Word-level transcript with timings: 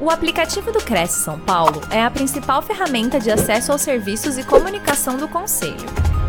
O 0.00 0.10
aplicativo 0.10 0.70
do 0.70 0.78
Cresce 0.78 1.24
São 1.24 1.40
Paulo 1.40 1.80
é 1.90 2.00
a 2.00 2.08
principal 2.08 2.62
ferramenta 2.62 3.18
de 3.18 3.32
acesso 3.32 3.72
aos 3.72 3.82
serviços 3.82 4.38
e 4.38 4.44
comunicação 4.44 5.16
do 5.16 5.26
Conselho. 5.26 5.88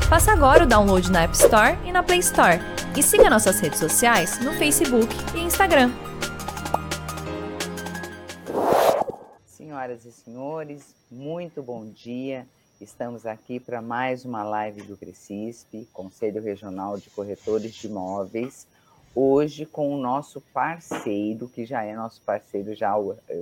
Faça 0.09 0.31
agora 0.31 0.63
o 0.63 0.67
download 0.67 1.11
na 1.11 1.21
App 1.21 1.35
Store 1.35 1.77
e 1.85 1.91
na 1.91 2.01
Play 2.01 2.17
Store. 2.17 2.57
E 2.97 3.03
siga 3.03 3.29
nossas 3.29 3.59
redes 3.59 3.77
sociais 3.77 4.39
no 4.39 4.53
Facebook 4.53 5.13
e 5.35 5.41
Instagram. 5.41 5.91
Senhoras 9.45 10.03
e 10.03 10.11
senhores, 10.11 10.95
muito 11.11 11.61
bom 11.61 11.85
dia. 11.85 12.47
Estamos 12.81 13.23
aqui 13.23 13.59
para 13.59 13.83
mais 13.83 14.25
uma 14.25 14.41
live 14.41 14.81
do 14.81 14.97
Crescisp, 14.97 15.87
Conselho 15.93 16.41
Regional 16.41 16.97
de 16.97 17.11
Corretores 17.11 17.75
de 17.75 17.85
Imóveis 17.85 18.65
hoje 19.15 19.65
com 19.65 19.93
o 19.93 19.97
nosso 19.97 20.41
parceiro, 20.53 21.49
que 21.49 21.65
já 21.65 21.83
é 21.83 21.95
nosso 21.95 22.21
parceiro, 22.21 22.73
já, 22.75 22.95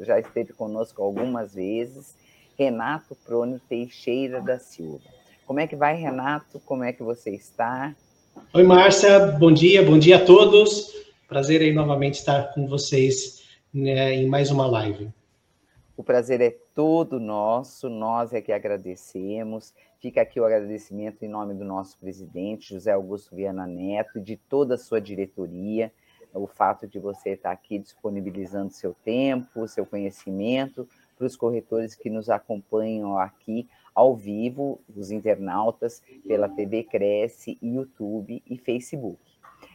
já 0.04 0.20
esteve 0.20 0.54
conosco 0.54 1.02
algumas 1.02 1.54
vezes, 1.54 2.16
Renato 2.58 3.16
Prônio 3.26 3.62
Teixeira 3.68 4.42
da 4.42 4.58
Silva. 4.58 5.00
Como 5.46 5.60
é 5.60 5.68
que 5.68 5.76
vai, 5.76 5.96
Renato? 5.96 6.60
Como 6.66 6.84
é 6.84 6.92
que 6.92 7.04
você 7.04 7.32
está? 7.32 7.96
Oi, 8.54 8.64
Márcia, 8.64 9.20
bom 9.20 9.52
dia, 9.52 9.84
bom 9.84 9.98
dia 9.98 10.18
a 10.18 10.26
todos. 10.26 10.92
Prazer 11.28 11.62
aí 11.62 11.74
novamente 11.74 12.16
estar 12.16 12.54
com 12.54 12.68
vocês 12.68 13.44
né, 13.74 14.16
em 14.16 14.28
mais 14.28 14.52
uma 14.52 14.68
live. 14.68 15.10
O 15.96 16.04
prazer 16.04 16.42
é 16.42 16.56
todo 16.78 17.20
nosso, 17.20 17.90
nós 17.90 18.34
é 18.34 18.40
que 18.40 18.52
agradecemos. 18.52 19.74
Fica 20.00 20.22
aqui 20.22 20.40
o 20.40 20.46
agradecimento 20.46 21.26
em 21.26 21.28
nome 21.28 21.56
do 21.56 21.66
nosso 21.66 21.98
presidente, 21.98 22.72
José 22.76 22.92
Augusto 22.92 23.36
Viana 23.36 23.66
Neto, 23.66 24.20
e 24.20 24.22
de 24.22 24.38
toda 24.38 24.76
a 24.76 24.78
sua 24.78 25.02
diretoria, 25.02 25.92
o 26.32 26.46
fato 26.46 26.88
de 26.88 27.00
você 27.00 27.32
estar 27.32 27.50
aqui 27.50 27.80
disponibilizando 27.80 28.72
seu 28.72 28.94
tempo, 28.94 29.68
seu 29.68 29.88
conhecimento 29.88 30.88
para 31.18 31.26
os 31.26 31.36
corretores 31.36 31.96
que 31.96 32.12
nos 32.12 32.30
acompanham 32.30 33.18
aqui 33.18 33.68
ao 33.96 34.16
vivo, 34.16 34.80
os 34.96 35.10
internautas, 35.10 36.04
pela 36.28 36.48
TV 36.48 36.84
Cresce, 36.84 37.58
YouTube 37.60 38.44
e 38.46 38.56
Facebook. 38.56 39.20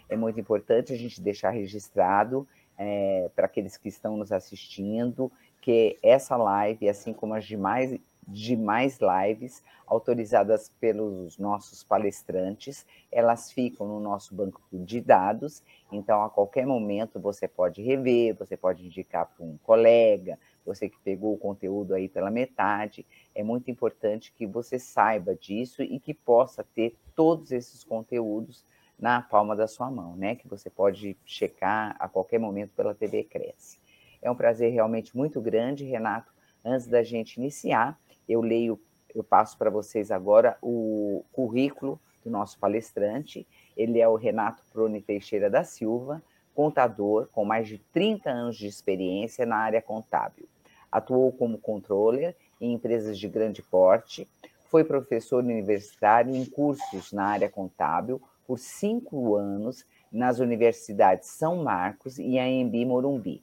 É 0.08 0.16
muito 0.16 0.38
importante 0.38 0.92
a 0.92 0.96
gente 0.96 1.20
deixar 1.20 1.50
registrado 1.50 2.46
é, 2.78 3.28
para 3.34 3.46
aqueles 3.46 3.76
que 3.76 3.88
estão 3.88 4.16
nos 4.16 4.30
assistindo 4.30 5.32
que 5.62 5.96
essa 6.02 6.36
live, 6.36 6.88
assim 6.88 7.14
como 7.14 7.34
as 7.34 7.44
demais, 7.44 7.98
demais 8.26 8.98
lives 9.00 9.62
autorizadas 9.86 10.68
pelos 10.80 11.38
nossos 11.38 11.84
palestrantes, 11.84 12.84
elas 13.12 13.52
ficam 13.52 13.86
no 13.86 14.00
nosso 14.00 14.34
banco 14.34 14.60
de 14.72 15.00
dados, 15.00 15.62
então 15.90 16.22
a 16.24 16.28
qualquer 16.28 16.66
momento 16.66 17.20
você 17.20 17.46
pode 17.46 17.80
rever, 17.80 18.34
você 18.34 18.56
pode 18.56 18.84
indicar 18.84 19.26
para 19.26 19.44
um 19.44 19.56
colega, 19.62 20.36
você 20.66 20.88
que 20.88 20.98
pegou 20.98 21.34
o 21.34 21.38
conteúdo 21.38 21.94
aí 21.94 22.08
pela 22.08 22.30
metade, 22.30 23.06
é 23.34 23.42
muito 23.44 23.70
importante 23.70 24.32
que 24.36 24.46
você 24.46 24.78
saiba 24.78 25.34
disso 25.34 25.82
e 25.82 26.00
que 26.00 26.12
possa 26.12 26.64
ter 26.74 26.96
todos 27.14 27.52
esses 27.52 27.84
conteúdos 27.84 28.64
na 28.98 29.22
palma 29.22 29.54
da 29.54 29.66
sua 29.66 29.90
mão, 29.90 30.16
né? 30.16 30.36
Que 30.36 30.46
você 30.46 30.70
pode 30.70 31.16
checar 31.24 31.96
a 31.98 32.08
qualquer 32.08 32.38
momento 32.38 32.70
pela 32.74 32.94
TV 32.94 33.24
Cresce. 33.24 33.81
É 34.22 34.30
um 34.30 34.36
prazer 34.36 34.72
realmente 34.72 35.16
muito 35.16 35.40
grande, 35.40 35.84
Renato. 35.84 36.32
Antes 36.64 36.86
da 36.86 37.02
gente 37.02 37.38
iniciar, 37.38 37.98
eu 38.28 38.40
leio, 38.40 38.80
eu 39.12 39.24
passo 39.24 39.58
para 39.58 39.68
vocês 39.68 40.12
agora 40.12 40.56
o 40.62 41.24
currículo 41.32 42.00
do 42.24 42.30
nosso 42.30 42.56
palestrante. 42.60 43.44
Ele 43.76 43.98
é 43.98 44.08
o 44.08 44.14
Renato 44.14 44.62
Prone 44.72 45.02
Teixeira 45.02 45.50
da 45.50 45.64
Silva, 45.64 46.22
contador 46.54 47.28
com 47.32 47.44
mais 47.44 47.66
de 47.66 47.78
30 47.78 48.30
anos 48.30 48.56
de 48.56 48.68
experiência 48.68 49.44
na 49.44 49.56
área 49.56 49.82
contábil. 49.82 50.48
Atuou 50.90 51.32
como 51.32 51.58
controller 51.58 52.36
em 52.60 52.74
empresas 52.74 53.18
de 53.18 53.28
grande 53.28 53.60
porte, 53.60 54.28
foi 54.68 54.84
professor 54.84 55.42
universitário 55.42 56.34
em 56.34 56.44
cursos 56.44 57.12
na 57.12 57.24
área 57.24 57.50
contábil 57.50 58.22
por 58.46 58.58
cinco 58.58 59.34
anos 59.34 59.84
nas 60.12 60.38
universidades 60.38 61.28
São 61.28 61.56
Marcos 61.64 62.18
e 62.18 62.38
AMB 62.38 62.86
Morumbi 62.86 63.42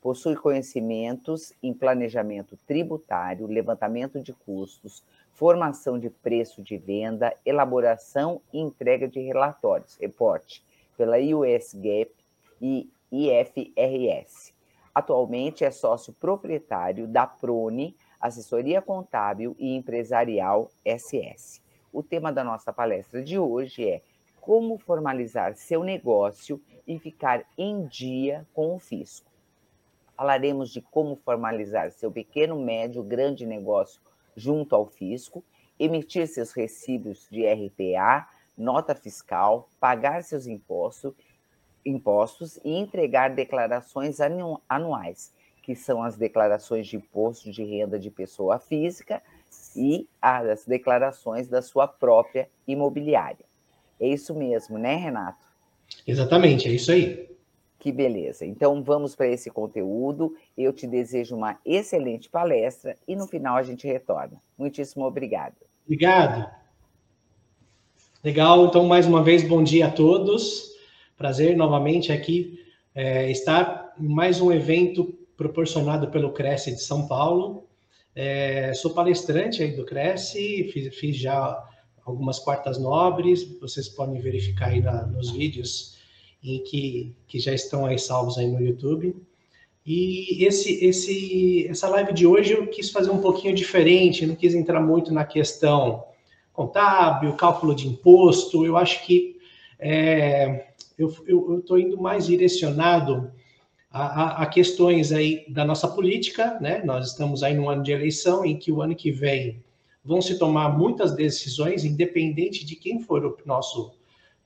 possui 0.00 0.36
conhecimentos 0.36 1.52
em 1.62 1.74
planejamento 1.74 2.56
tributário, 2.66 3.46
levantamento 3.46 4.20
de 4.22 4.32
custos, 4.32 5.02
formação 5.32 5.98
de 5.98 6.08
preço 6.08 6.62
de 6.62 6.76
venda, 6.76 7.34
elaboração 7.44 8.40
e 8.52 8.60
entrega 8.60 9.08
de 9.08 9.20
relatórios, 9.20 9.96
reporte 10.00 10.64
pela 10.96 11.16
US 11.18 11.74
GAAP 11.74 12.12
e 12.60 12.90
IFRS. 13.10 14.52
Atualmente 14.94 15.64
é 15.64 15.70
sócio 15.70 16.12
proprietário 16.12 17.06
da 17.06 17.26
Prone, 17.26 17.96
Assessoria 18.20 18.82
Contábil 18.82 19.54
e 19.58 19.76
Empresarial 19.76 20.70
SS. 20.84 21.62
O 21.92 22.02
tema 22.02 22.32
da 22.32 22.42
nossa 22.42 22.72
palestra 22.72 23.22
de 23.22 23.38
hoje 23.38 23.88
é 23.88 24.02
como 24.40 24.76
formalizar 24.78 25.54
seu 25.54 25.84
negócio 25.84 26.60
e 26.86 26.98
ficar 26.98 27.44
em 27.56 27.86
dia 27.86 28.46
com 28.52 28.74
o 28.74 28.78
fisco 28.78 29.27
falaremos 30.18 30.70
de 30.70 30.80
como 30.82 31.14
formalizar 31.14 31.92
seu 31.92 32.10
pequeno, 32.10 32.60
médio, 32.60 33.04
grande 33.04 33.46
negócio 33.46 34.00
junto 34.36 34.74
ao 34.74 34.84
fisco, 34.84 35.44
emitir 35.78 36.26
seus 36.26 36.50
recibos 36.50 37.28
de 37.30 37.46
RPA, 37.46 38.28
nota 38.56 38.96
fiscal, 38.96 39.68
pagar 39.78 40.24
seus 40.24 40.48
impostos, 40.48 41.14
impostos 41.86 42.58
e 42.64 42.70
entregar 42.70 43.32
declarações 43.32 44.20
anu 44.20 44.60
anuais, 44.68 45.32
que 45.62 45.76
são 45.76 46.02
as 46.02 46.16
declarações 46.16 46.88
de 46.88 46.96
imposto 46.96 47.52
de 47.52 47.62
renda 47.62 47.96
de 47.96 48.10
pessoa 48.10 48.58
física 48.58 49.22
e 49.76 50.08
as 50.20 50.66
declarações 50.66 51.46
da 51.46 51.62
sua 51.62 51.86
própria 51.86 52.50
imobiliária. 52.66 53.46
É 54.00 54.08
isso 54.08 54.34
mesmo, 54.34 54.78
né, 54.78 54.96
Renato? 54.96 55.46
Exatamente, 56.04 56.68
é 56.68 56.72
isso 56.72 56.90
aí. 56.90 57.37
Que 57.88 57.92
beleza. 57.92 58.44
Então 58.44 58.82
vamos 58.82 59.16
para 59.16 59.28
esse 59.28 59.50
conteúdo. 59.50 60.36
Eu 60.54 60.74
te 60.74 60.86
desejo 60.86 61.34
uma 61.34 61.58
excelente 61.64 62.28
palestra 62.28 62.94
e 63.08 63.16
no 63.16 63.26
final 63.26 63.56
a 63.56 63.62
gente 63.62 63.86
retorna. 63.86 64.36
Muitíssimo 64.58 65.06
obrigado. 65.06 65.54
Obrigado. 65.86 66.50
Legal. 68.22 68.66
Então, 68.66 68.84
mais 68.84 69.06
uma 69.06 69.22
vez, 69.22 69.42
bom 69.42 69.62
dia 69.62 69.86
a 69.86 69.90
todos. 69.90 70.70
Prazer 71.16 71.56
novamente 71.56 72.12
aqui 72.12 72.62
é, 72.94 73.30
estar 73.30 73.94
em 73.98 74.06
mais 74.06 74.38
um 74.38 74.52
evento 74.52 75.06
proporcionado 75.34 76.10
pelo 76.10 76.32
Cresce 76.32 76.72
de 76.72 76.82
São 76.82 77.08
Paulo. 77.08 77.66
É, 78.14 78.74
sou 78.74 78.92
palestrante 78.92 79.62
aí 79.62 79.74
do 79.74 79.86
Cresce, 79.86 80.68
fiz, 80.74 80.94
fiz, 80.94 81.16
já 81.16 81.66
algumas 82.04 82.38
quartas 82.38 82.78
nobres, 82.78 83.44
vocês 83.58 83.88
podem 83.88 84.20
verificar 84.20 84.68
aí 84.68 84.82
na, 84.82 85.06
nos 85.06 85.30
vídeos 85.30 85.96
em 86.42 86.62
que, 86.62 87.14
que 87.26 87.38
já 87.38 87.52
estão 87.52 87.86
aí 87.86 87.98
salvos 87.98 88.38
aí 88.38 88.46
no 88.46 88.60
YouTube. 88.60 89.14
E 89.84 90.44
esse, 90.44 90.84
esse, 90.84 91.66
essa 91.68 91.88
live 91.88 92.12
de 92.12 92.26
hoje 92.26 92.52
eu 92.52 92.66
quis 92.66 92.90
fazer 92.90 93.10
um 93.10 93.20
pouquinho 93.20 93.54
diferente, 93.54 94.26
não 94.26 94.34
quis 94.34 94.54
entrar 94.54 94.80
muito 94.80 95.12
na 95.12 95.24
questão 95.24 96.04
contábil, 96.52 97.32
cálculo 97.34 97.74
de 97.74 97.88
imposto. 97.88 98.66
Eu 98.66 98.76
acho 98.76 99.04
que 99.06 99.38
é, 99.78 100.66
eu 100.98 101.58
estou 101.58 101.78
indo 101.78 101.96
mais 102.00 102.26
direcionado 102.26 103.32
a, 103.90 104.02
a, 104.02 104.42
a, 104.42 104.46
questões 104.46 105.12
aí 105.12 105.44
da 105.48 105.64
nossa 105.64 105.88
política, 105.88 106.58
né? 106.60 106.82
Nós 106.84 107.06
estamos 107.06 107.42
aí 107.42 107.54
num 107.54 107.70
ano 107.70 107.82
de 107.82 107.92
eleição 107.92 108.44
em 108.44 108.58
que 108.58 108.70
o 108.70 108.82
ano 108.82 108.94
que 108.94 109.10
vem 109.10 109.62
vão 110.04 110.20
se 110.20 110.38
tomar 110.38 110.76
muitas 110.76 111.14
decisões, 111.14 111.84
independente 111.84 112.64
de 112.64 112.76
quem 112.76 113.00
for 113.00 113.24
o 113.24 113.36
nosso 113.44 113.97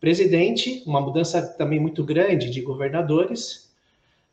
presidente, 0.02 0.82
uma 0.84 1.00
mudança 1.00 1.40
também 1.40 1.78
muito 1.78 2.02
grande 2.02 2.50
de 2.50 2.60
governadores, 2.60 3.72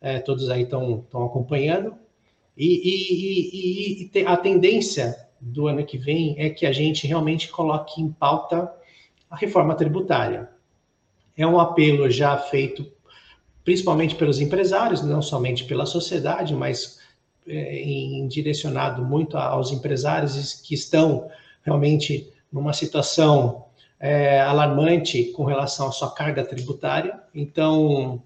é, 0.02 0.18
todos 0.18 0.50
aí 0.50 0.64
estão 0.64 1.06
acompanhando, 1.14 1.94
e, 2.58 2.66
e, 2.66 4.10
e, 4.10 4.12
e, 4.12 4.26
a 4.26 4.36
tendência 4.36 5.28
do 5.40 5.68
ano 5.68 5.86
que 5.86 5.96
vem 5.96 6.34
é 6.40 6.50
que 6.50 6.66
a 6.66 6.72
gente 6.72 7.06
realmente 7.06 7.50
coloque 7.50 8.02
em 8.02 8.12
pauta 8.12 8.74
a 9.30 9.36
reforma 9.36 9.76
tributária. 9.76 10.50
É 11.38 11.46
um 11.46 11.60
apelo 11.60 12.10
já 12.10 12.36
feito 12.36 12.92
principalmente 13.64 14.16
pelos 14.16 14.42
empresários, 14.42 15.04
não 15.04 15.22
somente 15.22 15.66
pela 15.66 15.86
sociedade, 15.86 16.56
mas 16.56 16.98
é, 17.46 17.76
em, 17.78 18.28
direcionado 18.28 19.06
muito 19.06 19.38
aos 19.38 19.72
empresários 19.72 20.56
que 20.56 20.74
estão 20.74 21.30
realmente 21.62 22.34
numa 22.52 22.74
situação 22.74 23.69
é, 24.00 24.40
alarmante 24.40 25.26
com 25.26 25.44
relação 25.44 25.90
à 25.90 25.92
sua 25.92 26.12
carga 26.12 26.44
tributária. 26.44 27.20
Então, 27.36 28.24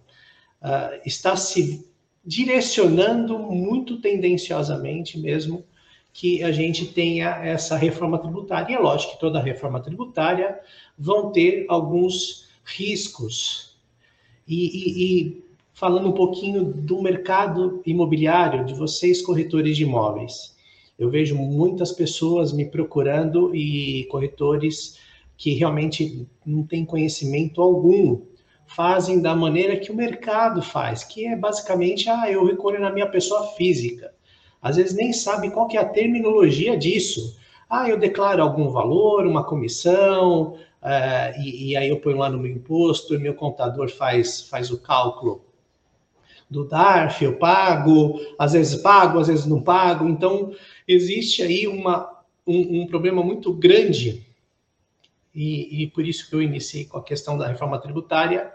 uh, 0.61 1.01
está 1.05 1.35
se 1.35 1.89
direcionando 2.23 3.37
muito 3.37 3.99
tendenciosamente 3.99 5.19
mesmo 5.19 5.65
que 6.13 6.43
a 6.43 6.51
gente 6.51 6.85
tenha 6.85 7.43
essa 7.43 7.75
reforma 7.75 8.19
tributária. 8.19 8.71
E 8.71 8.75
é 8.75 8.79
lógico 8.79 9.13
que 9.13 9.19
toda 9.19 9.41
reforma 9.41 9.81
tributária 9.81 10.59
vão 10.97 11.31
ter 11.31 11.65
alguns 11.67 12.49
riscos. 12.63 13.75
E, 14.47 14.65
e, 14.65 15.03
e 15.03 15.43
falando 15.73 16.09
um 16.09 16.13
pouquinho 16.13 16.63
do 16.63 17.01
mercado 17.01 17.81
imobiliário 17.83 18.63
de 18.63 18.75
vocês, 18.75 19.23
corretores 19.23 19.75
de 19.75 19.83
imóveis. 19.83 20.55
Eu 20.99 21.09
vejo 21.09 21.35
muitas 21.35 21.91
pessoas 21.91 22.53
me 22.53 22.65
procurando 22.65 23.53
e 23.55 24.05
corretores 24.05 24.99
que 25.37 25.53
realmente 25.53 26.27
não 26.45 26.63
têm 26.63 26.85
conhecimento 26.85 27.61
algum, 27.61 28.21
fazem 28.65 29.21
da 29.21 29.35
maneira 29.35 29.77
que 29.77 29.91
o 29.91 29.95
mercado 29.95 30.61
faz, 30.61 31.03
que 31.03 31.27
é 31.27 31.35
basicamente, 31.35 32.09
ah, 32.09 32.29
eu 32.31 32.45
recolho 32.45 32.79
na 32.79 32.91
minha 32.91 33.07
pessoa 33.07 33.47
física. 33.55 34.13
Às 34.61 34.77
vezes 34.77 34.95
nem 34.95 35.11
sabe 35.11 35.51
qual 35.51 35.67
que 35.67 35.77
é 35.77 35.81
a 35.81 35.85
terminologia 35.85 36.77
disso. 36.77 37.37
Ah, 37.69 37.89
eu 37.89 37.97
declaro 37.97 38.41
algum 38.41 38.69
valor, 38.69 39.25
uma 39.25 39.43
comissão, 39.43 40.53
uh, 40.81 41.41
e, 41.41 41.71
e, 41.71 41.77
aí 41.77 41.89
eu 41.89 41.99
ponho 41.99 42.17
lá 42.17 42.29
no 42.29 42.37
meu 42.37 42.51
imposto, 42.51 43.13
e 43.13 43.17
meu 43.17 43.33
contador 43.33 43.89
faz, 43.89 44.47
faz 44.47 44.71
o 44.71 44.79
cálculo 44.79 45.43
do 46.49 46.65
DARF, 46.65 47.23
eu 47.23 47.37
pago, 47.37 48.19
às 48.37 48.53
vezes 48.53 48.81
pago, 48.81 49.19
às 49.19 49.27
vezes 49.27 49.45
não 49.45 49.61
pago. 49.61 50.07
Então, 50.07 50.53
existe 50.87 51.41
aí 51.41 51.67
uma, 51.67 52.09
um, 52.45 52.81
um 52.81 52.87
problema 52.87 53.23
muito 53.23 53.51
grande, 53.51 54.25
e, 55.33 55.83
e, 55.83 55.87
por 55.87 56.05
isso 56.05 56.29
que 56.29 56.35
eu 56.35 56.41
iniciei 56.41 56.85
com 56.85 56.97
a 56.97 57.03
questão 57.03 57.37
da 57.37 57.47
reforma 57.47 57.79
tributária, 57.79 58.51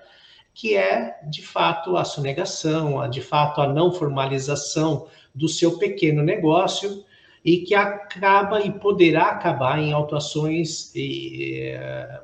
que 0.55 0.77
é, 0.77 1.19
de 1.29 1.43
fato, 1.43 1.97
a 1.97 2.05
sonegação, 2.05 3.01
a, 3.01 3.09
de 3.09 3.21
fato, 3.21 3.61
a 3.61 3.73
não 3.73 3.93
formalização 3.93 5.09
do 5.35 5.49
seu 5.49 5.79
pequeno 5.79 6.23
negócio, 6.23 7.05
e 7.45 7.59
que 7.59 7.75
acaba 7.75 8.61
e 8.61 8.71
poderá 8.71 9.31
acabar 9.31 9.79
em 9.79 9.93
autuações 9.93 10.95
e, 10.95 11.71
é, 11.73 12.21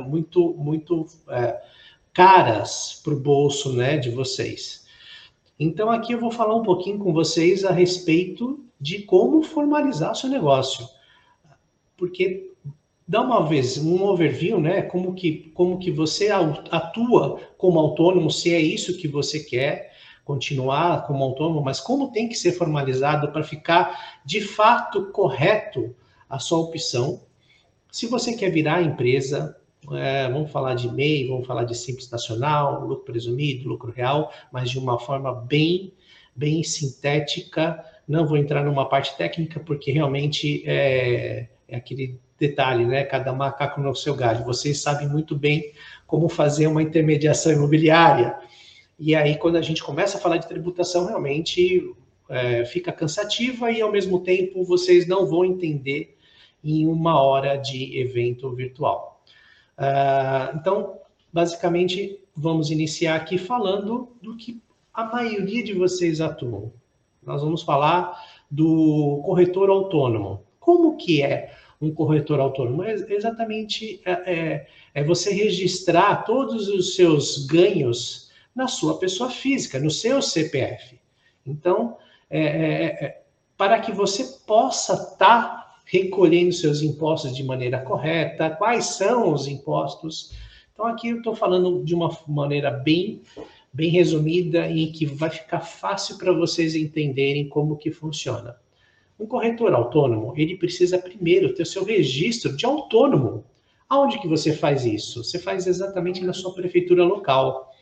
muito, 0.00 0.54
muito 0.54 1.06
é, 1.28 1.60
caras 2.12 3.00
para 3.04 3.12
o 3.12 3.20
bolso 3.20 3.72
né, 3.72 3.96
de 3.96 4.10
vocês. 4.10 4.86
Então, 5.60 5.90
aqui 5.90 6.12
eu 6.12 6.20
vou 6.20 6.30
falar 6.30 6.54
um 6.54 6.62
pouquinho 6.62 6.98
com 6.98 7.12
vocês 7.12 7.64
a 7.64 7.72
respeito 7.72 8.64
de 8.80 9.02
como 9.02 9.42
formalizar 9.42 10.14
seu 10.14 10.28
negócio. 10.28 10.88
Porque 11.96 12.52
dá 13.08 13.22
uma 13.22 13.48
vez 13.48 13.78
um 13.78 14.04
overview, 14.04 14.60
né? 14.60 14.82
Como 14.82 15.14
que, 15.14 15.50
como 15.54 15.78
que 15.78 15.90
você 15.90 16.28
atua 16.30 17.40
como 17.56 17.78
autônomo, 17.78 18.30
se 18.30 18.54
é 18.54 18.60
isso 18.60 18.98
que 18.98 19.08
você 19.08 19.40
quer 19.40 19.88
continuar 20.24 21.06
como 21.06 21.24
autônomo, 21.24 21.62
mas 21.62 21.80
como 21.80 22.12
tem 22.12 22.28
que 22.28 22.34
ser 22.34 22.52
formalizado 22.52 23.32
para 23.32 23.42
ficar 23.42 24.20
de 24.26 24.42
fato 24.42 25.06
correto 25.06 25.96
a 26.28 26.38
sua 26.38 26.58
opção. 26.58 27.22
Se 27.90 28.06
você 28.06 28.36
quer 28.36 28.50
virar 28.50 28.82
empresa, 28.82 29.56
é, 29.90 30.28
vamos 30.28 30.50
falar 30.50 30.74
de 30.74 30.92
MEI, 30.92 31.28
vamos 31.28 31.46
falar 31.46 31.64
de 31.64 31.74
simples 31.74 32.10
nacional, 32.10 32.84
lucro 32.84 33.06
presumido, 33.06 33.66
lucro 33.66 33.90
real, 33.90 34.30
mas 34.52 34.70
de 34.70 34.78
uma 34.78 34.98
forma 34.98 35.32
bem, 35.32 35.94
bem 36.36 36.62
sintética. 36.62 37.82
Não 38.06 38.26
vou 38.26 38.36
entrar 38.36 38.62
numa 38.62 38.86
parte 38.86 39.16
técnica, 39.16 39.58
porque 39.58 39.90
realmente 39.90 40.62
é, 40.66 41.48
é 41.68 41.76
aquele 41.76 42.18
detalhe, 42.38 42.86
né? 42.86 43.04
Cada 43.04 43.32
macaco 43.32 43.80
no 43.80 43.94
seu 43.94 44.14
galho. 44.14 44.44
Vocês 44.44 44.80
sabem 44.80 45.08
muito 45.08 45.36
bem 45.36 45.72
como 46.06 46.28
fazer 46.28 46.66
uma 46.66 46.82
intermediação 46.82 47.52
imobiliária. 47.52 48.38
E 48.98 49.14
aí, 49.14 49.36
quando 49.36 49.56
a 49.56 49.62
gente 49.62 49.82
começa 49.82 50.18
a 50.18 50.20
falar 50.20 50.38
de 50.38 50.48
tributação, 50.48 51.06
realmente 51.06 51.94
é, 52.28 52.64
fica 52.64 52.90
cansativa 52.90 53.70
e, 53.70 53.80
ao 53.80 53.92
mesmo 53.92 54.20
tempo, 54.20 54.64
vocês 54.64 55.06
não 55.06 55.26
vão 55.26 55.44
entender 55.44 56.16
em 56.64 56.86
uma 56.86 57.20
hora 57.22 57.56
de 57.56 57.98
evento 58.00 58.50
virtual. 58.54 59.22
Uh, 59.78 60.56
então, 60.56 60.98
basicamente, 61.32 62.18
vamos 62.34 62.70
iniciar 62.70 63.14
aqui 63.14 63.38
falando 63.38 64.08
do 64.20 64.36
que 64.36 64.60
a 64.92 65.04
maioria 65.04 65.62
de 65.62 65.72
vocês 65.72 66.20
atuam. 66.20 66.72
Nós 67.22 67.42
vamos 67.42 67.62
falar 67.62 68.20
do 68.50 69.22
corretor 69.24 69.70
autônomo. 69.70 70.42
Como 70.68 70.98
que 70.98 71.22
é 71.22 71.54
um 71.80 71.90
corretor 71.90 72.38
autônomo? 72.40 72.82
É 72.82 72.92
exatamente 72.92 74.02
é, 74.04 74.12
é, 74.12 74.66
é 74.92 75.02
você 75.02 75.32
registrar 75.32 76.26
todos 76.26 76.68
os 76.68 76.94
seus 76.94 77.46
ganhos 77.46 78.30
na 78.54 78.68
sua 78.68 78.98
pessoa 78.98 79.30
física, 79.30 79.80
no 79.80 79.90
seu 79.90 80.20
CPF. 80.20 81.00
Então, 81.46 81.96
é, 82.28 82.40
é, 82.40 82.84
é, 82.84 83.22
para 83.56 83.80
que 83.80 83.92
você 83.92 84.22
possa 84.46 84.92
estar 84.92 85.16
tá 85.16 85.80
recolhendo 85.86 86.52
seus 86.52 86.82
impostos 86.82 87.34
de 87.34 87.42
maneira 87.42 87.80
correta, 87.80 88.50
quais 88.50 88.84
são 88.88 89.32
os 89.32 89.48
impostos. 89.48 90.34
Então, 90.74 90.84
aqui 90.84 91.08
eu 91.08 91.16
estou 91.16 91.34
falando 91.34 91.82
de 91.82 91.94
uma 91.94 92.14
maneira 92.28 92.70
bem, 92.70 93.22
bem 93.72 93.88
resumida 93.88 94.70
em 94.70 94.92
que 94.92 95.06
vai 95.06 95.30
ficar 95.30 95.60
fácil 95.60 96.18
para 96.18 96.30
vocês 96.30 96.74
entenderem 96.74 97.48
como 97.48 97.78
que 97.78 97.90
funciona. 97.90 98.54
Um 99.18 99.26
corretor 99.26 99.74
autônomo, 99.74 100.32
ele 100.36 100.56
precisa 100.56 100.98
primeiro 100.98 101.54
ter 101.54 101.62
o 101.62 101.66
seu 101.66 101.84
registro 101.84 102.56
de 102.56 102.64
autônomo. 102.64 103.44
Aonde 103.88 104.20
que 104.20 104.28
você 104.28 104.52
faz 104.52 104.84
isso? 104.84 105.24
Você 105.24 105.38
faz 105.38 105.66
exatamente 105.66 106.24
na 106.24 106.32
sua 106.32 106.54
prefeitura 106.54 107.04
local. 107.04 107.72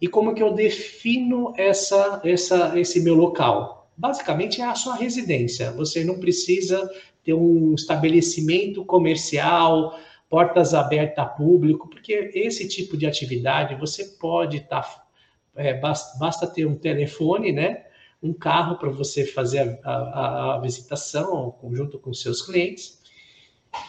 E 0.00 0.08
como 0.08 0.34
que 0.34 0.42
eu 0.42 0.52
defino 0.54 1.52
essa, 1.56 2.20
essa, 2.24 2.78
esse 2.78 3.00
meu 3.00 3.14
local? 3.14 3.90
Basicamente 3.96 4.60
é 4.60 4.64
a 4.64 4.74
sua 4.74 4.96
residência. 4.96 5.70
Você 5.72 6.02
não 6.04 6.18
precisa 6.18 6.90
ter 7.22 7.34
um 7.34 7.74
estabelecimento 7.74 8.84
comercial, 8.84 9.98
portas 10.28 10.74
abertas 10.74 11.18
a 11.18 11.26
público, 11.26 11.88
porque 11.88 12.30
esse 12.34 12.66
tipo 12.66 12.96
de 12.96 13.06
atividade 13.06 13.74
você 13.74 14.04
pode 14.18 14.56
estar. 14.56 14.82
Tá, 14.82 15.06
é, 15.54 15.74
basta, 15.74 16.18
basta, 16.18 16.46
ter 16.46 16.66
um 16.66 16.74
telefone, 16.74 17.52
né? 17.52 17.84
Um 18.22 18.32
carro 18.32 18.76
para 18.76 18.90
você 18.90 19.26
fazer 19.26 19.80
a, 19.82 19.92
a, 19.92 20.54
a 20.54 20.60
visitação 20.60 21.54
junto 21.72 21.98
com 21.98 22.14
seus 22.14 22.42
clientes. 22.42 23.00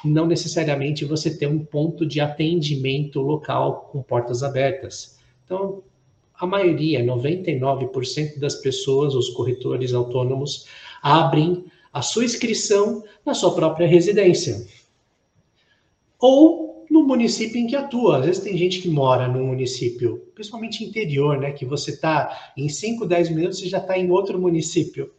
Não 0.04 0.26
necessariamente 0.26 1.06
você 1.06 1.38
ter 1.38 1.48
um 1.48 1.64
ponto 1.64 2.06
de 2.06 2.20
atendimento 2.20 3.22
local 3.22 3.90
com 3.92 4.02
portas 4.02 4.42
abertas. 4.42 5.20
Então, 5.46 5.84
a 6.34 6.48
maioria, 6.48 7.04
99% 7.04 8.40
das 8.40 8.56
pessoas, 8.56 9.14
os 9.14 9.30
corretores 9.30 9.94
autônomos, 9.94 10.68
abrem 11.02 11.66
a 11.92 12.02
sua 12.02 12.26
inscrição 12.26 13.04
na 13.26 13.34
sua 13.34 13.54
própria 13.54 13.88
residência. 13.88 14.66
Ou 16.20 16.73
no 16.94 17.02
município 17.04 17.60
em 17.60 17.66
que 17.66 17.76
atua. 17.76 18.20
Às 18.20 18.26
vezes 18.28 18.44
tem 18.44 18.56
gente 18.56 18.80
que 18.80 18.88
mora 18.88 19.28
num 19.28 19.48
município, 19.48 20.20
principalmente 20.36 20.84
interior, 20.84 21.40
né? 21.40 21.52
Que 21.52 21.66
você 21.66 21.90
está 21.90 22.54
em 22.56 22.70
5, 22.70 23.08
10 23.08 23.30
minutos, 23.32 23.60
você 23.60 23.68
já 23.68 23.80
está 23.80 23.98
em 23.98 24.12
outro 24.12 24.40
município. 24.40 25.12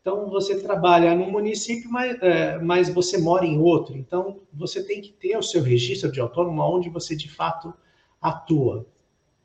Então, 0.00 0.30
você 0.30 0.60
trabalha 0.62 1.14
num 1.14 1.30
município, 1.30 1.90
mas, 1.90 2.16
é, 2.22 2.58
mas 2.58 2.88
você 2.88 3.18
mora 3.18 3.44
em 3.44 3.58
outro. 3.58 3.94
Então, 3.94 4.40
você 4.50 4.82
tem 4.82 5.02
que 5.02 5.12
ter 5.12 5.36
o 5.36 5.42
seu 5.42 5.62
registro 5.62 6.10
de 6.10 6.18
autônomo 6.18 6.62
onde 6.62 6.88
você 6.88 7.14
de 7.14 7.28
fato 7.28 7.74
atua. 8.20 8.86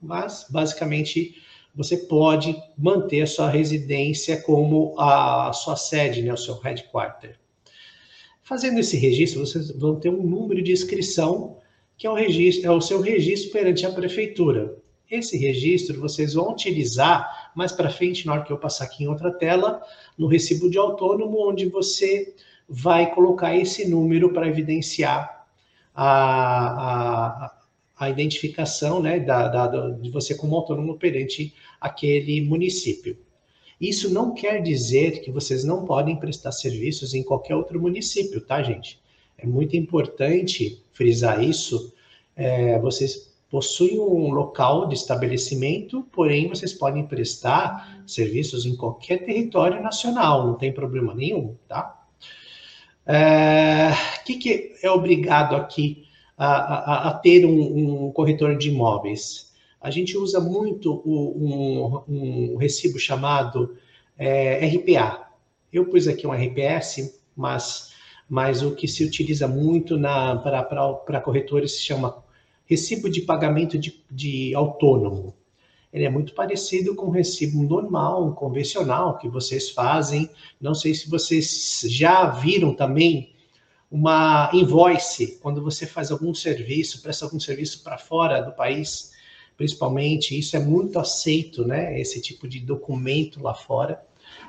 Mas, 0.02 0.48
basicamente, 0.50 1.36
você 1.76 1.98
pode 1.98 2.56
manter 2.78 3.24
a 3.24 3.28
sua 3.28 3.50
residência 3.50 4.42
como 4.42 4.96
a 4.98 5.52
sua 5.52 5.76
sede, 5.76 6.22
né, 6.22 6.32
o 6.32 6.38
seu 6.38 6.58
headquarter. 6.60 7.38
Fazendo 8.48 8.80
esse 8.80 8.96
registro, 8.96 9.46
vocês 9.46 9.72
vão 9.72 10.00
ter 10.00 10.08
um 10.08 10.24
número 10.24 10.62
de 10.64 10.72
inscrição, 10.72 11.58
que 11.98 12.08
é 12.08 12.10
o, 12.10 12.14
registro, 12.14 12.66
é 12.66 12.72
o 12.72 12.80
seu 12.80 13.02
registro 13.02 13.52
perante 13.52 13.86
a 13.86 13.92
prefeitura. 13.92 14.74
Esse 15.12 15.38
registro 15.38 16.00
vocês 16.00 16.34
vão 16.34 16.54
utilizar 16.54 17.52
mais 17.54 17.74
para 17.74 17.90
frente, 17.90 18.26
na 18.26 18.32
hora 18.32 18.44
que 18.46 18.54
eu 18.54 18.58
passar 18.58 18.86
aqui 18.86 19.04
em 19.04 19.08
outra 19.10 19.34
tela, 19.34 19.82
no 20.18 20.28
recibo 20.28 20.70
de 20.70 20.78
autônomo, 20.78 21.46
onde 21.46 21.68
você 21.68 22.34
vai 22.70 23.14
colocar 23.14 23.54
esse 23.54 23.86
número 23.86 24.32
para 24.32 24.48
evidenciar 24.48 25.46
a, 25.94 27.48
a, 27.48 27.58
a 28.00 28.10
identificação 28.10 29.02
né, 29.02 29.20
da, 29.20 29.50
da, 29.50 29.90
de 29.90 30.10
você 30.10 30.34
como 30.34 30.56
autônomo 30.56 30.98
perante 30.98 31.54
aquele 31.82 32.40
município. 32.40 33.18
Isso 33.80 34.12
não 34.12 34.34
quer 34.34 34.62
dizer 34.62 35.22
que 35.22 35.32
vocês 35.32 35.64
não 35.64 35.86
podem 35.86 36.16
prestar 36.16 36.52
serviços 36.52 37.14
em 37.14 37.24
qualquer 37.24 37.56
outro 37.56 37.80
município, 37.80 38.42
tá, 38.42 38.62
gente? 38.64 39.00
É 39.38 39.46
muito 39.46 39.76
importante 39.76 40.84
frisar 40.94 41.44
isso. 41.44 41.94
É, 42.36 42.80
vocês 42.80 43.36
possuem 43.50 44.00
um 44.00 44.32
local 44.32 44.88
de 44.88 44.96
estabelecimento, 44.96 46.06
porém 46.12 46.50
vocês 46.50 46.74
podem 46.74 47.06
prestar 47.06 48.04
serviços 48.06 48.66
em 48.66 48.76
qualquer 48.76 49.24
território 49.24 49.82
nacional, 49.82 50.46
não 50.46 50.56
tem 50.56 50.74
problema 50.74 51.14
nenhum, 51.14 51.56
tá? 51.68 51.94
O 53.06 53.12
é, 53.12 53.94
que, 54.26 54.36
que 54.36 54.74
é 54.84 54.92
obrigado 54.92 55.56
aqui 55.56 56.06
a, 56.38 56.48
a, 56.48 57.10
a 57.10 57.14
ter 57.14 57.46
um, 57.46 58.08
um, 58.08 58.12
corretor 58.12 58.58
de 58.58 58.70
imóveis. 58.70 59.47
A 59.80 59.92
gente 59.92 60.18
usa 60.18 60.40
muito 60.40 61.02
um, 61.06 62.04
um 62.08 62.58
recibo 62.58 62.98
chamado 62.98 63.78
é, 64.18 64.66
RPA. 64.66 65.28
Eu 65.72 65.86
pus 65.86 66.08
aqui 66.08 66.26
um 66.26 66.32
RPS, 66.32 67.20
mas, 67.36 67.94
mas 68.30 68.62
o 68.64 68.76
que 68.76 68.88
se 68.88 69.04
utiliza 69.04 69.48
muito 69.48 70.00
para 70.00 71.22
corretores 71.22 71.74
se 71.74 71.84
chama 71.84 72.24
recibo 72.66 73.10
de 73.10 73.22
pagamento 73.22 73.78
de, 73.78 74.04
de 74.12 74.54
autônomo. 74.54 75.34
ele 75.94 76.04
é 76.04 76.10
muito 76.10 76.34
parecido 76.34 76.96
com 76.96 77.08
o 77.08 77.12
recibo 77.12 77.64
normal, 77.64 78.34
convencional 78.34 79.18
que 79.18 79.30
vocês 79.30 79.70
fazem. 79.70 80.30
Não 80.60 80.74
sei 80.74 80.94
se 80.94 81.10
vocês 81.10 81.82
já 81.86 82.30
viram 82.30 82.74
também 82.74 83.34
uma 83.90 84.50
invoice, 84.54 85.40
quando 85.42 85.64
você 85.64 85.86
faz 85.86 86.12
algum 86.12 86.34
serviço, 86.34 87.02
presta 87.02 87.24
algum 87.24 87.40
serviço 87.40 87.84
para 87.84 87.98
fora 87.98 88.42
do 88.42 88.52
país, 88.52 89.14
principalmente, 89.58 90.38
isso 90.38 90.56
é 90.56 90.60
muito 90.60 91.00
aceito, 91.00 91.68
né? 91.68 92.00
Esse 92.00 92.22
tipo 92.22 92.48
de 92.48 92.60
documento 92.60 93.42
lá 93.42 93.54
fora. 93.54 94.02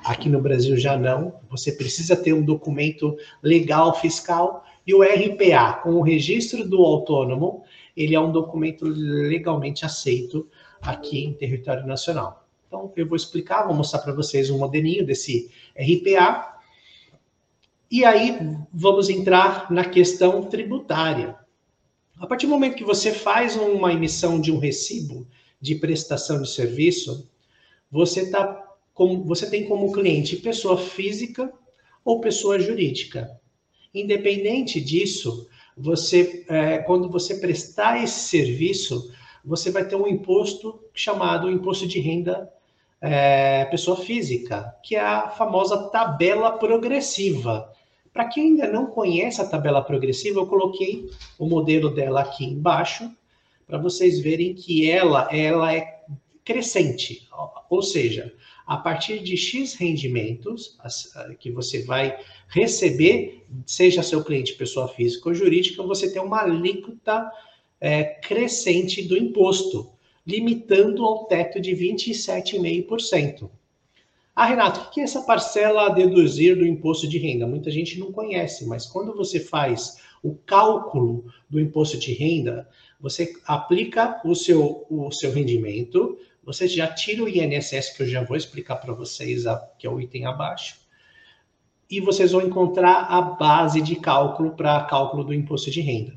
Aqui 0.05 0.29
no 0.29 0.39
Brasil 0.39 0.77
já 0.77 0.97
não. 0.97 1.33
Você 1.49 1.71
precisa 1.71 2.15
ter 2.15 2.31
um 2.31 2.45
documento 2.45 3.17
legal 3.41 3.99
fiscal 3.99 4.63
e 4.89 4.93
o 4.93 5.03
RPA, 5.03 5.73
com 5.83 5.91
o 5.91 6.01
registro 6.01 6.67
do 6.67 6.83
autônomo, 6.83 7.63
ele 7.95 8.15
é 8.15 8.19
um 8.19 8.31
documento 8.31 8.85
legalmente 8.85 9.85
aceito 9.85 10.47
aqui 10.81 11.23
em 11.23 11.33
território 11.33 11.85
nacional. 11.85 12.47
Então, 12.67 12.91
eu 12.95 13.07
vou 13.07 13.15
explicar, 13.15 13.67
vou 13.67 13.75
mostrar 13.75 13.99
para 13.99 14.13
vocês 14.13 14.49
um 14.49 14.57
modelinho 14.57 15.05
desse 15.05 15.51
RPA. 15.75 16.55
E 17.91 18.05
aí, 18.05 18.37
vamos 18.73 19.09
entrar 19.09 19.71
na 19.71 19.85
questão 19.85 20.43
tributária. 20.43 21.35
A 22.19 22.27
partir 22.27 22.47
do 22.47 22.51
momento 22.51 22.75
que 22.75 22.83
você 22.83 23.13
faz 23.13 23.55
uma 23.55 23.93
emissão 23.93 24.41
de 24.41 24.51
um 24.51 24.57
recibo 24.57 25.25
de 25.59 25.75
prestação 25.75 26.41
de 26.41 26.49
serviço, 26.49 27.29
você, 27.89 28.29
tá 28.29 28.65
você 29.25 29.49
tem 29.49 29.65
como 29.65 29.91
cliente 29.93 30.35
pessoa 30.35 30.77
física 30.77 31.51
ou 32.03 32.19
pessoa 32.19 32.59
jurídica. 32.59 33.39
Independente 33.93 34.81
disso, 34.81 35.47
você, 35.77 36.45
é, 36.49 36.79
quando 36.79 37.09
você 37.09 37.35
prestar 37.35 38.03
esse 38.03 38.27
serviço, 38.27 39.13
você 39.43 39.71
vai 39.71 39.87
ter 39.87 39.95
um 39.95 40.07
imposto 40.07 40.77
chamado 40.93 41.49
imposto 41.49 41.87
de 41.87 42.01
renda 42.01 42.51
é, 42.99 43.63
pessoa 43.65 43.95
física, 43.95 44.75
que 44.83 44.97
é 44.97 44.99
a 44.99 45.29
famosa 45.29 45.89
tabela 45.89 46.51
progressiva. 46.57 47.68
Para 48.13 48.25
quem 48.25 48.43
ainda 48.45 48.67
não 48.67 48.87
conhece 48.87 49.41
a 49.41 49.47
tabela 49.47 49.81
progressiva, 49.81 50.39
eu 50.39 50.47
coloquei 50.47 51.09
o 51.37 51.47
modelo 51.47 51.89
dela 51.89 52.21
aqui 52.21 52.45
embaixo, 52.45 53.09
para 53.67 53.77
vocês 53.77 54.19
verem 54.19 54.53
que 54.53 54.89
ela, 54.89 55.29
ela 55.31 55.73
é 55.73 56.01
crescente, 56.43 57.27
ou 57.69 57.83
seja, 57.83 58.33
a 58.65 58.77
partir 58.77 59.19
de 59.19 59.37
X 59.37 59.75
rendimentos 59.75 60.77
que 61.39 61.51
você 61.51 61.83
vai 61.83 62.19
receber, 62.47 63.45
seja 63.65 64.01
seu 64.01 64.23
cliente 64.23 64.55
pessoa 64.55 64.87
física 64.87 65.29
ou 65.29 65.35
jurídica, 65.35 65.83
você 65.83 66.11
tem 66.11 66.21
uma 66.21 66.41
alíquota 66.41 67.31
é, 67.79 68.03
crescente 68.03 69.01
do 69.01 69.17
imposto, 69.17 69.91
limitando 70.25 71.05
ao 71.05 71.25
teto 71.25 71.59
de 71.59 71.71
27,5%. 71.71 73.49
Ah, 74.41 74.45
Renato, 74.45 74.79
o 74.79 74.89
que 74.89 75.01
é 75.01 75.03
essa 75.03 75.23
parcela 75.23 75.87
a 75.87 75.89
deduzir 75.89 76.55
do 76.55 76.65
imposto 76.65 77.05
de 77.09 77.17
renda? 77.17 77.45
Muita 77.45 77.69
gente 77.69 77.99
não 77.99 78.09
conhece, 78.09 78.65
mas 78.65 78.85
quando 78.85 79.13
você 79.13 79.37
faz 79.37 79.97
o 80.23 80.33
cálculo 80.33 81.25
do 81.49 81.59
imposto 81.59 81.97
de 81.99 82.13
renda, 82.13 82.65
você 83.01 83.33
aplica 83.45 84.21
o 84.23 84.33
seu, 84.33 84.85
o 84.89 85.11
seu 85.11 85.33
rendimento, 85.33 86.17
você 86.41 86.69
já 86.69 86.87
tira 86.87 87.21
o 87.21 87.27
INSS, 87.27 87.89
que 87.89 88.03
eu 88.03 88.07
já 88.07 88.23
vou 88.23 88.37
explicar 88.37 88.77
para 88.77 88.93
vocês, 88.93 89.43
que 89.77 89.85
é 89.85 89.89
o 89.89 89.99
item 89.99 90.25
abaixo, 90.25 90.77
e 91.91 91.99
vocês 91.99 92.31
vão 92.31 92.41
encontrar 92.41 93.07
a 93.09 93.21
base 93.21 93.81
de 93.81 93.97
cálculo 93.97 94.51
para 94.51 94.85
cálculo 94.85 95.25
do 95.25 95.33
imposto 95.33 95.69
de 95.69 95.81
renda 95.81 96.15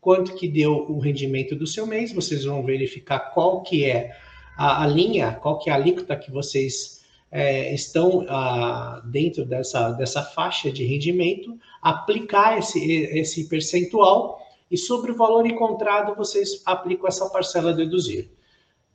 quanto 0.00 0.34
que 0.34 0.48
deu 0.48 0.86
o 0.88 0.98
rendimento 0.98 1.56
do 1.56 1.66
seu 1.66 1.84
mês, 1.84 2.12
vocês 2.12 2.44
vão 2.44 2.64
verificar 2.64 3.18
qual 3.18 3.62
que 3.62 3.84
é 3.84 4.16
a, 4.56 4.84
a 4.84 4.86
linha, 4.86 5.32
qual 5.32 5.58
que 5.58 5.68
é 5.68 5.72
a 5.72 5.76
alíquota 5.76 6.16
que 6.16 6.30
vocês 6.30 6.95
é, 7.36 7.74
estão 7.74 8.24
a, 8.30 9.02
dentro 9.04 9.44
dessa, 9.44 9.90
dessa 9.90 10.22
faixa 10.22 10.72
de 10.72 10.86
rendimento, 10.86 11.54
aplicar 11.82 12.56
esse, 12.56 12.80
esse 12.80 13.46
percentual 13.46 14.40
e 14.70 14.78
sobre 14.78 15.12
o 15.12 15.16
valor 15.16 15.46
encontrado 15.46 16.16
vocês 16.16 16.62
aplicam 16.64 17.06
essa 17.06 17.28
parcela 17.28 17.74
deduzir. 17.74 18.30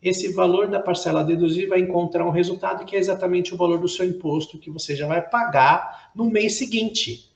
Esse 0.02 0.34
valor 0.34 0.68
da 0.68 0.80
parcela 0.80 1.24
deduzir 1.24 1.70
vai 1.70 1.82
encontrar 1.82 2.26
um 2.26 2.32
resultado 2.32 2.84
que 2.84 2.96
é 2.96 3.00
exatamente 3.00 3.54
o 3.54 3.58
valor 3.58 3.78
do 3.78 3.88
seu 3.88 4.08
imposto 4.08 4.58
que 4.58 4.72
você 4.72 4.96
já 4.96 5.06
vai 5.06 5.22
pagar 5.22 6.10
no 6.16 6.26
mês 6.26 6.56
seguinte. 6.56 7.32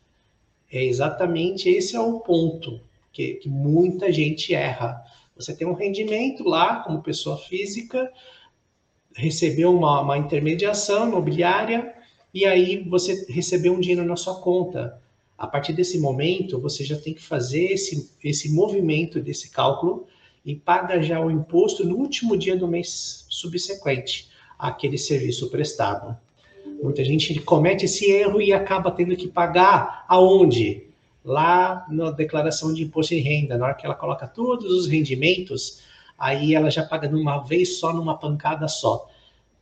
É 0.71 0.83
exatamente 0.83 1.69
esse 1.69 1.95
é 1.95 1.99
o 1.99 2.19
ponto 2.21 2.81
que, 3.13 3.35
que 3.35 3.47
muita 3.47 4.11
gente 4.11 4.55
erra. 4.55 5.03
Você 5.35 5.55
tem 5.55 5.67
um 5.67 5.73
rendimento 5.73 6.43
lá 6.43 6.77
como 6.77 7.03
pessoa 7.03 7.37
física, 7.37 8.11
recebeu 9.15 9.75
uma, 9.75 10.01
uma 10.01 10.17
intermediação 10.17 11.07
imobiliária 11.07 11.93
e 12.33 12.45
aí 12.45 12.83
você 12.87 13.25
recebeu 13.29 13.73
um 13.73 13.79
dinheiro 13.79 14.05
na 14.05 14.15
sua 14.15 14.35
conta. 14.35 15.01
A 15.37 15.47
partir 15.47 15.73
desse 15.73 15.97
momento, 15.99 16.59
você 16.59 16.83
já 16.83 16.97
tem 16.97 17.13
que 17.13 17.21
fazer 17.21 17.65
esse, 17.65 18.11
esse 18.23 18.53
movimento 18.53 19.19
desse 19.19 19.49
cálculo 19.49 20.05
e 20.45 20.55
paga 20.55 21.01
já 21.01 21.19
o 21.19 21.31
imposto 21.31 21.85
no 21.85 21.95
último 21.95 22.37
dia 22.37 22.55
do 22.55 22.67
mês 22.67 23.25
subsequente 23.29 24.29
àquele 24.59 24.97
serviço 24.97 25.49
prestado. 25.49 26.15
Muita 26.81 27.03
gente 27.03 27.39
comete 27.41 27.85
esse 27.85 28.11
erro 28.11 28.41
e 28.41 28.53
acaba 28.53 28.91
tendo 28.91 29.15
que 29.15 29.27
pagar 29.27 30.05
aonde? 30.07 30.85
lá 31.25 31.87
na 31.89 32.11
declaração 32.11 32.71
de 32.71 32.83
imposto 32.83 33.15
de 33.15 33.19
renda, 33.19 33.57
na 33.57 33.65
hora 33.65 33.73
que 33.73 33.85
ela 33.85 33.95
coloca 33.95 34.27
todos 34.27 34.71
os 34.71 34.85
rendimentos, 34.85 35.81
aí 36.17 36.55
ela 36.55 36.69
já 36.69 36.83
paga 36.83 37.07
de 37.07 37.15
uma 37.15 37.39
vez 37.39 37.77
só, 37.77 37.93
numa 37.93 38.17
pancada 38.17 38.67
só. 38.67 39.07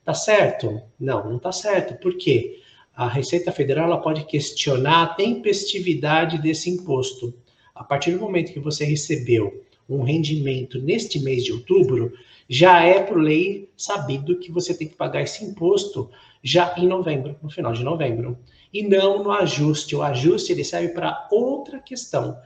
Tá 0.03 0.13
certo? 0.13 0.81
Não, 0.99 1.29
não 1.29 1.39
tá 1.39 1.51
certo. 1.51 1.99
Por 2.01 2.17
quê? 2.17 2.59
A 2.95 3.07
Receita 3.07 3.51
Federal 3.51 3.85
ela 3.85 4.01
pode 4.01 4.25
questionar 4.25 5.03
a 5.03 5.07
tempestividade 5.07 6.37
desse 6.37 6.69
imposto. 6.69 7.33
A 7.73 7.83
partir 7.83 8.11
do 8.11 8.19
momento 8.19 8.53
que 8.53 8.59
você 8.59 8.85
recebeu 8.85 9.63
um 9.89 10.03
rendimento 10.03 10.79
neste 10.79 11.19
mês 11.19 11.43
de 11.43 11.51
outubro, 11.51 12.13
já 12.47 12.83
é 12.83 13.01
por 13.01 13.17
lei 13.17 13.69
sabido 13.75 14.37
que 14.37 14.51
você 14.51 14.73
tem 14.73 14.87
que 14.87 14.95
pagar 14.95 15.21
esse 15.21 15.43
imposto 15.43 16.09
já 16.43 16.75
em 16.77 16.87
novembro, 16.87 17.35
no 17.41 17.49
final 17.49 17.73
de 17.73 17.83
novembro 17.83 18.37
e 18.73 18.83
não 18.83 19.23
no 19.23 19.31
ajuste. 19.31 19.95
O 19.95 20.01
ajuste 20.01 20.51
ele 20.51 20.63
serve 20.63 20.89
para 20.89 21.27
outra 21.31 21.79
questão. 21.79 22.37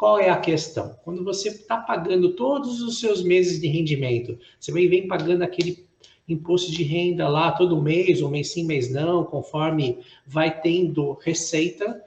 Qual 0.00 0.18
é 0.18 0.30
a 0.30 0.38
questão? 0.38 0.96
Quando 1.04 1.22
você 1.22 1.50
está 1.50 1.76
pagando 1.76 2.32
todos 2.32 2.80
os 2.80 2.98
seus 2.98 3.22
meses 3.22 3.60
de 3.60 3.68
rendimento, 3.68 4.38
você 4.58 4.72
vem, 4.72 5.06
pagando 5.06 5.42
aquele 5.42 5.86
imposto 6.26 6.72
de 6.72 6.82
renda 6.82 7.28
lá 7.28 7.52
todo 7.52 7.82
mês, 7.82 8.22
ou 8.22 8.30
mês 8.30 8.50
sim, 8.50 8.64
mês 8.64 8.90
não, 8.90 9.24
conforme 9.24 9.98
vai 10.26 10.58
tendo 10.58 11.18
receita, 11.22 12.02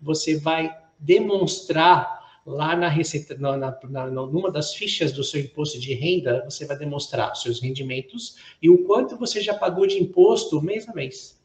você 0.00 0.38
vai 0.38 0.74
demonstrar 0.98 2.40
lá 2.46 2.74
na 2.74 2.88
receita, 2.88 3.36
na, 3.36 3.58
na, 3.58 4.06
numa 4.06 4.50
das 4.50 4.72
fichas 4.72 5.12
do 5.12 5.22
seu 5.22 5.42
imposto 5.42 5.78
de 5.78 5.92
renda, 5.92 6.42
você 6.48 6.64
vai 6.64 6.78
demonstrar 6.78 7.36
seus 7.36 7.60
rendimentos 7.60 8.36
e 8.62 8.70
o 8.70 8.84
quanto 8.86 9.18
você 9.18 9.42
já 9.42 9.52
pagou 9.52 9.86
de 9.86 10.02
imposto 10.02 10.62
mês 10.62 10.88
a 10.88 10.94
mês 10.94 11.38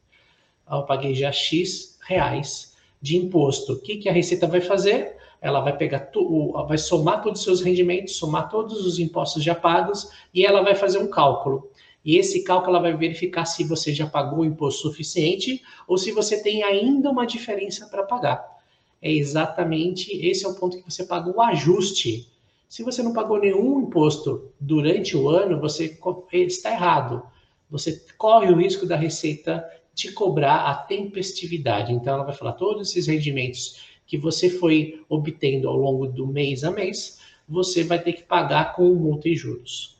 eu 0.72 0.84
paguei 0.84 1.13
já 1.13 1.30
X 1.30 2.00
reais 2.08 2.74
de 3.02 3.18
imposto. 3.18 3.74
O 3.74 3.82
que, 3.82 3.98
que 3.98 4.08
a 4.08 4.13
Receita 4.13 4.48
vai 4.48 4.62
fazer? 4.62 5.22
Ela 5.44 5.60
vai 5.60 5.76
pegar, 5.76 6.00
tu, 6.00 6.54
vai 6.68 6.78
somar 6.78 7.22
todos 7.22 7.42
os 7.42 7.44
seus 7.44 7.62
rendimentos, 7.62 8.16
somar 8.16 8.50
todos 8.50 8.86
os 8.86 8.98
impostos 8.98 9.44
já 9.44 9.54
pagos 9.54 10.10
e 10.34 10.46
ela 10.46 10.64
vai 10.64 10.74
fazer 10.74 11.00
um 11.00 11.10
cálculo. 11.10 11.70
E 12.06 12.18
esse 12.18 12.46
cálculo 12.46 12.78
ela 12.78 12.82
vai 12.82 12.96
verificar 12.96 13.44
se 13.44 13.66
você 13.66 13.94
já 13.94 14.08
pagou 14.08 14.40
o 14.40 14.46
imposto 14.46 14.84
suficiente 14.84 15.62
ou 15.86 15.98
se 15.98 16.14
você 16.14 16.42
tem 16.42 16.64
ainda 16.64 17.10
uma 17.10 17.28
diferença 17.28 17.88
para 17.88 18.04
pagar. 18.04 18.42
É 19.02 19.12
exatamente 19.12 20.16
esse 20.26 20.46
é 20.46 20.48
o 20.48 20.56
ponto 20.56 20.78
que 20.78 20.90
você 20.90 21.04
paga 21.04 21.30
o 21.30 21.42
ajuste. 21.42 22.32
Se 22.70 22.82
você 22.82 23.04
não 23.04 23.12
pagou 23.12 23.38
nenhum 23.38 23.82
imposto 23.82 24.50
durante 24.58 25.18
o 25.18 25.28
ano, 25.28 25.60
você 25.60 25.98
está 26.32 26.72
errado. 26.72 27.22
Você 27.70 28.02
corre 28.18 28.50
o 28.50 28.56
risco 28.56 28.86
da 28.86 28.96
Receita 28.96 29.62
te 29.94 30.12
cobrar 30.12 30.66
a 30.70 30.76
tempestividade. 30.76 31.94
Então, 31.94 32.14
ela 32.14 32.24
vai 32.24 32.34
falar 32.34 32.54
todos 32.54 32.90
esses 32.90 33.08
rendimentos 33.08 33.93
que 34.05 34.17
você 34.17 34.50
foi 34.50 35.03
obtendo 35.10 35.67
ao 35.67 35.75
longo 35.75 36.07
do 36.07 36.27
mês 36.27 36.63
a 36.63 36.72
mês, 36.72 37.19
você 37.48 37.83
vai 37.83 38.01
ter 38.01 38.13
que 38.13 38.24
pagar 38.24 38.75
com 38.75 38.93
multa 38.93 39.29
e 39.29 39.36
juros. 39.36 39.98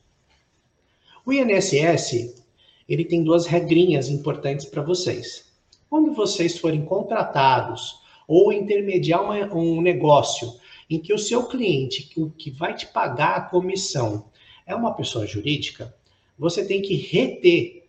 O 1.25 1.31
INSS, 1.31 2.43
ele 2.88 3.05
tem 3.05 3.24
duas 3.24 3.45
regrinhas 3.45 4.10
importantes 4.10 4.65
para 4.65 4.81
vocês. 4.81 5.51
Quando 5.89 6.13
vocês 6.13 6.57
forem 6.57 6.83
contratados 6.83 8.01
ou 8.27 8.51
intermediar 8.51 9.22
um 9.55 9.81
negócio 9.81 10.53
em 10.89 11.00
que 11.00 11.13
o 11.13 11.17
seu 11.17 11.48
cliente, 11.48 12.10
o 12.17 12.29
que 12.29 12.51
vai 12.51 12.75
te 12.75 12.88
pagar 12.88 13.36
a 13.36 13.41
comissão, 13.41 14.25
é 14.65 14.75
uma 14.75 14.93
pessoa 14.93 15.25
jurídica, 15.25 15.93
você 16.38 16.65
tem 16.65 16.81
que 16.81 16.95
reter 16.95 17.83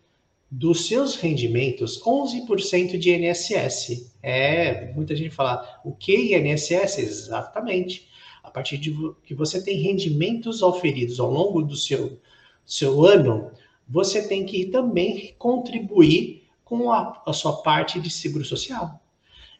dos 0.56 0.86
seus 0.86 1.16
rendimentos, 1.16 2.00
11% 2.02 2.96
de 2.96 3.12
INSS. 3.12 4.14
É, 4.22 4.92
muita 4.92 5.16
gente 5.16 5.34
fala, 5.34 5.80
o 5.84 5.90
que 5.90 6.32
INSS? 6.36 6.98
Exatamente. 6.98 8.08
A 8.40 8.50
partir 8.50 8.78
de 8.78 8.94
que 9.24 9.34
você 9.34 9.60
tem 9.60 9.78
rendimentos 9.78 10.62
oferidos 10.62 11.18
ao 11.18 11.28
longo 11.28 11.60
do 11.60 11.74
seu, 11.74 12.20
seu 12.64 13.04
ano, 13.04 13.50
você 13.88 14.28
tem 14.28 14.46
que 14.46 14.66
também 14.66 15.34
contribuir 15.38 16.44
com 16.64 16.92
a, 16.92 17.20
a 17.26 17.32
sua 17.32 17.54
parte 17.62 17.98
de 17.98 18.08
seguro 18.08 18.44
social. 18.44 19.02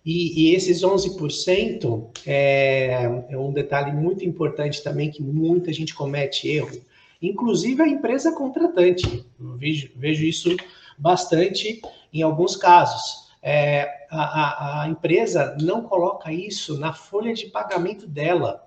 E, 0.07 0.51
e 0.51 0.55
esses 0.55 0.83
11% 0.83 2.07
é, 2.25 3.25
é 3.31 3.37
um 3.37 3.53
detalhe 3.53 3.91
muito 3.91 4.25
importante 4.25 4.81
também 4.81 5.11
que 5.11 5.23
muita 5.23 5.73
gente 5.73 5.93
comete 5.93 6.47
erro, 6.47 6.81
inclusive 7.21 7.83
a 7.83 7.89
empresa 7.89 8.31
contratante. 8.31 9.25
Eu 9.41 9.57
vejo, 9.57 9.91
vejo 9.97 10.25
isso 10.25 10.55
bastante 10.99 11.81
em 12.13 12.23
alguns 12.23 12.57
casos. 12.57 13.25
É, 13.43 14.07
a, 14.11 14.83
a, 14.83 14.89
empresa 14.89 15.57
não 15.61 15.83
coloca 15.83 16.33
isso 16.33 16.79
na 16.79 16.93
folha 16.93 17.35
de 17.35 17.47
pagamento 17.47 18.07
dela. 18.07 18.67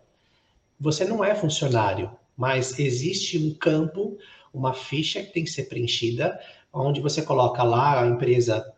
Você 0.80 1.04
não 1.04 1.24
é 1.24 1.34
funcionário, 1.34 2.12
mas 2.36 2.78
existe 2.78 3.38
um 3.38 3.54
campo, 3.56 4.18
uma 4.54 4.74
ficha 4.74 5.24
que 5.24 5.34
tem 5.34 5.44
que 5.44 5.50
ser 5.50 5.64
preenchida, 5.64 6.40
onde 6.72 7.02
você 7.02 7.24
coloca 7.24 7.64
lá 7.64 8.04
a 8.04 8.08
empresa, 8.08 8.72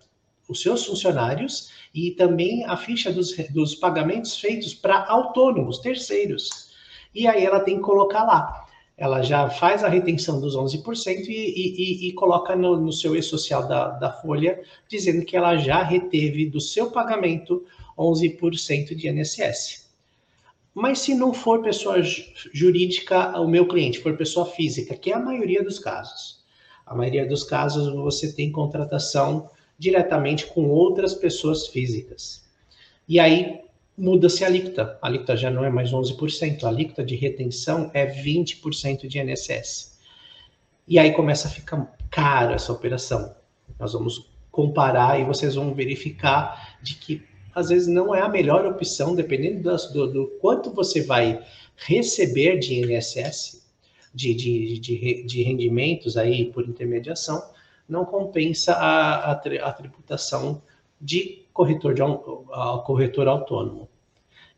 os 0.47 0.61
seus 0.61 0.85
funcionários 0.85 1.71
e 1.93 2.11
também 2.11 2.63
a 2.65 2.77
ficha 2.77 3.11
dos, 3.11 3.35
dos 3.49 3.75
pagamentos 3.75 4.39
feitos 4.39 4.73
para 4.73 5.05
autônomos, 5.05 5.79
terceiros. 5.79 6.69
E 7.13 7.27
aí 7.27 7.43
ela 7.43 7.59
tem 7.59 7.75
que 7.75 7.81
colocar 7.81 8.23
lá 8.23 8.68
ela 8.99 9.21
já 9.21 9.49
faz 9.49 9.81
a 9.81 9.87
retenção 9.87 10.41
dos 10.41 10.57
11% 10.57 11.25
e, 11.27 11.31
e, 11.31 12.09
e, 12.09 12.13
coloca 12.13 12.53
no, 12.53 12.75
no 12.75 12.91
seu 12.91 13.15
e-social 13.15 13.65
da, 13.65 13.91
da 13.91 14.11
Folha, 14.11 14.61
dizendo 14.89 15.23
que 15.23 15.37
ela 15.37 15.55
já 15.55 15.81
reteve 15.81 16.45
do 16.45 16.59
seu 16.59 16.91
pagamento 16.91 17.65
11% 17.97 18.93
de 18.93 19.07
INSS. 19.07 19.89
Mas 20.73 20.99
se 20.99 21.15
não 21.15 21.33
for 21.33 21.63
pessoa 21.63 22.01
jurídica, 22.53 23.39
o 23.39 23.47
meu 23.47 23.65
cliente 23.65 23.99
for 23.99 24.17
pessoa 24.17 24.45
física, 24.45 24.95
que 24.95 25.11
é 25.11 25.15
a 25.15 25.19
maioria 25.19 25.63
dos 25.63 25.79
casos, 25.79 26.43
a 26.85 26.93
maioria 26.93 27.25
dos 27.25 27.45
casos 27.45 27.93
você 27.93 28.33
tem 28.33 28.51
contratação 28.51 29.49
diretamente 29.77 30.45
com 30.47 30.67
outras 30.67 31.13
pessoas 31.13 31.67
físicas. 31.67 32.43
E 33.07 33.17
aí 33.17 33.61
muda-se 33.99 34.43
a 34.43 34.47
alíquota. 34.47 34.97
A 35.01 35.07
alíquota 35.07 35.35
já 35.35 35.51
não 35.51 35.63
é 35.63 35.69
mais 35.69 35.91
11%, 35.91 36.63
a 36.63 36.69
alíquota 36.69 37.03
de 37.03 37.15
retenção 37.15 37.91
é 37.93 38.07
20% 38.07 39.07
de 39.07 39.19
INSS. 39.19 39.99
E 40.87 40.97
aí 40.97 41.11
começa 41.11 41.47
a 41.47 41.51
ficar 41.51 41.95
cara 42.09 42.55
essa 42.55 42.71
operação. 42.71 43.35
Nós 43.77 43.93
vamos 43.93 44.29
comparar 44.51 45.19
e 45.19 45.25
vocês 45.25 45.55
vão 45.55 45.73
verificar 45.73 46.77
de 46.81 46.95
que 46.95 47.23
às 47.53 47.69
vezes 47.69 47.87
não 47.87 48.15
é 48.15 48.21
a 48.21 48.29
melhor 48.29 48.65
opção, 48.65 49.15
dependendo 49.15 49.69
do, 49.93 50.07
do 50.07 50.27
quanto 50.39 50.71
você 50.71 51.01
vai 51.01 51.43
receber 51.75 52.57
de 52.57 52.75
INSS, 52.75 53.67
de, 54.13 54.33
de, 54.33 54.79
de, 54.79 55.23
de 55.23 55.43
rendimentos 55.43 56.17
aí 56.17 56.51
por 56.51 56.67
intermediação, 56.67 57.43
não 57.87 58.05
compensa 58.05 58.73
a, 58.73 59.31
a, 59.31 59.31
a 59.31 59.73
tributação 59.73 60.61
de 60.99 61.45
corretor, 61.53 61.93
de, 61.93 62.01
corretor 62.85 63.27
autônomo. 63.27 63.88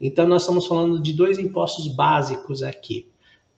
Então, 0.02 0.28
nós 0.28 0.42
estamos 0.42 0.66
falando 0.66 1.00
de 1.00 1.14
dois 1.14 1.38
impostos 1.38 1.88
básicos 1.88 2.64
aqui. 2.64 3.08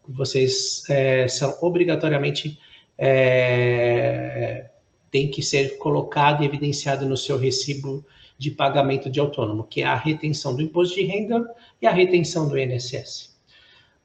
Vocês 0.07 0.83
é, 0.89 1.27
são 1.29 1.57
obrigatoriamente 1.61 2.59
é, 2.97 4.69
tem 5.09 5.29
que 5.29 5.41
ser 5.41 5.77
colocado 5.77 6.43
e 6.43 6.45
evidenciado 6.45 7.07
no 7.07 7.15
seu 7.15 7.37
recibo 7.37 8.05
de 8.37 8.51
pagamento 8.51 9.09
de 9.09 9.19
autônomo, 9.19 9.63
que 9.63 9.81
é 9.81 9.85
a 9.85 9.95
retenção 9.95 10.55
do 10.55 10.61
imposto 10.61 10.95
de 10.95 11.03
renda 11.03 11.47
e 11.81 11.87
a 11.87 11.91
retenção 11.91 12.49
do 12.49 12.57
INSS. 12.57 13.37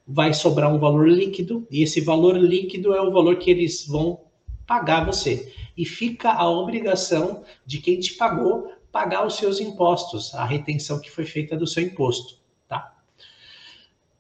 Vai 0.07 0.33
sobrar 0.33 0.73
um 0.73 0.79
valor 0.79 1.09
líquido, 1.09 1.67
e 1.71 1.83
esse 1.83 2.01
valor 2.01 2.37
líquido 2.37 2.95
é 2.95 3.01
o 3.01 3.11
valor 3.11 3.37
que 3.37 3.51
eles 3.51 3.87
vão 3.87 4.21
pagar 4.67 5.05
você. 5.05 5.53
E 5.77 5.85
fica 5.85 6.31
a 6.31 6.49
obrigação 6.49 7.43
de 7.67 7.79
quem 7.79 7.99
te 7.99 8.15
pagou 8.15 8.71
pagar 8.99 9.25
os 9.25 9.37
seus 9.37 9.61
impostos, 9.61 10.35
a 10.35 10.45
retenção 10.45 10.99
que 10.99 11.09
foi 11.09 11.25
feita 11.25 11.57
do 11.57 11.69
seu 11.69 11.85
imposto, 11.85 12.41
tá? 12.67 12.97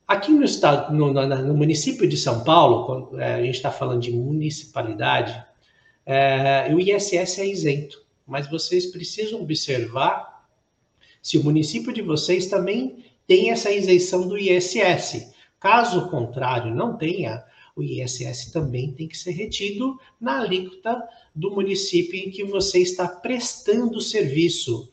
Aqui 0.06 0.30
no 0.30 0.44
estado, 0.44 0.94
no, 0.94 1.12
no, 1.12 1.54
município 1.54 2.06
de 2.08 2.16
São 2.16 2.44
Paulo, 2.44 2.86
quando 2.86 3.20
é, 3.20 3.34
a 3.34 3.42
gente 3.42 3.56
está 3.56 3.72
falando 3.72 4.02
de 4.02 4.12
municipalidade, 4.12 5.44
é, 6.06 6.72
o 6.72 6.78
ISS 6.78 7.40
é 7.40 7.46
isento, 7.46 8.06
mas 8.24 8.48
vocês 8.48 8.86
precisam 8.86 9.42
observar 9.42 10.46
se 11.20 11.36
o 11.36 11.42
município 11.42 11.92
de 11.92 12.00
vocês 12.00 12.46
também 12.46 13.04
tem 13.26 13.50
essa 13.50 13.72
isenção 13.72 14.28
do 14.28 14.38
ISS. 14.38 15.34
Caso 15.58 16.08
contrário, 16.08 16.72
não 16.72 16.96
tenha, 16.96 17.42
o 17.78 17.82
ISS 17.82 18.50
também 18.50 18.92
tem 18.92 19.06
que 19.06 19.16
ser 19.16 19.30
retido 19.30 19.98
na 20.20 20.40
alíquota 20.40 21.02
do 21.34 21.50
município 21.50 22.18
em 22.18 22.30
que 22.30 22.42
você 22.42 22.80
está 22.80 23.06
prestando 23.06 24.00
serviço. 24.00 24.88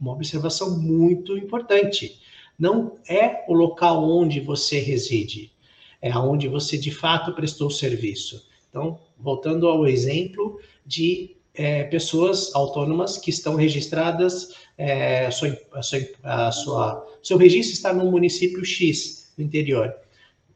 Uma 0.00 0.12
observação 0.12 0.78
muito 0.78 1.36
importante. 1.36 2.20
Não 2.56 2.96
é 3.08 3.44
o 3.48 3.54
local 3.54 4.08
onde 4.08 4.40
você 4.40 4.78
reside, 4.78 5.52
é 6.00 6.16
onde 6.16 6.46
você 6.46 6.78
de 6.78 6.92
fato 6.92 7.32
prestou 7.32 7.70
serviço. 7.70 8.46
Então, 8.68 9.00
voltando 9.18 9.66
ao 9.66 9.86
exemplo 9.86 10.60
de 10.86 11.36
é, 11.54 11.84
pessoas 11.84 12.54
autônomas 12.54 13.18
que 13.18 13.30
estão 13.30 13.56
registradas, 13.56 14.54
é, 14.76 15.26
a 15.26 15.30
sua, 15.32 15.58
a 15.72 15.82
sua, 15.82 16.00
a 16.22 16.52
sua, 16.52 17.18
seu 17.20 17.36
registro 17.36 17.74
está 17.74 17.92
no 17.92 18.10
município 18.10 18.64
X, 18.64 19.32
no 19.36 19.44
interior. 19.44 19.92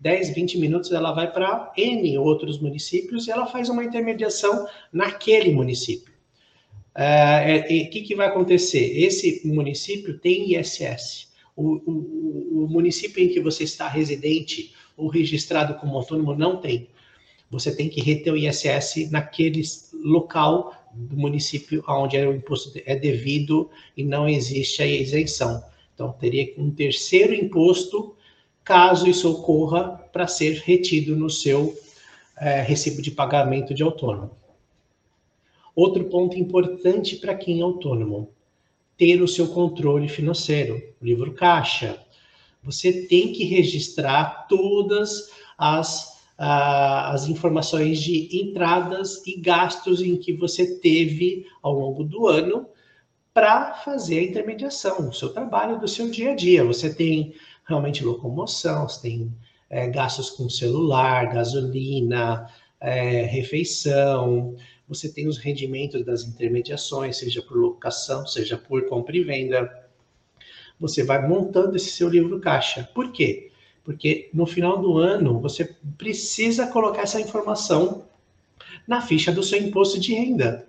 10, 0.03 0.35
20 0.35 0.59
minutos 0.59 0.91
ela 0.91 1.13
vai 1.13 1.33
para 1.33 1.73
N 1.77 2.19
outros 2.19 2.59
municípios 2.59 3.29
e 3.29 3.31
ela 3.31 3.47
faz 3.47 3.69
uma 3.69 3.85
intermediação 3.85 4.67
naquele 4.93 5.53
município. 5.53 6.13
O 6.95 7.01
é, 7.01 7.59
é, 7.59 7.85
que, 7.85 8.03
que 8.03 8.17
vai 8.17 8.27
acontecer? 8.27 8.99
Esse 8.99 9.41
município 9.45 10.19
tem 10.19 10.59
ISS. 10.59 11.29
O, 11.55 11.75
o, 11.89 12.65
o, 12.65 12.69
município 12.69 13.23
em 13.23 13.29
que 13.29 13.41
você 13.41 13.63
está 13.63 13.87
residente 13.87 14.75
ou 14.97 15.07
registrado 15.07 15.75
como 15.75 15.97
autônomo 15.97 16.35
não 16.35 16.57
tem. 16.57 16.89
Você 17.49 17.75
tem 17.75 17.89
que 17.89 18.01
reter 18.01 18.33
o 18.33 18.37
ISS 18.37 19.09
naquele 19.11 19.63
local 19.95 20.75
do 20.93 21.17
município 21.17 21.85
onde 21.89 22.17
o 22.19 22.35
imposto 22.35 22.73
é 22.85 22.97
devido 22.97 23.71
e 23.97 24.03
não 24.03 24.29
existe 24.29 24.83
a 24.83 24.87
isenção. 24.87 25.63
Então, 25.95 26.11
teria 26.13 26.53
um 26.59 26.73
terceiro 26.73 27.33
imposto 27.33 28.17
caso 28.65 29.09
isso 29.09 29.31
ocorra, 29.31 30.01
para 30.13 30.27
ser 30.27 30.63
retido 30.65 31.17
no 31.17 31.31
seu 31.31 31.75
é, 32.39 32.61
recibo 32.61 33.01
de 33.01 33.11
pagamento 33.11 33.73
de 33.73 33.83
autônomo. 33.83 34.31
Outro 35.75 36.05
ponto 36.05 36.39
importante 36.39 37.17
para 37.17 37.35
quem 37.35 37.61
é 37.61 37.63
autônomo, 37.63 38.31
ter 38.97 39.23
o 39.23 39.29
seu 39.29 39.49
controle 39.49 40.09
financeiro, 40.09 40.83
livro 41.01 41.33
caixa. 41.33 41.99
Você 42.63 43.07
tem 43.07 43.33
que 43.33 43.45
registrar 43.45 44.47
todas 44.49 45.31
as, 45.57 46.23
as 46.37 47.27
informações 47.27 48.01
de 48.01 48.29
entradas 48.37 49.27
e 49.27 49.41
gastos 49.41 50.03
em 50.03 50.17
que 50.17 50.33
você 50.33 50.79
teve 50.79 51.47
ao 51.63 51.73
longo 51.73 52.05
do 52.05 52.29
ano 52.29 52.67
para 53.33 53.73
fazer 53.77 54.19
a 54.19 54.25
intermediação, 54.25 55.09
o 55.09 55.13
seu 55.13 55.31
trabalho 55.31 55.81
do 55.81 55.89
seu 55.89 56.11
dia 56.11 56.33
a 56.33 56.35
dia. 56.35 56.63
Você 56.65 56.93
tem 56.93 57.35
realmente 57.65 58.05
locomoção, 58.05 58.89
você 58.89 59.03
tem 59.03 59.33
é, 59.71 59.89
gastos 59.89 60.31
com 60.31 60.49
celular, 60.49 61.33
gasolina, 61.33 62.47
é, 62.81 63.23
refeição, 63.23 64.57
você 64.89 65.09
tem 65.09 65.27
os 65.27 65.39
rendimentos 65.39 66.05
das 66.05 66.25
intermediações, 66.25 67.17
seja 67.17 67.41
por 67.41 67.57
locação, 67.57 68.27
seja 68.27 68.59
por 68.59 68.87
compra 68.89 69.17
e 69.17 69.25
venda. 69.25 69.89
Você 70.79 71.03
vai 71.03 71.27
montando 71.27 71.77
esse 71.77 71.91
seu 71.91 72.09
livro 72.09 72.41
caixa. 72.41 72.89
Por 72.95 73.13
quê? 73.13 73.51
Porque 73.85 74.29
no 74.35 74.47
final 74.47 74.79
do 74.79 74.99
ano 74.99 75.41
você 75.41 75.75
precisa 75.97 76.67
colocar 76.67 77.03
essa 77.03 77.21
informação 77.21 78.05
na 78.87 79.01
ficha 79.01 79.33
do 79.33 79.43
seu 79.43 79.59
imposto 79.59 79.99
de 79.99 80.13
renda, 80.13 80.69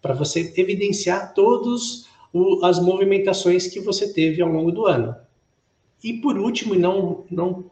para 0.00 0.14
você 0.14 0.52
evidenciar 0.56 1.34
todas 1.34 2.08
as 2.62 2.78
movimentações 2.80 3.66
que 3.66 3.80
você 3.80 4.12
teve 4.12 4.40
ao 4.40 4.48
longo 4.48 4.70
do 4.70 4.86
ano. 4.86 5.14
E 6.02 6.14
por 6.14 6.38
último, 6.38 6.74
e 6.74 6.78
não, 6.78 7.24
não 7.30 7.70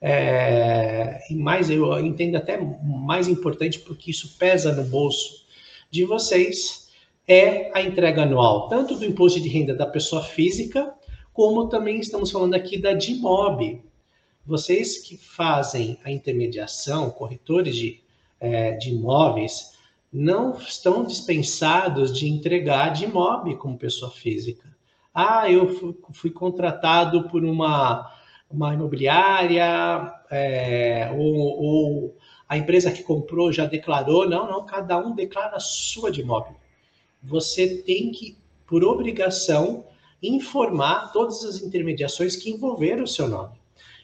é, 0.00 1.20
e 1.28 1.34
mais 1.34 1.70
eu 1.70 1.98
entendo 2.04 2.36
até 2.36 2.58
mais 2.82 3.26
importante 3.28 3.80
porque 3.80 4.10
isso 4.10 4.36
pesa 4.38 4.72
no 4.72 4.84
bolso 4.84 5.44
de 5.90 6.04
vocês 6.04 6.88
é 7.26 7.70
a 7.76 7.82
entrega 7.82 8.22
anual, 8.22 8.68
tanto 8.68 8.94
do 8.94 9.04
imposto 9.04 9.40
de 9.40 9.48
renda 9.48 9.74
da 9.74 9.86
pessoa 9.86 10.22
física, 10.22 10.94
como 11.32 11.68
também 11.68 12.00
estamos 12.00 12.30
falando 12.30 12.54
aqui 12.54 12.78
da 12.78 12.94
DIMOB. 12.94 13.82
Vocês 14.46 14.98
que 14.98 15.16
fazem 15.16 15.98
a 16.02 16.10
intermediação, 16.10 17.10
corretores 17.10 17.76
de, 17.76 18.00
é, 18.40 18.72
de 18.72 18.90
imóveis, 18.90 19.72
não 20.10 20.56
estão 20.56 21.04
dispensados 21.04 22.16
de 22.16 22.26
entregar 22.26 22.90
DIMOB 22.90 23.56
como 23.56 23.76
pessoa 23.76 24.10
física. 24.10 24.74
Ah, 25.20 25.50
eu 25.50 25.68
fui, 26.12 26.30
contratado 26.30 27.28
por 27.28 27.44
uma, 27.44 28.08
uma 28.48 28.72
imobiliária, 28.72 30.14
é, 30.30 31.12
ou, 31.12 31.34
ou, 31.60 32.16
a 32.48 32.56
empresa 32.56 32.92
que 32.92 33.02
comprou 33.02 33.52
já 33.52 33.66
declarou. 33.66 34.28
Não, 34.28 34.46
não, 34.48 34.64
cada 34.64 34.96
um 34.96 35.12
declara 35.12 35.56
a 35.56 35.60
sua 35.60 36.12
de 36.12 36.20
imóvel. 36.20 36.54
Você 37.20 37.82
tem 37.82 38.12
que, 38.12 38.38
por 38.64 38.84
obrigação, 38.84 39.86
informar 40.22 41.10
todas 41.10 41.44
as 41.44 41.62
intermediações 41.62 42.36
que 42.36 42.50
envolveram 42.50 43.02
o 43.02 43.08
seu 43.08 43.26
nome. 43.26 43.58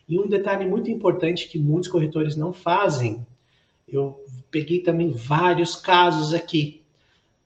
E 0.08 0.18
um 0.18 0.26
detalhe 0.26 0.66
muito 0.66 0.90
importante 0.90 1.48
que 1.48 1.60
muitos 1.60 1.88
corretores 1.88 2.34
não 2.34 2.52
fazem, 2.52 3.24
eu 3.86 4.20
peguei 4.50 4.80
também 4.80 5.12
vários 5.12 5.76
casos 5.76 6.34
aqui. 6.34 6.83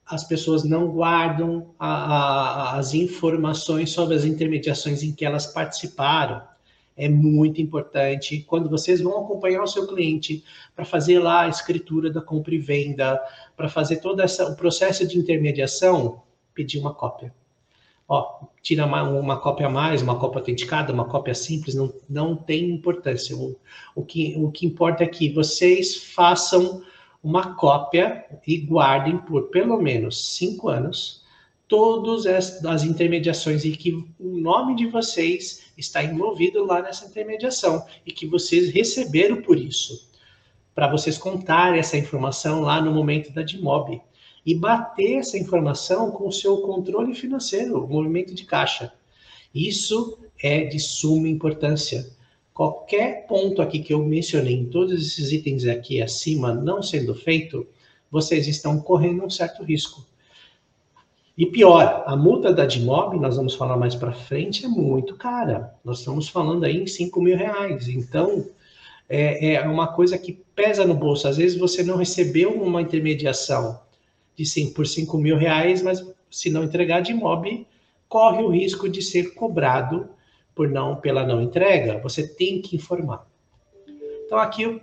As 0.08 0.24
pessoas 0.24 0.64
não 0.64 0.88
guardam 0.88 1.74
a, 1.78 1.88
a, 1.88 2.78
as 2.78 2.94
informações 2.94 3.90
sobre 3.90 4.14
as 4.14 4.24
intermediações 4.24 5.02
em 5.02 5.12
que 5.12 5.24
elas 5.24 5.46
participaram 5.46 6.42
é 6.98 7.08
muito 7.08 7.62
importante. 7.62 8.44
Quando 8.48 8.68
vocês 8.68 9.00
vão 9.00 9.22
acompanhar 9.22 9.62
o 9.62 9.68
seu 9.68 9.86
cliente 9.86 10.42
para 10.74 10.84
fazer 10.84 11.20
lá 11.20 11.42
a 11.42 11.48
escritura 11.48 12.10
da 12.10 12.20
compra 12.20 12.52
e 12.52 12.58
venda, 12.58 13.22
para 13.56 13.68
fazer 13.68 13.98
todo 13.98 14.20
essa, 14.20 14.50
o 14.50 14.56
processo 14.56 15.06
de 15.06 15.16
intermediação, 15.16 16.22
pedir 16.52 16.80
uma 16.80 16.92
cópia. 16.92 17.32
Ó, 18.08 18.46
tira 18.60 18.84
uma, 18.84 19.02
uma 19.04 19.38
cópia 19.38 19.66
a 19.66 19.70
mais, 19.70 20.02
uma 20.02 20.18
cópia 20.18 20.40
autenticada, 20.40 20.92
uma 20.92 21.04
cópia 21.04 21.34
simples, 21.34 21.74
não, 21.74 21.92
não 22.08 22.34
tem 22.34 22.68
importância. 22.70 23.36
O, 23.36 23.56
o, 23.94 24.02
que, 24.02 24.34
o 24.36 24.50
que 24.50 24.66
importa 24.66 25.04
é 25.04 25.06
que 25.06 25.30
vocês 25.32 25.94
façam 25.94 26.82
uma 27.22 27.54
cópia 27.54 28.24
e 28.46 28.58
guardem 28.58 29.18
por 29.18 29.48
pelo 29.50 29.80
menos 29.80 30.36
cinco 30.36 30.68
anos 30.68 31.22
todas 31.68 32.26
as 32.26 32.82
intermediações 32.82 33.64
e 33.64 33.72
que 33.72 33.92
o 34.18 34.38
nome 34.38 34.74
de 34.74 34.86
vocês 34.86 35.64
está 35.76 36.02
envolvido 36.02 36.64
lá 36.64 36.80
nessa 36.80 37.04
intermediação 37.04 37.84
e 38.06 38.12
que 38.12 38.26
vocês 38.26 38.70
receberam 38.70 39.42
por 39.42 39.58
isso, 39.58 40.08
para 40.74 40.88
vocês 40.88 41.18
contarem 41.18 41.78
essa 41.78 41.98
informação 41.98 42.62
lá 42.62 42.80
no 42.80 42.90
momento 42.90 43.30
da 43.32 43.42
DIMOB 43.42 44.00
e 44.46 44.54
bater 44.54 45.18
essa 45.18 45.36
informação 45.36 46.10
com 46.10 46.26
o 46.26 46.32
seu 46.32 46.62
controle 46.62 47.14
financeiro, 47.14 47.84
o 47.84 47.86
movimento 47.86 48.34
de 48.34 48.44
caixa. 48.44 48.90
Isso 49.54 50.18
é 50.42 50.64
de 50.64 50.78
suma 50.78 51.28
importância. 51.28 52.16
Qualquer 52.58 53.24
ponto 53.28 53.62
aqui 53.62 53.78
que 53.78 53.94
eu 53.94 54.04
mencionei 54.04 54.52
em 54.52 54.64
todos 54.64 54.92
esses 54.92 55.30
itens 55.30 55.64
aqui 55.64 56.02
acima 56.02 56.52
não 56.52 56.82
sendo 56.82 57.14
feito, 57.14 57.64
vocês 58.10 58.48
estão 58.48 58.80
correndo 58.80 59.24
um 59.24 59.30
certo 59.30 59.62
risco. 59.62 60.04
E 61.36 61.46
pior, 61.46 62.02
a 62.04 62.16
multa 62.16 62.52
da 62.52 62.66
DIMOB, 62.66 63.16
nós 63.20 63.36
vamos 63.36 63.54
falar 63.54 63.76
mais 63.76 63.94
para 63.94 64.10
frente, 64.10 64.64
é 64.64 64.68
muito 64.68 65.14
cara. 65.14 65.72
Nós 65.84 66.00
estamos 66.00 66.28
falando 66.28 66.64
aí 66.64 66.82
em 66.82 66.86
5 66.88 67.22
mil 67.22 67.36
reais. 67.36 67.86
Então, 67.86 68.46
é, 69.08 69.54
é, 69.54 69.60
uma 69.60 69.92
coisa 69.92 70.18
que 70.18 70.32
pesa 70.56 70.84
no 70.84 70.94
bolso. 70.94 71.28
Às 71.28 71.36
vezes 71.36 71.56
você 71.56 71.84
não 71.84 71.96
recebeu 71.96 72.50
uma 72.50 72.82
intermediação 72.82 73.78
de 74.34 74.44
5 74.44 74.74
por 74.74 74.84
5 74.84 75.16
mil 75.16 75.36
reais, 75.36 75.80
mas 75.80 76.04
se 76.28 76.50
não 76.50 76.64
entregar 76.64 77.02
de 77.02 77.12
DIMOB, 77.12 77.64
corre 78.08 78.42
o 78.42 78.48
risco 78.48 78.88
de 78.88 79.00
ser 79.00 79.32
cobrado 79.34 80.17
por 80.58 80.68
não 80.68 80.96
pela 80.96 81.24
não 81.24 81.40
entrega. 81.40 82.00
Você 82.00 82.26
tem 82.26 82.60
que 82.60 82.74
informar. 82.74 83.24
Então, 84.26 84.38
aqui 84.38 84.62
eu 84.62 84.80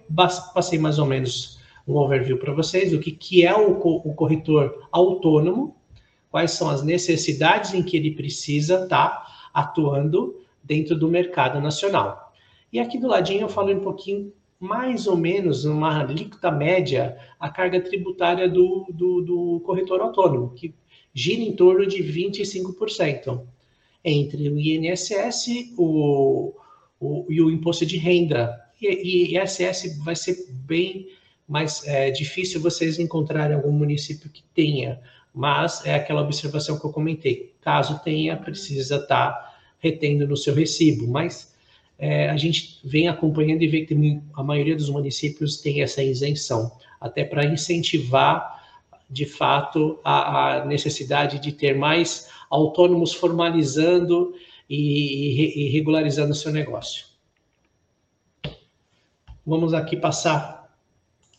passei 0.53 0.79
mais 0.79 0.97
ou 0.99 1.05
menos 1.05 1.59
um 1.85 1.97
overview 1.97 2.37
para 2.37 2.53
vocês 2.53 2.91
do 2.91 2.99
que, 2.99 3.11
que 3.11 3.45
é 3.45 3.53
o, 3.53 3.71
o 3.73 4.13
corretor 4.13 4.87
autônomo 4.89 5.75
quais 6.31 6.51
são 6.51 6.69
as 6.69 6.81
necessidades 6.81 7.73
em 7.73 7.83
que 7.83 7.97
ele 7.97 8.11
precisa 8.11 8.83
estar 8.83 9.09
tá 9.09 9.49
atuando 9.53 10.41
dentro 10.63 10.97
do 10.97 11.09
mercado 11.09 11.59
nacional. 11.59 12.33
E 12.71 12.79
aqui 12.79 12.97
do 12.97 13.07
ladinho 13.07 13.41
eu 13.41 13.49
falo 13.49 13.73
um 13.73 13.81
pouquinho, 13.81 14.31
mais 14.57 15.07
ou 15.07 15.17
menos, 15.17 15.65
uma 15.65 15.99
alíquota 15.99 16.49
média, 16.51 17.17
a 17.37 17.49
carga 17.49 17.81
tributária 17.81 18.47
do, 18.47 18.85
do, 18.89 19.21
do 19.21 19.59
corretor 19.65 19.99
autônomo, 19.99 20.53
que 20.55 20.73
gira 21.13 21.41
em 21.41 21.53
torno 21.53 21.85
de 21.85 22.01
25%, 22.01 23.45
entre 24.05 24.47
o 24.47 24.59
INSS 24.59 25.73
o, 25.77 26.53
o, 26.99 27.25
e 27.29 27.41
o 27.41 27.49
imposto 27.49 27.85
de 27.85 27.97
renda. 27.97 28.61
E, 28.81 29.33
e 29.33 29.37
ISS 29.37 29.97
vai 30.03 30.15
ser 30.15 30.47
bem 30.51 31.07
mais 31.47 31.85
é, 31.87 32.09
difícil 32.11 32.61
vocês 32.61 32.99
encontrarem 32.99 33.55
algum 33.55 33.71
município 33.71 34.29
que 34.29 34.43
tenha 34.53 35.01
mas 35.35 35.85
é 35.85 35.93
aquela 35.93 36.21
observação 36.21 36.79
que 36.79 36.85
eu 36.85 36.93
comentei. 36.93 37.53
Caso 37.59 37.99
tenha, 38.03 38.37
precisa 38.37 38.95
estar 38.95 39.31
tá 39.31 39.55
retendo 39.79 40.25
no 40.25 40.37
seu 40.37 40.55
recibo, 40.55 41.05
mas 41.07 41.53
é, 41.99 42.29
a 42.29 42.37
gente 42.37 42.79
vem 42.85 43.09
acompanhando 43.09 43.61
e 43.61 43.67
vê 43.67 43.85
que 43.85 44.21
a 44.33 44.41
maioria 44.41 44.77
dos 44.77 44.89
municípios 44.89 45.57
tem 45.57 45.81
essa 45.81 46.01
isenção, 46.01 46.71
até 47.01 47.25
para 47.25 47.45
incentivar, 47.45 48.63
de 49.09 49.25
fato, 49.25 49.99
a, 50.03 50.61
a, 50.61 50.65
necessidade 50.65 51.37
de 51.39 51.51
ter 51.51 51.75
mais 51.75 52.29
autônomos 52.55 53.13
formalizando 53.13 54.33
e, 54.69 55.65
e 55.65 55.69
regularizando 55.69 56.31
o 56.31 56.35
seu 56.35 56.51
negócio. 56.51 57.05
Vamos 59.45 59.73
aqui 59.73 59.95
passar 59.95 60.75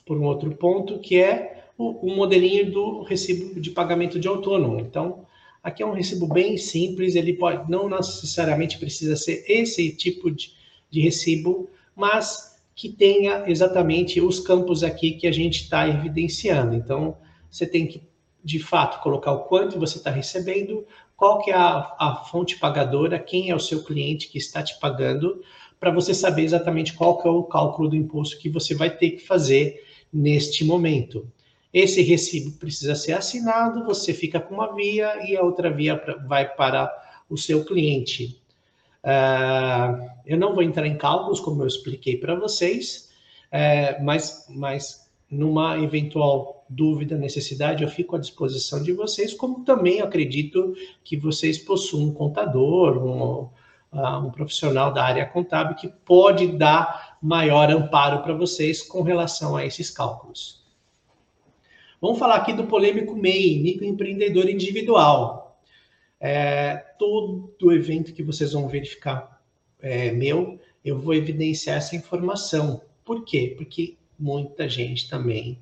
por 0.05 0.17
um 0.17 0.25
outro 0.25 0.55
ponto, 0.55 1.01
que 1.01 1.17
é 1.19 1.65
o, 1.77 2.07
o 2.07 2.17
modelinho 2.17 2.71
do 2.71 3.03
recibo 3.03 3.61
de 3.61 3.71
pagamento 3.71 4.21
de 4.21 4.29
autônomo. 4.29 4.79
Então, 4.79 5.27
aqui 5.63 5.83
é 5.83 5.87
um 5.87 5.93
recibo 5.93 6.29
bem 6.29 6.57
simples, 6.57 7.17
ele 7.17 7.33
pode 7.33 7.69
não 7.69 7.89
necessariamente 7.89 8.79
precisa 8.79 9.17
ser 9.17 9.45
esse 9.49 9.91
tipo 9.97 10.31
de, 10.31 10.53
de 10.89 11.01
recibo, 11.01 11.69
mas 11.97 12.57
que 12.75 12.91
tenha 12.91 13.45
exatamente 13.49 14.21
os 14.21 14.39
campos 14.39 14.85
aqui 14.85 15.13
que 15.13 15.27
a 15.27 15.33
gente 15.33 15.63
está 15.63 15.89
evidenciando. 15.89 16.77
Então, 16.77 17.17
você 17.51 17.67
tem 17.67 17.87
que, 17.87 18.03
de 18.47 18.61
fato, 18.61 19.03
colocar 19.03 19.33
o 19.33 19.41
quanto 19.41 19.77
você 19.77 19.99
está 19.99 20.09
recebendo, 20.09 20.87
qual 21.17 21.43
que 21.43 21.51
é 21.51 21.55
a, 21.57 21.97
a 21.99 22.25
fonte 22.31 22.57
pagadora, 22.57 23.19
quem 23.19 23.51
é 23.51 23.57
o 23.57 23.59
seu 23.59 23.83
cliente 23.83 24.29
que 24.29 24.39
está 24.39 24.63
te 24.63 24.79
pagando, 24.79 25.43
para 25.81 25.91
você 25.91 26.15
saber 26.15 26.45
exatamente 26.45 26.93
qual 26.93 27.21
que 27.21 27.27
é 27.27 27.31
o 27.31 27.43
cálculo 27.43 27.89
do 27.89 27.97
imposto 27.97 28.39
que 28.39 28.49
você 28.49 28.73
vai 28.73 28.89
ter 28.89 29.11
que 29.11 29.27
fazer 29.27 29.85
neste 30.13 30.65
momento. 30.65 31.29
Esse 31.75 32.03
recibo 32.03 32.53
precisa 32.53 32.95
ser 32.95 33.15
assinado, 33.15 33.85
você 33.85 34.15
fica 34.15 34.39
com 34.39 34.55
uma 34.55 34.73
via 34.73 35.29
e 35.29 35.37
a 35.37 35.43
outra 35.43 35.69
via 35.69 36.01
vai 36.29 36.49
para 36.49 36.89
o 37.29 37.37
seu 37.37 37.65
cliente. 37.65 38.41
Uh, 39.03 40.09
eu 40.25 40.39
não 40.39 40.55
vou 40.55 40.63
entrar 40.63 40.87
em 40.87 40.97
cálculos, 40.97 41.41
como 41.41 41.65
eu 41.65 41.67
expliquei 41.67 42.17
para 42.17 42.37
vocês, 42.37 43.11
uh, 43.53 44.05
mas, 44.05 44.47
mas 44.49 45.11
numa 45.29 45.77
eventual 45.79 46.56
dúvida, 46.69 47.17
necessidade, 47.17 47.83
eu 47.83 47.89
fico 47.89 48.17
à 48.17 48.19
disposição 48.19 48.83
de 48.83 48.93
vocês, 48.93 49.33
como 49.33 49.65
também 49.65 50.01
acredito 50.01 50.75
que 51.05 51.17
vocês 51.17 51.59
possuem 51.59 52.07
um 52.07 52.13
contador, 52.13 52.99
um, 52.99 53.99
uh, 53.99 54.19
um 54.27 54.31
profissional 54.31 54.93
da 54.93 55.05
área 55.05 55.27
contábil 55.27 55.77
que 55.77 55.89
pode 55.89 56.49
dar 56.49 57.19
maior 57.23 57.71
amparo 57.71 58.23
para 58.23 58.35
vocês 58.35 58.83
com 58.83 59.03
relação 59.03 59.57
a 59.57 59.65
esses 59.65 59.91
cálculos. 59.91 60.65
Vamos 62.01 62.19
falar 62.19 62.37
aqui 62.37 62.53
do 62.53 62.67
polêmico 62.67 63.17
MEI, 63.17 63.63
microempreendedor 63.63 64.49
individual. 64.49 65.61
É, 66.21 66.77
todo 66.99 67.73
evento 67.73 68.13
que 68.13 68.23
vocês 68.23 68.53
vão 68.53 68.69
verificar 68.69 69.41
é, 69.81 70.11
meu, 70.13 70.59
eu 70.85 70.99
vou 70.99 71.15
evidenciar 71.15 71.77
essa 71.79 71.97
informação. 71.97 72.83
Por 73.05 73.25
quê? 73.25 73.55
Porque 73.57 73.97
muita 74.19 74.69
gente 74.69 75.09
também 75.09 75.61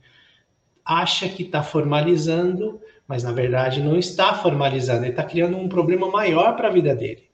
acha 0.84 1.28
que 1.28 1.42
está 1.42 1.62
formalizando, 1.62 2.80
mas 3.06 3.22
na 3.22 3.32
verdade 3.32 3.82
não 3.82 3.96
está 3.96 4.34
formalizando, 4.34 5.04
ele 5.04 5.10
está 5.10 5.24
criando 5.24 5.56
um 5.56 5.68
problema 5.68 6.10
maior 6.10 6.56
para 6.56 6.68
a 6.68 6.72
vida 6.72 6.94
dele. 6.94 7.24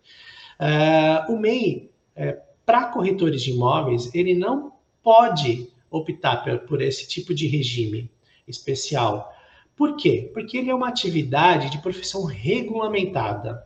É, 0.59 1.25
o 1.29 1.39
MEI, 1.39 1.91
é, 2.15 2.39
para 2.65 2.87
corretores 2.87 3.43
de 3.43 3.51
imóveis, 3.51 4.15
ele 4.15 4.35
não 4.35 4.73
pode 5.03 5.69
optar 5.91 6.45
por, 6.45 6.59
por 6.61 6.83
esse 6.83 7.09
tipo 7.09 7.35
de 7.35 7.47
regime 7.47 8.11
especial. 8.47 9.35
Por 9.75 9.97
quê? 9.97 10.31
Porque 10.33 10.59
ele 10.59 10.71
é 10.71 10.75
uma 10.75 10.89
atividade 10.89 11.71
de 11.71 11.79
profissão 11.79 12.25
regulamentada. 12.25 13.65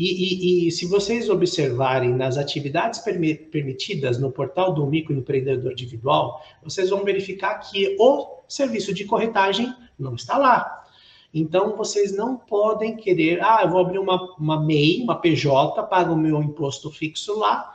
E, 0.00 0.64
e, 0.64 0.68
e 0.68 0.70
se 0.70 0.86
vocês 0.86 1.28
observarem 1.28 2.14
nas 2.14 2.38
atividades 2.38 3.00
permitidas 3.00 4.18
no 4.18 4.32
portal 4.32 4.72
do 4.72 4.86
microempreendedor 4.86 5.72
individual, 5.72 6.42
vocês 6.62 6.88
vão 6.88 7.04
verificar 7.04 7.58
que 7.58 7.96
o 8.00 8.38
serviço 8.48 8.94
de 8.94 9.04
corretagem 9.04 9.70
não 9.98 10.14
está 10.14 10.38
lá. 10.38 10.86
Então, 11.34 11.76
vocês 11.76 12.16
não 12.16 12.38
podem 12.38 12.96
querer, 12.96 13.44
ah, 13.44 13.60
eu 13.62 13.68
vou 13.68 13.78
abrir 13.78 13.98
uma, 13.98 14.34
uma 14.38 14.58
MEI, 14.58 15.02
uma 15.02 15.16
PJ, 15.16 15.82
pago 15.82 16.14
o 16.14 16.18
meu 16.18 16.42
imposto 16.42 16.90
fixo 16.90 17.38
lá, 17.38 17.70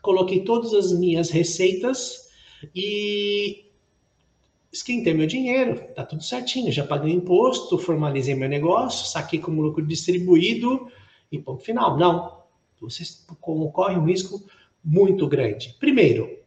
coloquei 0.00 0.44
todas 0.44 0.72
as 0.72 0.92
minhas 0.92 1.30
receitas 1.30 2.28
e 2.72 3.64
esquentei 4.72 5.14
meu 5.14 5.26
dinheiro, 5.26 5.80
tá 5.96 6.04
tudo 6.04 6.22
certinho, 6.22 6.70
já 6.70 6.86
paguei 6.86 7.12
imposto, 7.12 7.76
formalizei 7.76 8.36
meu 8.36 8.48
negócio, 8.48 9.04
saquei 9.08 9.40
como 9.40 9.62
lucro 9.62 9.84
distribuído 9.84 10.88
e 11.30 11.38
ponto 11.38 11.62
final. 11.62 11.96
Não, 11.96 12.42
você 12.80 13.04
corre 13.40 13.96
um 13.96 14.04
risco 14.04 14.42
muito 14.84 15.26
grande. 15.26 15.74
Primeiro, 15.78 16.38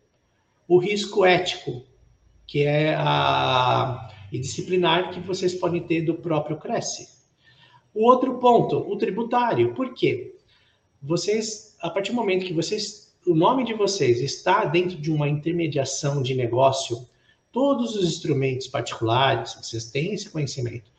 o 0.68 0.78
risco 0.78 1.26
ético. 1.26 1.84
que 2.46 2.63
é 2.63 2.96
a 2.96 4.10
e 4.32 4.40
disciplinar 4.40 5.12
que 5.12 5.20
vocês 5.20 5.54
podem 5.56 5.82
ter 5.82 6.02
do 6.02 6.16
próprio 6.16 6.58
Cresce. 6.58 7.10
O 7.94 8.04
outro 8.04 8.38
ponto, 8.40 8.78
o 8.78 8.98
tributário. 8.98 9.74
Por 9.74 9.94
quê? 9.94 10.36
Vocês, 11.02 11.76
a 11.82 11.90
partir 11.90 12.12
do 12.12 12.16
momento 12.16 12.46
que 12.46 12.54
vocês, 12.54 13.16
o 13.26 13.34
nome 13.34 13.63
de 13.63 13.74
vocês 13.74 14.22
está 14.22 14.66
dentro 14.66 14.98
de 14.98 15.12
uma 15.12 15.28
intermediação 15.28 16.22
de 16.22 16.36
negócio, 16.36 17.08
todos 17.52 17.96
os 17.96 18.08
instrumentos 18.08 18.68
particulares, 18.68 19.56
vocês 19.56 19.86
têm 19.90 20.13
esse 20.13 20.30
conhecimento, 20.30 20.92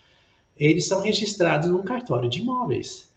eles 0.57 0.87
são 0.87 1.03
registrados 1.03 1.69
num 1.69 1.83
cartório 1.83 2.29
de 2.29 2.41
imóveis. 2.41 3.08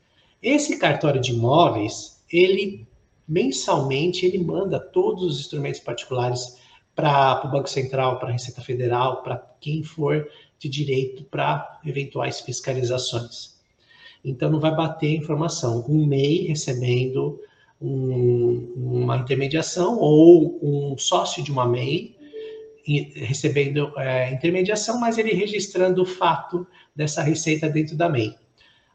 Esse 0.41 0.77
cartório 0.77 1.21
de 1.21 1.32
imóveis, 1.32 2.23
ele 2.32 2.88
mensalmente 3.27 4.25
ele 4.25 4.39
manda 4.39 4.80
todos 4.80 5.23
os 5.23 5.39
instrumentos 5.39 5.80
particulares 5.80 6.58
para 6.95 7.45
o 7.45 7.51
Banco 7.51 7.69
Central, 7.69 8.19
para 8.19 8.30
a 8.30 8.32
Receita 8.32 8.62
Federal, 8.62 9.21
para 9.23 9.38
quem 9.60 9.84
for 9.84 10.27
de 10.60 10.67
direito 10.67 11.23
para 11.23 11.80
eventuais 11.86 12.41
fiscalizações. 12.41 13.60
Então, 14.23 14.49
não 14.49 14.60
vai 14.60 14.75
bater 14.75 15.15
informação. 15.15 15.86
Um 15.88 16.06
MEI 16.06 16.47
recebendo 16.47 17.39
um, 17.82 18.73
uma 18.75 19.17
intermediação 19.17 19.97
ou 19.97 20.60
um 20.62 20.97
sócio 20.97 21.43
de 21.43 21.51
uma 21.51 21.67
MEI 21.67 22.15
recebendo 22.84 23.93
é, 23.97 24.34
intermediação, 24.34 24.99
mas 24.99 25.17
ele 25.17 25.34
registrando 25.34 26.01
o 26.01 26.06
fato 26.06 26.67
dessa 26.95 27.21
receita 27.21 27.69
dentro 27.69 27.95
da 27.95 28.10
MEI. 28.10 28.36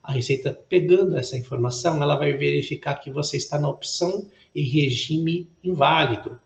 A 0.07 0.13
Receita, 0.13 0.57
pegando 0.69 1.17
essa 1.17 1.37
informação, 1.37 2.01
ela 2.01 2.15
vai 2.15 2.33
verificar 2.33 2.95
que 2.95 3.11
você 3.11 3.37
está 3.37 3.59
na 3.59 3.69
opção 3.69 4.31
e 4.55 4.63
regime 4.63 5.51
inválido. 5.65 6.39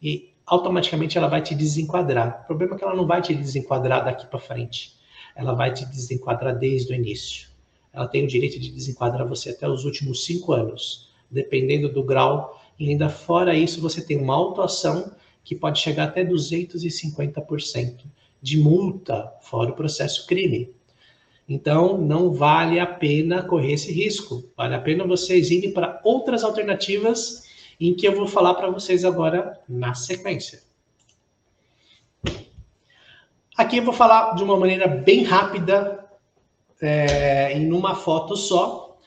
E 0.00 0.32
automaticamente 0.46 1.18
ela 1.18 1.26
vai 1.26 1.42
te 1.42 1.52
desenquadrar. 1.52 2.42
O 2.44 2.46
problema 2.46 2.76
é 2.76 2.78
que 2.78 2.84
ela 2.84 2.94
não 2.94 3.08
vai 3.08 3.20
te 3.20 3.34
desenquadrar 3.34 4.04
daqui 4.04 4.24
para 4.24 4.38
frente. 4.38 4.94
Ela 5.34 5.52
vai 5.52 5.74
te 5.74 5.84
desenquadrar 5.84 6.56
desde 6.56 6.92
o 6.92 6.94
início. 6.94 7.48
Ela 7.92 8.06
tem 8.06 8.22
o 8.22 8.28
direito 8.28 8.60
de 8.60 8.70
desenquadrar 8.70 9.26
você 9.26 9.50
até 9.50 9.68
os 9.68 9.84
últimos 9.84 10.24
cinco 10.24 10.52
anos, 10.52 11.10
dependendo 11.28 11.92
do 11.92 12.04
grau. 12.04 12.62
E 12.78 12.88
ainda 12.88 13.08
fora 13.08 13.52
isso, 13.52 13.80
você 13.80 14.00
tem 14.00 14.16
uma 14.16 14.36
autuação 14.36 15.12
que 15.42 15.56
pode 15.56 15.80
chegar 15.80 16.04
até 16.04 16.24
250% 16.24 18.04
de 18.40 18.58
multa, 18.58 19.32
fora 19.40 19.70
o 19.70 19.74
processo 19.74 20.24
crime. 20.24 20.72
Então, 21.48 21.96
não 21.96 22.30
vale 22.30 22.78
a 22.78 22.86
pena 22.86 23.42
correr 23.42 23.72
esse 23.72 23.90
risco. 23.90 24.44
Vale 24.54 24.74
a 24.74 24.80
pena 24.80 25.06
vocês 25.06 25.50
irem 25.50 25.72
para 25.72 25.98
outras 26.04 26.44
alternativas 26.44 27.44
em 27.80 27.94
que 27.94 28.06
eu 28.06 28.14
vou 28.14 28.26
falar 28.26 28.54
para 28.54 28.68
vocês 28.68 29.04
agora 29.04 29.58
na 29.66 29.94
sequência. 29.94 30.60
Aqui 33.56 33.78
eu 33.78 33.84
vou 33.84 33.94
falar 33.94 34.34
de 34.34 34.44
uma 34.44 34.56
maneira 34.56 34.86
bem 34.86 35.24
rápida, 35.24 36.04
é, 36.80 37.52
em 37.54 37.72
uma 37.72 37.94
foto 37.94 38.36
só, 38.36 38.98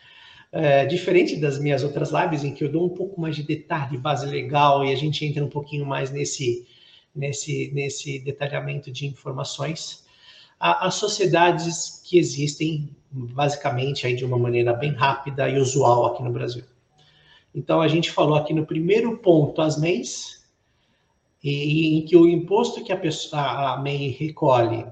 é, 0.52 0.86
diferente 0.86 1.38
das 1.38 1.60
minhas 1.60 1.84
outras 1.84 2.12
lives, 2.12 2.44
em 2.44 2.54
que 2.54 2.64
eu 2.64 2.72
dou 2.72 2.86
um 2.86 2.90
pouco 2.90 3.22
mais 3.22 3.36
de 3.36 3.44
detalhe, 3.44 3.98
base 3.98 4.26
legal, 4.26 4.84
e 4.84 4.92
a 4.92 4.96
gente 4.96 5.24
entra 5.26 5.46
um 5.46 5.50
pouquinho 5.50 5.86
mais 5.86 6.12
nesse, 6.12 6.68
nesse, 7.16 7.72
nesse 7.74 8.20
detalhamento 8.20 8.92
de 8.92 9.06
informações 9.06 10.01
as 10.62 10.96
sociedades 10.96 12.02
que 12.06 12.20
existem 12.20 12.96
basicamente 13.12 14.06
aí 14.06 14.16
de 14.16 14.24
uma 14.24 14.38
maneira 14.38 14.74
bem 14.74 14.94
rápida 14.94 15.50
e 15.50 15.58
usual 15.58 16.06
aqui 16.06 16.24
no 16.24 16.32
Brasil. 16.32 16.64
Então 17.54 17.82
a 17.82 17.88
gente 17.88 18.12
falou 18.12 18.36
aqui 18.36 18.54
no 18.54 18.66
primeiro 18.66 19.18
ponto 19.18 19.62
as 19.62 19.78
MEIs, 19.78 20.42
e, 21.44 21.98
em 21.98 22.06
que 22.06 22.16
o 22.16 22.30
imposto 22.30 22.84
que 22.84 22.94
a, 22.94 22.98
pessoa, 22.98 23.74
a 23.74 23.82
MEI 23.82 24.10
recolhe 24.10 24.86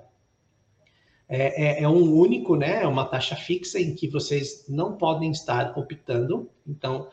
é, 1.27 1.81
é, 1.81 1.83
é, 1.83 1.87
um 1.87 2.11
único, 2.11 2.55
né? 2.55 2.81
É 2.81 2.87
uma 2.87 3.05
taxa 3.05 3.35
fixa 3.35 3.79
em 3.79 3.93
que 3.93 4.07
vocês 4.07 4.65
não 4.67 4.97
podem 4.97 5.29
estar 5.29 5.77
optando. 5.77 6.49
Então, 6.67 7.07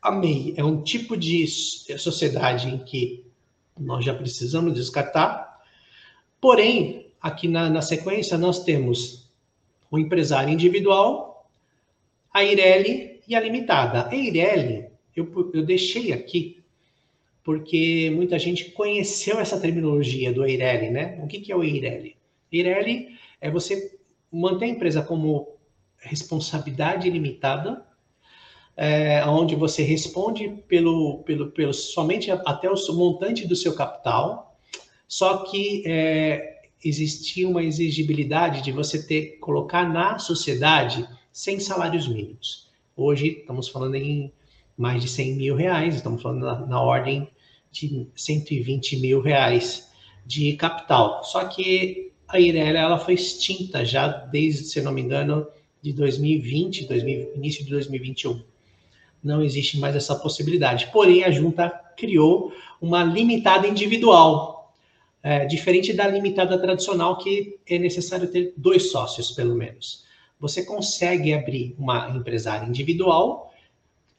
a 0.00 0.12
MEI 0.12 0.54
é 0.56 0.64
um 0.64 0.80
tipo 0.82 1.16
de 1.16 1.44
sociedade 1.98 2.68
em 2.68 2.78
que 2.78 3.26
nós 3.76 4.04
já 4.04 4.14
precisamos 4.14 4.72
descartar. 4.72 5.60
Porém, 6.40 7.07
aqui 7.20 7.48
na, 7.48 7.68
na 7.68 7.82
sequência, 7.82 8.38
nós 8.38 8.64
temos 8.64 9.28
o 9.90 9.98
empresário 9.98 10.52
individual, 10.52 11.48
a 12.32 12.44
Ireli 12.44 13.20
e 13.26 13.34
a 13.34 13.40
limitada. 13.40 14.08
A 14.08 14.14
Ireli, 14.14 14.86
eu, 15.16 15.50
eu 15.52 15.64
deixei 15.64 16.12
aqui 16.12 16.58
porque 17.48 18.12
muita 18.14 18.38
gente 18.38 18.72
conheceu 18.72 19.40
essa 19.40 19.58
terminologia 19.58 20.30
do 20.30 20.44
Eireli, 20.44 20.90
né? 20.90 21.18
O 21.22 21.26
que, 21.26 21.40
que 21.40 21.50
é 21.50 21.56
o 21.56 21.64
Eireli? 21.64 22.14
Eireli 22.52 23.16
é 23.40 23.50
você 23.50 23.98
manter 24.30 24.66
a 24.66 24.68
empresa 24.68 25.00
como 25.00 25.56
responsabilidade 25.96 27.08
limitada, 27.08 27.82
é, 28.76 29.24
onde 29.24 29.56
você 29.56 29.82
responde 29.82 30.62
pelo, 30.68 31.22
pelo, 31.24 31.50
pelo 31.50 31.72
somente 31.72 32.30
até 32.30 32.70
o 32.70 32.92
montante 32.92 33.46
do 33.46 33.56
seu 33.56 33.74
capital, 33.74 34.54
só 35.08 35.38
que 35.38 35.82
é, 35.86 36.57
existia 36.84 37.48
uma 37.48 37.62
exigibilidade 37.62 38.62
de 38.62 38.72
você 38.72 39.02
ter 39.02 39.38
colocar 39.38 39.88
na 39.88 40.18
sociedade 40.18 41.08
sem 41.32 41.58
salários 41.58 42.08
mínimos. 42.08 42.68
Hoje 42.96 43.38
estamos 43.40 43.68
falando 43.68 43.94
em 43.94 44.32
mais 44.76 45.02
de 45.02 45.08
100 45.08 45.34
mil 45.34 45.56
reais, 45.56 45.96
estamos 45.96 46.22
falando 46.22 46.44
na, 46.44 46.66
na 46.66 46.80
ordem 46.80 47.28
de 47.70 48.06
120 48.14 48.96
mil 48.98 49.20
reais 49.20 49.88
de 50.24 50.52
capital. 50.54 51.24
Só 51.24 51.44
que 51.46 52.12
a 52.28 52.38
Irelia 52.38 52.80
ela 52.80 52.98
foi 52.98 53.14
extinta 53.14 53.84
já 53.84 54.08
desde, 54.08 54.64
se 54.64 54.80
não 54.80 54.92
me 54.92 55.00
engano, 55.00 55.46
de 55.82 55.92
2020, 55.92 56.86
2000, 56.86 57.34
início 57.34 57.64
de 57.64 57.70
2021. 57.70 58.42
Não 59.22 59.42
existe 59.42 59.78
mais 59.78 59.96
essa 59.96 60.14
possibilidade. 60.14 60.90
Porém, 60.92 61.24
a 61.24 61.30
junta 61.30 61.68
criou 61.96 62.52
uma 62.80 63.02
limitada 63.02 63.66
individual, 63.66 64.57
é, 65.22 65.44
diferente 65.46 65.92
da 65.92 66.06
limitada 66.06 66.58
tradicional, 66.58 67.18
que 67.18 67.58
é 67.68 67.78
necessário 67.78 68.30
ter 68.30 68.54
dois 68.56 68.90
sócios, 68.90 69.32
pelo 69.32 69.54
menos. 69.54 70.04
Você 70.38 70.64
consegue 70.64 71.32
abrir 71.32 71.74
uma 71.78 72.10
empresária 72.10 72.66
individual 72.66 73.52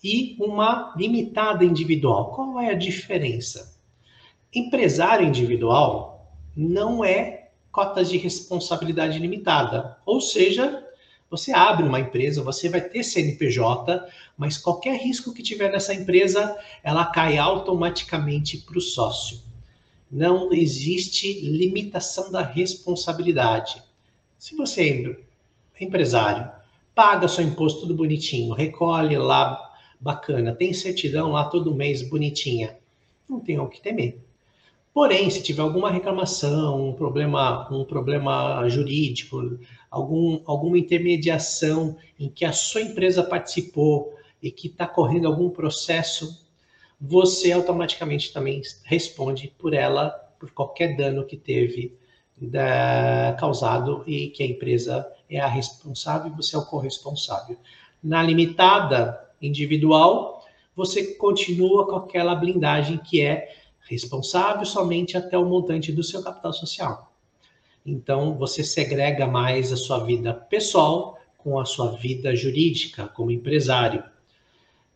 e 0.03 0.35
uma 0.39 0.93
limitada 0.97 1.63
individual. 1.63 2.33
Qual 2.33 2.59
é 2.59 2.71
a 2.71 2.77
diferença? 2.77 3.77
Empresário 4.53 5.27
individual 5.27 6.35
não 6.55 7.03
é 7.03 7.49
cotas 7.71 8.09
de 8.09 8.17
responsabilidade 8.17 9.19
limitada, 9.19 9.97
ou 10.05 10.19
seja, 10.19 10.85
você 11.29 11.51
abre 11.51 11.85
uma 11.88 11.99
empresa, 11.99 12.43
você 12.43 12.67
vai 12.67 12.81
ter 12.81 13.03
CNPJ, 13.03 14.03
mas 14.35 14.57
qualquer 14.57 14.99
risco 14.99 15.31
que 15.31 15.43
tiver 15.43 15.71
nessa 15.71 15.93
empresa, 15.93 16.57
ela 16.83 17.05
cai 17.05 17.38
automaticamente 17.38 18.57
para 18.57 18.79
o 18.79 18.81
sócio 18.81 19.49
não 20.11 20.51
existe 20.51 21.41
limitação 21.41 22.31
da 22.31 22.41
responsabilidade. 22.41 23.81
Se 24.37 24.55
você 24.55 25.17
é 25.79 25.83
empresário, 25.83 26.49
paga 26.95 27.27
seu 27.27 27.43
imposto 27.43 27.81
tudo 27.81 27.93
bonitinho, 27.93 28.53
recolhe 28.53 29.17
lá 29.17 29.69
bacana, 29.99 30.55
tem 30.55 30.73
certidão 30.73 31.31
lá 31.31 31.45
todo 31.45 31.75
mês 31.75 32.01
bonitinha, 32.01 32.77
não 33.29 33.39
tem 33.39 33.59
o 33.59 33.67
que 33.67 33.81
temer. 33.81 34.19
Porém, 34.93 35.29
se 35.29 35.43
tiver 35.43 35.61
alguma 35.61 35.91
reclamação, 35.91 36.89
um 36.89 36.93
problema, 36.93 37.71
um 37.71 37.85
problema 37.85 38.67
jurídico, 38.67 39.59
algum, 39.89 40.41
alguma 40.45 40.77
intermediação 40.77 41.95
em 42.19 42.27
que 42.27 42.43
a 42.43 42.51
sua 42.51 42.81
empresa 42.81 43.23
participou 43.23 44.13
e 44.41 44.49
que 44.49 44.67
está 44.67 44.87
correndo 44.87 45.27
algum 45.27 45.49
processo 45.49 46.48
você 46.99 47.51
automaticamente 47.51 48.33
também 48.33 48.62
responde 48.83 49.53
por 49.57 49.73
ela, 49.73 50.09
por 50.39 50.51
qualquer 50.51 50.97
dano 50.97 51.25
que 51.25 51.38
teve 51.38 51.97
da, 52.38 53.35
causado 53.39 54.03
e 54.05 54.29
que 54.29 54.43
a 54.43 54.47
empresa 54.47 55.07
é 55.29 55.39
a 55.39 55.47
responsável 55.47 56.31
e 56.31 56.35
você 56.35 56.55
é 56.55 56.59
o 56.59 56.65
corresponsável. 56.65 57.57
Na 58.03 58.23
limitada 58.23 59.29
individual, 59.41 60.45
você 60.75 61.15
continua 61.15 61.85
com 61.85 61.95
aquela 61.97 62.35
blindagem 62.35 62.97
que 62.97 63.21
é 63.21 63.49
responsável 63.81 64.65
somente 64.65 65.17
até 65.17 65.38
o 65.38 65.45
montante 65.45 65.91
do 65.91 66.03
seu 66.03 66.23
capital 66.23 66.53
social. 66.53 67.13
Então, 67.85 68.38
você 68.38 68.63
segrega 68.63 69.25
mais 69.25 69.71
a 69.71 69.77
sua 69.77 69.99
vida 69.99 70.33
pessoal 70.33 71.17
com 71.38 71.57
a 71.59 71.65
sua 71.65 71.91
vida 71.93 72.35
jurídica 72.35 73.07
como 73.07 73.31
empresário. 73.31 74.03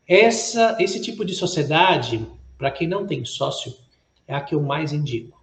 Essa, 0.08 0.78
esse 0.80 1.02
tipo 1.02 1.24
de 1.24 1.34
sociedade, 1.34 2.26
para 2.58 2.72
quem 2.72 2.88
não 2.88 3.08
tem 3.08 3.24
sócio, 3.24 3.74
é 4.28 4.34
a 4.34 4.42
que 4.42 4.54
eu 4.56 4.62
mais 4.62 4.92
indico, 4.92 5.42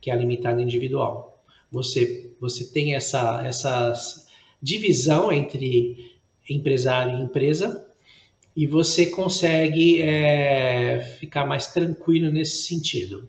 que 0.00 0.10
é 0.10 0.14
a 0.14 0.16
limitada 0.16 0.62
individual. 0.62 1.42
Você, 1.70 2.30
você 2.40 2.64
tem 2.64 2.94
essa, 2.94 3.42
essa 3.44 3.94
divisão 4.62 5.32
entre 5.32 6.16
empresário 6.48 7.18
e 7.18 7.22
empresa 7.22 7.86
e 8.56 8.66
você 8.66 9.06
consegue 9.06 10.02
é, 10.02 11.00
ficar 11.18 11.46
mais 11.46 11.68
tranquilo 11.68 12.30
nesse 12.30 12.64
sentido. 12.64 13.28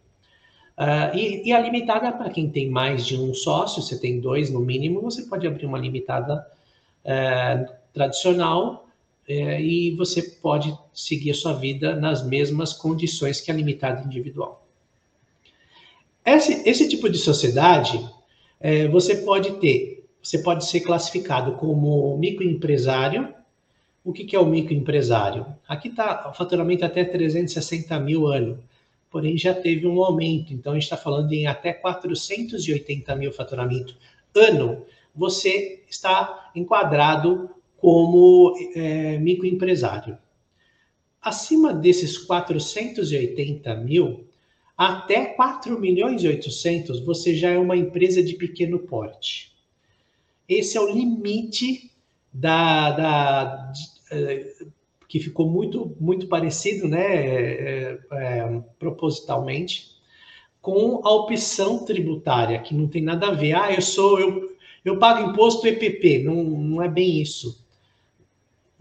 Uh, 0.77 1.15
e, 1.15 1.49
e, 1.49 1.53
a 1.53 1.59
limitada, 1.59 2.11
para 2.11 2.31
quem 2.31 2.49
tem 2.49 2.69
mais 2.69 3.05
de 3.05 3.15
um 3.15 3.33
sócio, 3.35 3.83
você 3.83 3.99
tem 3.99 4.19
dois 4.19 4.49
no 4.49 4.59
mínimo, 4.59 5.01
você 5.01 5.23
pode 5.23 5.45
abrir 5.45 5.67
uma 5.67 5.77
limitada 5.77 6.47
uh, 7.05 7.71
tradicional 7.93 8.87
uh, 9.31 9.59
e 9.59 9.95
você 9.95 10.21
pode 10.21 10.77
seguir 10.93 11.31
a 11.31 11.35
sua 11.35 11.53
vida 11.53 11.95
nas 11.95 12.25
mesmas 12.25 12.73
condições 12.73 13.39
que 13.41 13.51
a 13.51 13.53
limitada 13.53 14.03
individual. 14.03 14.65
Esse, 16.25 16.67
esse 16.69 16.87
tipo 16.87 17.09
de 17.09 17.17
sociedade, 17.17 17.99
é, 18.59 18.87
você 18.87 19.17
pode 19.17 19.51
ter, 19.53 20.07
você 20.21 20.39
pode 20.39 20.65
ser 20.65 20.81
classificado 20.81 21.53
como 21.53 22.17
microempresário. 22.17 23.33
O 24.03 24.13
que, 24.13 24.23
que 24.23 24.35
é 24.35 24.39
o 24.39 24.45
microempresário? 24.45 25.45
Aqui 25.67 25.87
está 25.87 26.29
o 26.29 26.33
faturamento 26.33 26.85
até 26.85 27.03
360 27.03 27.99
mil 27.99 28.27
ano 28.27 28.59
porém 29.11 29.37
já 29.37 29.53
teve 29.53 29.85
um 29.85 30.01
aumento. 30.01 30.53
Então, 30.53 30.71
a 30.71 30.75
gente 30.75 30.85
está 30.85 30.95
falando 30.95 31.31
em 31.33 31.45
até 31.45 31.73
480 31.73 33.13
mil 33.17 33.31
faturamento 33.33 33.93
ano. 34.33 34.83
Você 35.13 35.83
está 35.89 36.49
enquadrado 36.55 37.49
como 37.81 38.53
é, 38.75 39.17
microempresário. 39.17 40.17
Acima 41.19 41.73
desses 41.73 42.17
480 42.17 43.75
mil, 43.77 44.27
até 44.77 45.25
4 45.25 45.79
milhões 45.79 46.23
e 46.23 46.27
800, 46.27 46.99
você 47.01 47.35
já 47.35 47.49
é 47.49 47.57
uma 47.57 47.75
empresa 47.75 48.23
de 48.23 48.35
pequeno 48.35 48.79
porte. 48.79 49.51
Esse 50.47 50.77
é 50.77 50.81
o 50.81 50.91
limite 50.91 51.91
da, 52.31 52.91
da 52.91 53.71
de, 53.71 53.81
é, 54.11 54.53
que 55.07 55.19
ficou 55.19 55.49
muito, 55.49 55.95
muito 55.99 56.27
parecido, 56.27 56.87
né, 56.87 56.99
é, 56.99 57.99
é, 58.11 58.61
propositalmente, 58.77 59.91
com 60.61 61.01
a 61.03 61.11
opção 61.11 61.83
tributária, 61.83 62.59
que 62.59 62.75
não 62.75 62.87
tem 62.87 63.01
nada 63.01 63.27
a 63.27 63.31
ver. 63.31 63.53
Ah, 63.53 63.73
eu 63.73 63.81
sou, 63.81 64.19
eu, 64.19 64.55
eu 64.85 64.99
pago 64.99 65.29
imposto 65.29 65.67
EPP. 65.67 66.23
Não, 66.23 66.43
não 66.43 66.81
é 66.81 66.87
bem 66.87 67.19
isso. 67.21 67.60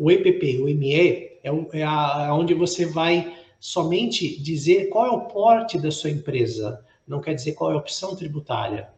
O 0.01 0.11
EPP, 0.11 0.63
o 0.63 0.65
ME, 0.65 0.95
é, 0.95 1.41
é 1.75 1.83
a, 1.83 2.35
onde 2.35 2.55
você 2.55 2.87
vai 2.87 3.37
somente 3.61 4.41
dizer 4.41 4.89
qual 4.89 5.05
é 5.05 5.11
o 5.11 5.27
porte 5.27 5.79
da 5.79 5.91
sua 5.91 6.09
empresa. 6.09 6.83
Não 7.07 7.21
quer 7.21 7.35
dizer 7.35 7.53
qual 7.53 7.71
é 7.71 7.75
a 7.75 7.77
opção 7.77 8.17
tributária. 8.17 8.89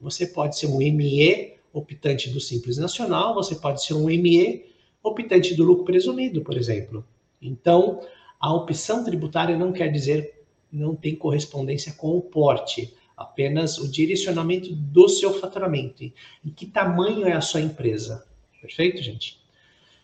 Você 0.00 0.24
pode 0.24 0.56
ser 0.56 0.68
um 0.68 0.78
ME 0.78 1.54
optante 1.72 2.30
do 2.30 2.40
Simples 2.40 2.76
Nacional, 2.76 3.34
você 3.34 3.56
pode 3.56 3.82
ser 3.84 3.94
um 3.94 4.04
ME 4.04 4.64
optante 5.02 5.52
do 5.52 5.64
lucro 5.64 5.84
presumido, 5.84 6.42
por 6.42 6.56
exemplo. 6.56 7.04
Então, 7.42 7.98
a 8.38 8.54
opção 8.54 9.02
tributária 9.02 9.58
não 9.58 9.72
quer 9.72 9.88
dizer 9.90 10.44
não 10.70 10.94
tem 10.94 11.16
correspondência 11.16 11.92
com 11.94 12.16
o 12.16 12.22
porte, 12.22 12.94
apenas 13.16 13.78
o 13.78 13.90
direcionamento 13.90 14.72
do 14.72 15.08
seu 15.08 15.34
faturamento. 15.40 16.04
E 16.04 16.50
que 16.54 16.66
tamanho 16.66 17.26
é 17.26 17.32
a 17.32 17.40
sua 17.40 17.60
empresa? 17.60 18.24
Perfeito, 18.60 19.02
gente? 19.02 19.41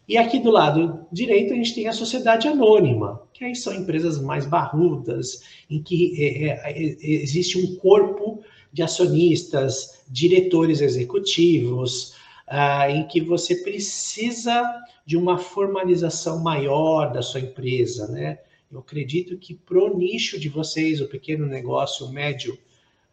E 0.08 0.16
aqui 0.16 0.38
do 0.38 0.50
lado 0.50 1.06
direito 1.12 1.52
a 1.52 1.56
gente 1.56 1.74
tem 1.74 1.86
a 1.86 1.92
sociedade 1.92 2.48
anônima, 2.48 3.22
que 3.32 3.44
aí 3.44 3.54
são 3.54 3.74
empresas 3.74 4.18
mais 4.18 4.46
barrudas, 4.46 5.42
em 5.68 5.82
que 5.82 6.14
é, 6.18 6.46
é, 6.46 6.72
é 6.72 6.82
existe 7.04 7.58
um 7.58 7.76
corpo 7.76 8.42
de 8.72 8.82
acionistas, 8.82 10.02
diretores 10.08 10.80
executivos, 10.80 12.14
ah, 12.46 12.90
em 12.90 13.06
que 13.06 13.20
você 13.20 13.56
precisa 13.56 14.62
de 15.04 15.16
uma 15.16 15.36
formalização 15.36 16.42
maior 16.42 17.12
da 17.12 17.20
sua 17.20 17.40
empresa, 17.40 18.08
né? 18.08 18.38
Eu 18.72 18.80
acredito 18.80 19.36
que 19.36 19.54
pro 19.54 19.96
nicho 19.96 20.38
de 20.38 20.48
vocês, 20.48 21.00
o 21.00 21.08
pequeno 21.08 21.46
negócio, 21.46 22.06
o 22.06 22.12
médio, 22.12 22.58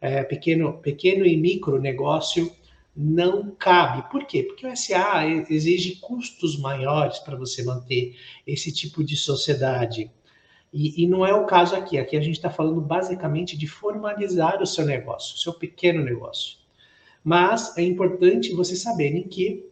é, 0.00 0.22
pequeno, 0.22 0.74
pequeno 0.74 1.26
e 1.26 1.36
micro 1.36 1.80
negócio, 1.80 2.50
não 2.96 3.50
cabe. 3.50 4.08
Por 4.10 4.24
quê? 4.24 4.42
Porque 4.42 4.66
o 4.66 4.74
SA 4.74 5.26
exige 5.50 5.96
custos 5.96 6.58
maiores 6.58 7.18
para 7.18 7.36
você 7.36 7.62
manter 7.62 8.16
esse 8.46 8.72
tipo 8.72 9.04
de 9.04 9.16
sociedade. 9.16 10.10
E, 10.72 11.02
e, 11.02 11.06
não 11.06 11.24
é 11.24 11.34
o 11.34 11.44
caso 11.44 11.76
aqui. 11.76 11.98
Aqui 11.98 12.16
a 12.16 12.20
gente 12.20 12.36
está 12.36 12.50
falando 12.50 12.80
basicamente 12.80 13.56
de 13.56 13.66
formalizar 13.66 14.62
o 14.62 14.66
seu 14.66 14.86
negócio, 14.86 15.36
o 15.36 15.38
seu 15.38 15.52
pequeno 15.52 16.02
negócio. 16.02 16.56
Mas 17.22 17.76
é 17.76 17.82
importante 17.82 18.54
vocês 18.54 18.80
saberem 18.80 19.24
que 19.24 19.68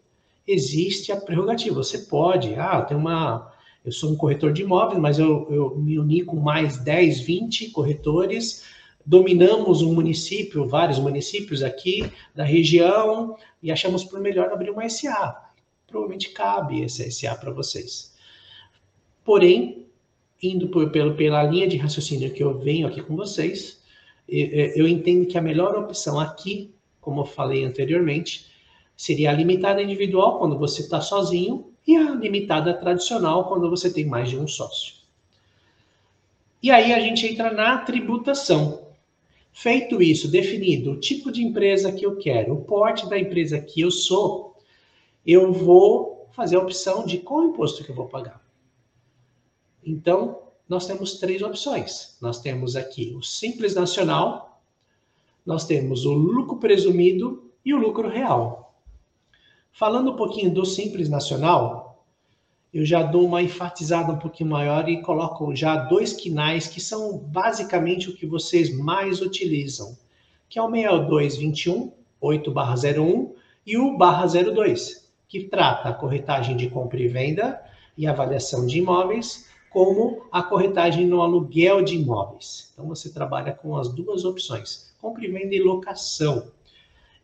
existe 0.47 1.11
a 1.11 1.17
prerrogativa. 1.17 1.77
Você 1.77 1.99
pode, 1.99 2.55
ah, 2.57 2.83
tem 2.83 2.97
uma. 2.97 3.53
Eu 3.85 3.93
sou 3.93 4.13
um 4.13 4.17
corretor 4.17 4.53
de 4.53 4.63
imóveis, 4.63 4.99
mas 4.99 5.19
eu, 5.19 5.47
eu 5.51 5.77
me 5.77 5.99
uni 5.99 6.25
com 6.25 6.37
mais 6.37 6.79
10, 6.79 7.21
20 7.21 7.71
corretores, 7.71 8.65
dominamos 9.05 9.83
um 9.83 9.93
município, 9.93 10.67
vários 10.67 10.99
municípios 10.99 11.62
aqui 11.62 12.11
da 12.35 12.45
região, 12.45 13.37
e 13.62 13.71
achamos 13.71 14.05
por 14.05 14.21
melhor 14.21 14.51
abrir 14.51 14.71
uma 14.71 14.88
SA. 14.88 15.51
Provavelmente 15.87 16.31
cabe 16.31 16.83
essa 16.83 17.09
SA 17.11 17.35
para 17.37 17.53
vocês. 17.53 18.14
Porém, 19.25 19.87
indo 20.43 20.69
por, 20.69 20.90
pelo, 20.90 21.14
pela 21.14 21.43
linha 21.43 21.67
de 21.67 21.77
raciocínio 21.77 22.33
que 22.33 22.43
eu 22.43 22.59
venho 22.59 22.87
aqui 22.87 23.03
com 23.03 23.17
vocês, 23.17 23.83
eu 24.29 24.88
entendo 24.88 25.27
que 25.27 25.37
a 25.37 25.43
melhor 25.43 25.77
opção 25.77 26.19
aqui 26.19 26.75
como 27.05 27.21
eu 27.21 27.27
falei 27.27 27.64
anteriormente, 27.64 28.47
seria 28.97 29.31
a 29.31 29.35
limitada 29.35 29.83
individual 29.83 30.38
quando 30.38 30.59
você 30.59 30.81
está 30.81 31.01
sozinho 31.03 31.71
e 31.87 31.95
a 31.97 32.11
limitada 32.12 32.73
tradicional 32.73 33.47
quando 33.47 33.69
você 33.69 33.93
tem 33.93 34.07
mais 34.07 34.31
de 34.31 34.38
um 34.38 34.49
sócio. 34.49 34.95
E 36.62 36.71
aí 36.71 36.95
a 36.95 37.01
gente 37.01 37.27
entra 37.27 37.53
na 37.53 37.77
tributação. 37.79 38.84
Feito 39.57 40.03
isso, 40.03 40.29
definido 40.29 40.90
o 40.90 40.97
tipo 40.99 41.31
de 41.31 41.40
empresa 41.40 41.93
que 41.93 42.05
eu 42.05 42.17
quero, 42.17 42.55
o 42.55 42.64
porte 42.64 43.09
da 43.09 43.17
empresa 43.17 43.61
que 43.61 43.83
eu 43.83 43.90
sou, 43.90 44.57
eu 45.25 45.53
vou 45.53 46.29
fazer 46.33 46.57
a 46.57 46.61
opção 46.61 47.07
de 47.07 47.19
qual 47.19 47.45
imposto 47.45 47.85
que 47.85 47.90
eu 47.90 47.95
vou 47.95 48.09
pagar. 48.09 48.45
Então, 49.87 50.43
nós 50.69 50.88
temos 50.88 51.21
três 51.21 51.40
opções. 51.40 52.19
Nós 52.21 52.40
temos 52.40 52.75
aqui 52.75 53.14
o 53.17 53.23
Simples 53.23 53.77
Nacional, 53.77 54.61
nós 55.47 55.64
temos 55.64 56.05
o 56.05 56.12
lucro 56.12 56.57
presumido 56.57 57.49
e 57.64 57.73
o 57.73 57.79
lucro 57.79 58.09
real. 58.09 58.75
Falando 59.71 60.11
um 60.11 60.17
pouquinho 60.17 60.53
do 60.53 60.67
Simples 60.67 61.09
Nacional, 61.09 61.84
eu 62.75 62.85
já 62.85 63.05
dou 63.05 63.25
uma 63.25 63.41
enfatizada 63.41 64.13
um 64.13 64.19
pouquinho 64.19 64.51
maior 64.51 64.89
e 64.89 65.01
coloco 65.01 65.55
já 65.55 65.77
dois 65.77 66.13
quinais 66.13 66.67
que 66.67 66.81
são 66.81 67.17
basicamente 67.17 68.11
o 68.11 68.17
que 68.17 68.27
vocês 68.27 68.77
mais 68.77 69.21
utilizam, 69.21 69.97
que 70.49 70.59
é 70.59 70.63
o 70.63 70.69
6221, 70.69 71.93
8/01 72.21 73.33
e 73.65 73.79
o 73.79 73.97
barra 73.97 74.27
02, 74.27 75.09
que 75.29 75.45
trata 75.45 75.89
a 75.89 75.95
corretagem 75.95 76.57
de 76.57 76.69
compra 76.69 77.01
e 77.01 77.07
venda 77.07 77.63
e 77.97 78.09
avaliação 78.09 78.67
de 78.67 78.79
imóveis, 78.79 79.49
como 79.71 80.27
a 80.33 80.43
corretagem 80.43 81.07
no 81.07 81.23
aluguel 81.23 81.81
de 81.83 81.95
imóveis. 81.95 82.73
Então 82.73 82.89
você 82.89 83.13
trabalha 83.13 83.53
com 83.53 83.77
as 83.77 83.89
duas 83.89 84.25
opções 84.25 84.93
compra 85.05 85.27
e 85.27 85.31
venda 85.31 85.55
e 85.55 85.61
locação. 85.61 86.51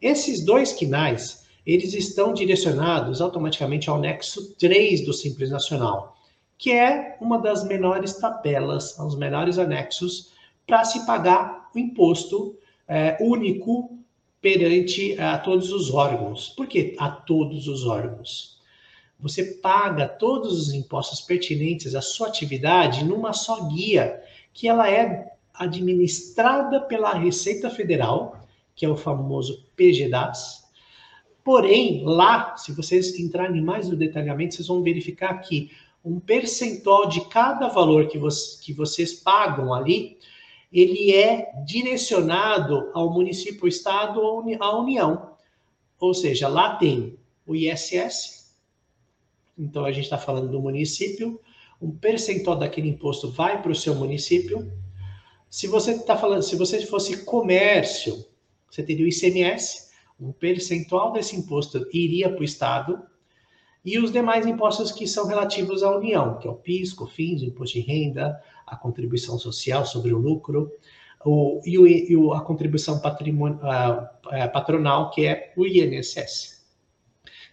Esses 0.02 0.44
dois 0.44 0.70
quinais, 0.70 1.39
eles 1.72 1.94
estão 1.94 2.32
direcionados 2.32 3.20
automaticamente 3.20 3.88
ao 3.88 3.98
nexo 3.98 4.54
3 4.56 5.04
do 5.04 5.12
Simples 5.12 5.50
Nacional, 5.50 6.16
que 6.58 6.72
é 6.72 7.16
uma 7.20 7.38
das 7.38 7.64
menores 7.64 8.14
tabelas, 8.14 8.98
os 8.98 9.16
menores 9.16 9.58
anexos 9.58 10.32
para 10.66 10.84
se 10.84 11.06
pagar 11.06 11.70
o 11.74 11.78
imposto 11.78 12.56
é, 12.88 13.16
único 13.20 13.98
perante 14.40 15.20
a 15.20 15.38
todos 15.38 15.72
os 15.72 15.92
órgãos. 15.92 16.48
Por 16.48 16.66
que 16.66 16.96
a 16.98 17.08
todos 17.08 17.68
os 17.68 17.86
órgãos? 17.86 18.58
Você 19.18 19.44
paga 19.44 20.08
todos 20.08 20.58
os 20.58 20.72
impostos 20.72 21.20
pertinentes 21.20 21.94
à 21.94 22.00
sua 22.00 22.28
atividade 22.28 23.04
numa 23.04 23.32
só 23.32 23.68
guia, 23.68 24.22
que 24.52 24.66
ela 24.66 24.90
é 24.90 25.30
administrada 25.54 26.80
pela 26.80 27.12
Receita 27.12 27.68
Federal, 27.68 28.40
que 28.74 28.86
é 28.86 28.88
o 28.88 28.96
famoso 28.96 29.66
PGDAS. 29.76 30.59
Porém, 31.50 32.04
lá, 32.04 32.56
se 32.56 32.70
vocês 32.70 33.18
entrarem 33.18 33.60
mais 33.60 33.88
no 33.88 33.96
detalhamento, 33.96 34.54
vocês 34.54 34.68
vão 34.68 34.84
verificar 34.84 35.34
que 35.38 35.72
um 36.04 36.20
percentual 36.20 37.08
de 37.08 37.22
cada 37.22 37.66
valor 37.66 38.06
que, 38.06 38.20
que 38.62 38.72
vocês 38.72 39.14
pagam 39.14 39.74
ali, 39.74 40.16
ele 40.72 41.12
é 41.12 41.50
direcionado 41.66 42.92
ao 42.94 43.12
município, 43.12 43.62
ao 43.62 43.68
estado 43.68 44.20
ou 44.20 44.44
à 44.60 44.78
União. 44.78 45.32
Ou 45.98 46.14
seja, 46.14 46.46
lá 46.46 46.76
tem 46.76 47.18
o 47.44 47.56
ISS, 47.56 48.54
então 49.58 49.84
a 49.84 49.90
gente 49.90 50.04
está 50.04 50.18
falando 50.18 50.52
do 50.52 50.60
município, 50.60 51.40
um 51.82 51.90
percentual 51.90 52.56
daquele 52.56 52.90
imposto 52.90 53.28
vai 53.28 53.60
para 53.60 53.72
o 53.72 53.74
seu 53.74 53.96
município, 53.96 54.72
se 55.48 55.66
você 55.66 55.94
está 55.94 56.16
falando, 56.16 56.42
se 56.42 56.54
você 56.54 56.86
fosse 56.86 57.24
comércio, 57.24 58.24
você 58.70 58.84
teria 58.84 59.04
o 59.04 59.08
ICMS, 59.08 59.89
um 60.20 60.32
percentual 60.32 61.12
desse 61.12 61.36
imposto 61.36 61.86
iria 61.92 62.28
para 62.28 62.40
o 62.40 62.44
Estado, 62.44 63.02
e 63.84 63.98
os 63.98 64.12
demais 64.12 64.46
impostos 64.46 64.92
que 64.92 65.06
são 65.06 65.26
relativos 65.26 65.82
à 65.82 65.96
União, 65.96 66.38
que 66.38 66.46
é 66.46 66.50
o 66.50 66.54
PIS, 66.54 66.92
COFINS, 66.92 67.42
o 67.42 67.46
imposto 67.46 67.78
de 67.78 67.84
renda, 67.84 68.38
a 68.66 68.76
contribuição 68.76 69.38
social 69.38 69.86
sobre 69.86 70.12
o 70.12 70.18
lucro, 70.18 70.70
o, 71.24 71.60
e, 71.64 71.78
o, 71.78 71.86
e 71.86 72.36
a 72.36 72.40
contribuição 72.40 73.00
a, 73.02 74.48
patronal, 74.48 75.10
que 75.10 75.26
é 75.26 75.52
o 75.56 75.66
INSS. 75.66 76.60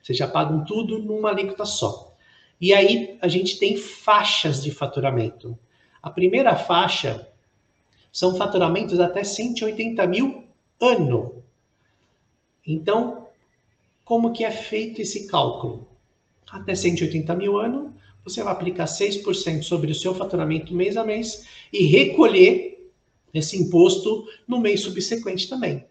Vocês 0.01 0.17
já 0.17 0.27
pagam 0.27 0.63
tudo 0.65 0.99
numa 0.99 1.29
alíquota 1.29 1.65
só. 1.65 2.15
E 2.59 2.73
aí 2.73 3.17
a 3.21 3.27
gente 3.27 3.57
tem 3.59 3.77
faixas 3.77 4.63
de 4.63 4.71
faturamento. 4.71 5.57
A 6.01 6.09
primeira 6.09 6.55
faixa 6.55 7.27
são 8.11 8.35
faturamentos 8.35 8.99
até 8.99 9.23
180 9.23 10.05
mil 10.07 10.43
ano. 10.81 11.43
Então, 12.67 13.27
como 14.03 14.33
que 14.33 14.43
é 14.43 14.51
feito 14.51 15.01
esse 15.01 15.25
cálculo? 15.27 15.87
Até 16.51 16.75
180 16.75 17.33
mil 17.35 17.57
ano, 17.57 17.95
você 18.23 18.43
vai 18.43 18.51
aplicar 18.51 18.85
6% 18.85 19.63
sobre 19.63 19.91
o 19.91 19.95
seu 19.95 20.13
faturamento 20.13 20.75
mês 20.75 20.97
a 20.97 21.03
mês 21.05 21.47
e 21.71 21.85
recolher 21.85 22.91
esse 23.33 23.57
imposto 23.57 24.27
no 24.45 24.59
mês 24.59 24.81
subsequente 24.81 25.47
também. 25.47 25.85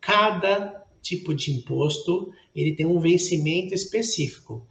Cada 0.00 0.84
tipo 1.00 1.34
de 1.34 1.52
imposto, 1.52 2.32
ele 2.54 2.74
tem 2.74 2.84
um 2.84 3.00
vencimento 3.00 3.74
específico 3.74 4.66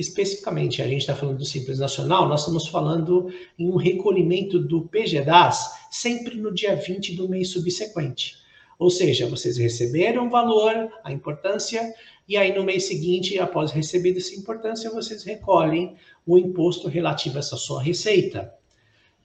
especificamente, 0.00 0.80
a 0.80 0.88
gente 0.88 1.02
está 1.02 1.14
falando 1.14 1.38
do 1.38 1.44
Simples 1.44 1.78
Nacional, 1.78 2.26
nós 2.26 2.40
estamos 2.40 2.66
falando 2.68 3.30
em 3.58 3.68
um 3.68 3.76
recolhimento 3.76 4.58
do 4.58 4.82
PGDAS 4.82 5.78
sempre 5.90 6.36
no 6.36 6.52
dia 6.52 6.74
20 6.74 7.14
do 7.16 7.28
mês 7.28 7.50
subsequente. 7.50 8.39
Ou 8.80 8.88
seja, 8.88 9.28
vocês 9.28 9.58
receberam 9.58 10.26
o 10.26 10.30
valor, 10.30 10.90
a 11.04 11.12
importância, 11.12 11.94
e 12.26 12.34
aí 12.34 12.56
no 12.56 12.64
mês 12.64 12.84
seguinte, 12.84 13.38
após 13.38 13.72
receber 13.72 14.16
essa 14.16 14.34
importância, 14.34 14.88
vocês 14.90 15.22
recolhem 15.22 15.96
o 16.26 16.38
imposto 16.38 16.88
relativo 16.88 17.36
a 17.36 17.40
essa 17.40 17.58
sua 17.58 17.82
receita. 17.82 18.54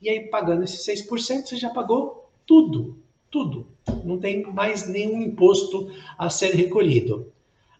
E 0.01 0.09
aí, 0.09 0.27
pagando 0.27 0.65
esses 0.65 0.85
6%, 0.85 1.45
você 1.45 1.55
já 1.55 1.69
pagou 1.69 2.29
tudo, 2.45 2.99
tudo. 3.31 3.65
Não 4.03 4.19
tem 4.19 4.43
mais 4.43 4.89
nenhum 4.89 5.21
imposto 5.21 5.89
a 6.17 6.29
ser 6.29 6.53
recolhido. 6.53 7.31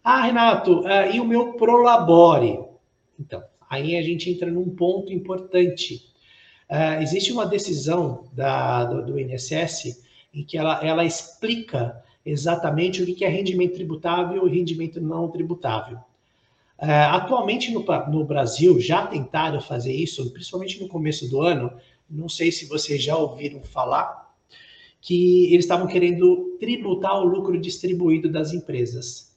Ah, 0.02 0.22
Renato, 0.22 0.80
uh, 0.80 1.12
e 1.12 1.20
o 1.20 1.26
meu 1.26 1.52
Prolabore? 1.54 2.58
Então, 3.20 3.42
aí 3.68 3.96
a 3.96 4.02
gente 4.02 4.30
entra 4.30 4.50
num 4.50 4.70
ponto 4.70 5.12
importante. 5.12 6.06
Uh, 6.70 7.02
existe 7.02 7.32
uma 7.32 7.44
decisão 7.44 8.24
da, 8.32 8.84
do, 8.84 9.04
do, 9.04 9.20
INSS 9.20 10.05
em 10.36 10.44
que 10.44 10.58
ela, 10.58 10.84
ela 10.84 11.02
explica 11.02 12.04
exatamente 12.24 13.02
o 13.02 13.06
que 13.06 13.24
é 13.24 13.28
rendimento 13.28 13.74
tributável 13.74 14.46
e 14.46 14.50
rendimento 14.54 15.00
não 15.00 15.28
tributável. 15.28 15.96
Uh, 16.78 17.08
atualmente 17.12 17.72
no, 17.72 17.82
no 18.10 18.22
Brasil 18.22 18.78
já 18.78 19.06
tentaram 19.06 19.62
fazer 19.62 19.94
isso, 19.94 20.30
principalmente 20.32 20.78
no 20.78 20.88
começo 20.88 21.26
do 21.30 21.40
ano. 21.40 21.72
Não 22.08 22.28
sei 22.28 22.52
se 22.52 22.66
vocês 22.66 23.02
já 23.02 23.16
ouviram 23.16 23.62
falar 23.62 24.30
que 25.00 25.46
eles 25.46 25.64
estavam 25.64 25.86
querendo 25.86 26.56
tributar 26.60 27.18
o 27.18 27.24
lucro 27.24 27.58
distribuído 27.58 28.28
das 28.28 28.52
empresas. 28.52 29.34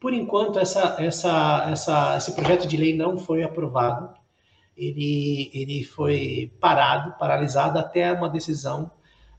Por 0.00 0.12
enquanto, 0.12 0.58
essa, 0.58 0.96
essa, 0.98 1.68
essa, 1.70 2.16
esse 2.16 2.32
projeto 2.32 2.66
de 2.66 2.76
lei 2.76 2.96
não 2.96 3.18
foi 3.18 3.44
aprovado. 3.44 4.18
Ele, 4.76 5.50
ele 5.54 5.84
foi 5.84 6.50
parado, 6.58 7.16
paralisado 7.18 7.78
até 7.78 8.12
uma 8.12 8.28
decisão 8.28 8.90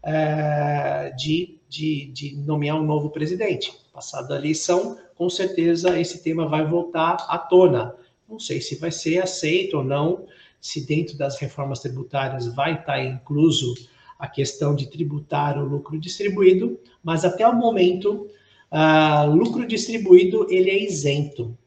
é, 0.03 1.13
de, 1.17 1.57
de, 1.69 2.05
de 2.07 2.35
nomear 2.37 2.77
um 2.77 2.85
novo 2.85 3.09
presidente. 3.09 3.73
Passada 3.93 4.35
a 4.35 4.37
eleição, 4.37 4.97
com 5.15 5.29
certeza 5.29 5.99
esse 5.99 6.23
tema 6.23 6.47
vai 6.47 6.65
voltar 6.65 7.25
à 7.29 7.37
tona. 7.37 7.95
Não 8.27 8.39
sei 8.39 8.61
se 8.61 8.75
vai 8.75 8.91
ser 8.91 9.21
aceito 9.21 9.77
ou 9.77 9.83
não, 9.83 10.25
se 10.59 10.85
dentro 10.85 11.17
das 11.17 11.37
reformas 11.37 11.79
tributárias 11.79 12.47
vai 12.53 12.75
estar 12.75 13.03
incluso 13.03 13.73
a 14.17 14.27
questão 14.27 14.75
de 14.75 14.87
tributar 14.87 15.57
o 15.57 15.65
lucro 15.65 15.99
distribuído, 15.99 16.79
mas 17.03 17.25
até 17.25 17.47
o 17.47 17.55
momento 17.55 18.29
Uh, 18.71 19.29
lucro 19.29 19.67
distribuído 19.67 20.47
ele 20.49 20.69
é 20.69 20.81
isento. 20.81 21.57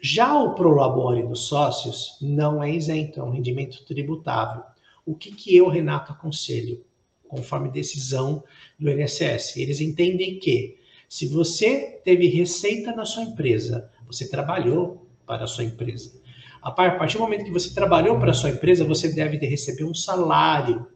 Já 0.00 0.34
o 0.34 0.54
prolabore 0.54 1.22
dos 1.22 1.40
sócios 1.40 2.16
não 2.22 2.62
é 2.62 2.74
isento, 2.74 3.20
é 3.20 3.22
um 3.22 3.30
rendimento 3.30 3.84
tributável. 3.84 4.62
O 5.04 5.14
que, 5.14 5.30
que 5.30 5.54
eu, 5.54 5.68
Renato, 5.68 6.10
aconselho? 6.10 6.82
Conforme 7.30 7.70
decisão 7.70 8.42
do 8.76 8.90
INSS, 8.90 9.56
eles 9.56 9.80
entendem 9.80 10.40
que 10.40 10.78
se 11.08 11.28
você 11.28 12.00
teve 12.04 12.26
receita 12.26 12.92
na 12.92 13.04
sua 13.04 13.22
empresa, 13.22 13.88
você 14.04 14.28
trabalhou 14.28 15.06
para 15.24 15.44
a 15.44 15.46
sua 15.46 15.62
empresa. 15.62 16.12
A 16.60 16.72
partir 16.72 17.16
do 17.16 17.22
momento 17.22 17.44
que 17.44 17.52
você 17.52 17.72
trabalhou 17.72 18.18
para 18.18 18.32
a 18.32 18.34
sua 18.34 18.50
empresa, 18.50 18.84
você 18.84 19.08
deve 19.08 19.38
receber 19.46 19.84
um 19.84 19.94
salário 19.94 20.86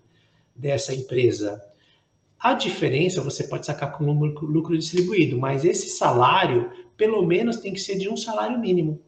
dessa 0.54 0.92
empresa. 0.92 1.62
A 2.38 2.52
diferença 2.52 3.22
você 3.22 3.44
pode 3.44 3.64
sacar 3.64 3.92
com 3.92 4.04
lucro, 4.04 4.44
lucro 4.46 4.76
distribuído, 4.76 5.38
mas 5.38 5.64
esse 5.64 5.88
salário, 5.88 6.70
pelo 6.96 7.24
menos, 7.24 7.58
tem 7.58 7.72
que 7.72 7.80
ser 7.80 7.96
de 7.96 8.08
um 8.08 8.16
salário 8.16 8.58
mínimo. 8.58 9.00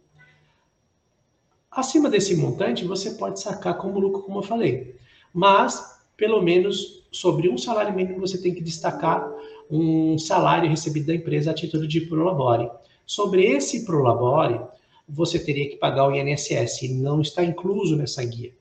Acima 1.71 2.09
desse 2.09 2.35
montante, 2.37 2.85
você 2.85 3.11
pode 3.11 3.41
sacar 3.41 3.77
como 3.77 3.99
lucro, 3.99 4.23
como 4.23 4.39
eu 4.39 4.43
falei. 4.43 4.97
Mas, 5.35 6.01
pelo 6.17 6.41
menos, 6.41 6.96
sobre 7.17 7.49
um 7.49 7.57
salário 7.57 7.95
mínimo, 7.95 8.21
você 8.21 8.39
tem 8.39 8.55
que 8.55 8.63
destacar 8.63 9.27
um 9.71 10.19
salário 10.19 10.69
recebido 10.69 11.07
da 11.07 11.15
empresa 11.15 11.51
a 11.51 11.55
título 11.55 11.87
de 11.87 12.03
prolabore. 12.03 12.71
Sobre 13.05 13.45
esse 13.45 13.85
prolabore, 13.85 14.61
você 15.09 15.39
teria 15.39 15.69
que 15.69 15.77
pagar 15.77 16.09
o 16.09 16.15
INSS, 16.15 16.83
e 16.83 16.89
não 16.89 17.21
está 17.21 17.43
incluso 17.43 17.97
nessa 17.97 18.25
guia. 18.25 18.53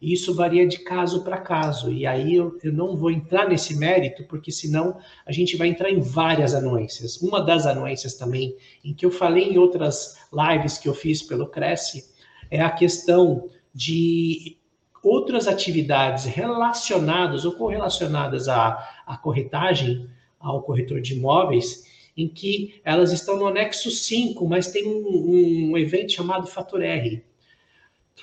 Isso 0.00 0.34
varia 0.34 0.66
de 0.66 0.78
caso 0.78 1.22
para 1.22 1.38
caso, 1.38 1.90
e 1.90 2.06
aí 2.06 2.34
eu, 2.34 2.58
eu, 2.62 2.72
não 2.72 2.96
vou 2.96 3.10
entrar 3.10 3.48
nesse 3.48 3.76
mérito, 3.76 4.24
porque 4.24 4.52
senão 4.52 4.98
a 5.26 5.32
gente 5.32 5.56
vai 5.56 5.68
entrar 5.68 5.90
em 5.90 6.00
várias 6.00 6.54
anuências. 6.54 7.20
Uma 7.20 7.40
das 7.40 7.66
anuências 7.66 8.14
também, 8.14 8.56
em 8.84 8.94
que 8.94 9.04
eu 9.06 9.10
falei 9.10 9.50
em 9.50 9.58
outras 9.58 10.16
lives 10.32 10.78
que 10.78 10.88
eu 10.88 10.94
fiz 10.94 11.22
pelo 11.22 11.48
Cresce, 11.48 12.04
é 12.50 12.60
a 12.60 12.70
questão 12.70 13.48
de 13.74 14.58
outras 15.04 15.46
atividades 15.46 16.24
relacionadas 16.24 17.44
ou 17.44 17.52
correlacionadas 17.52 18.48
à, 18.48 19.02
à 19.06 19.16
corretagem, 19.16 20.08
ao 20.40 20.62
corretor 20.62 21.00
de 21.00 21.14
imóveis, 21.14 21.84
em 22.16 22.28
que 22.28 22.80
elas 22.84 23.12
estão 23.12 23.36
no 23.36 23.46
anexo 23.46 23.90
5, 23.90 24.46
mas 24.48 24.70
tem 24.70 24.86
um, 24.86 25.72
um 25.72 25.78
evento 25.78 26.12
chamado 26.12 26.46
Fator 26.46 26.82
R. 26.82 27.22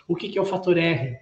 O 0.07 0.15
que, 0.15 0.29
que 0.29 0.37
é 0.37 0.41
o 0.41 0.45
Fator 0.45 0.77
R? 0.77 1.19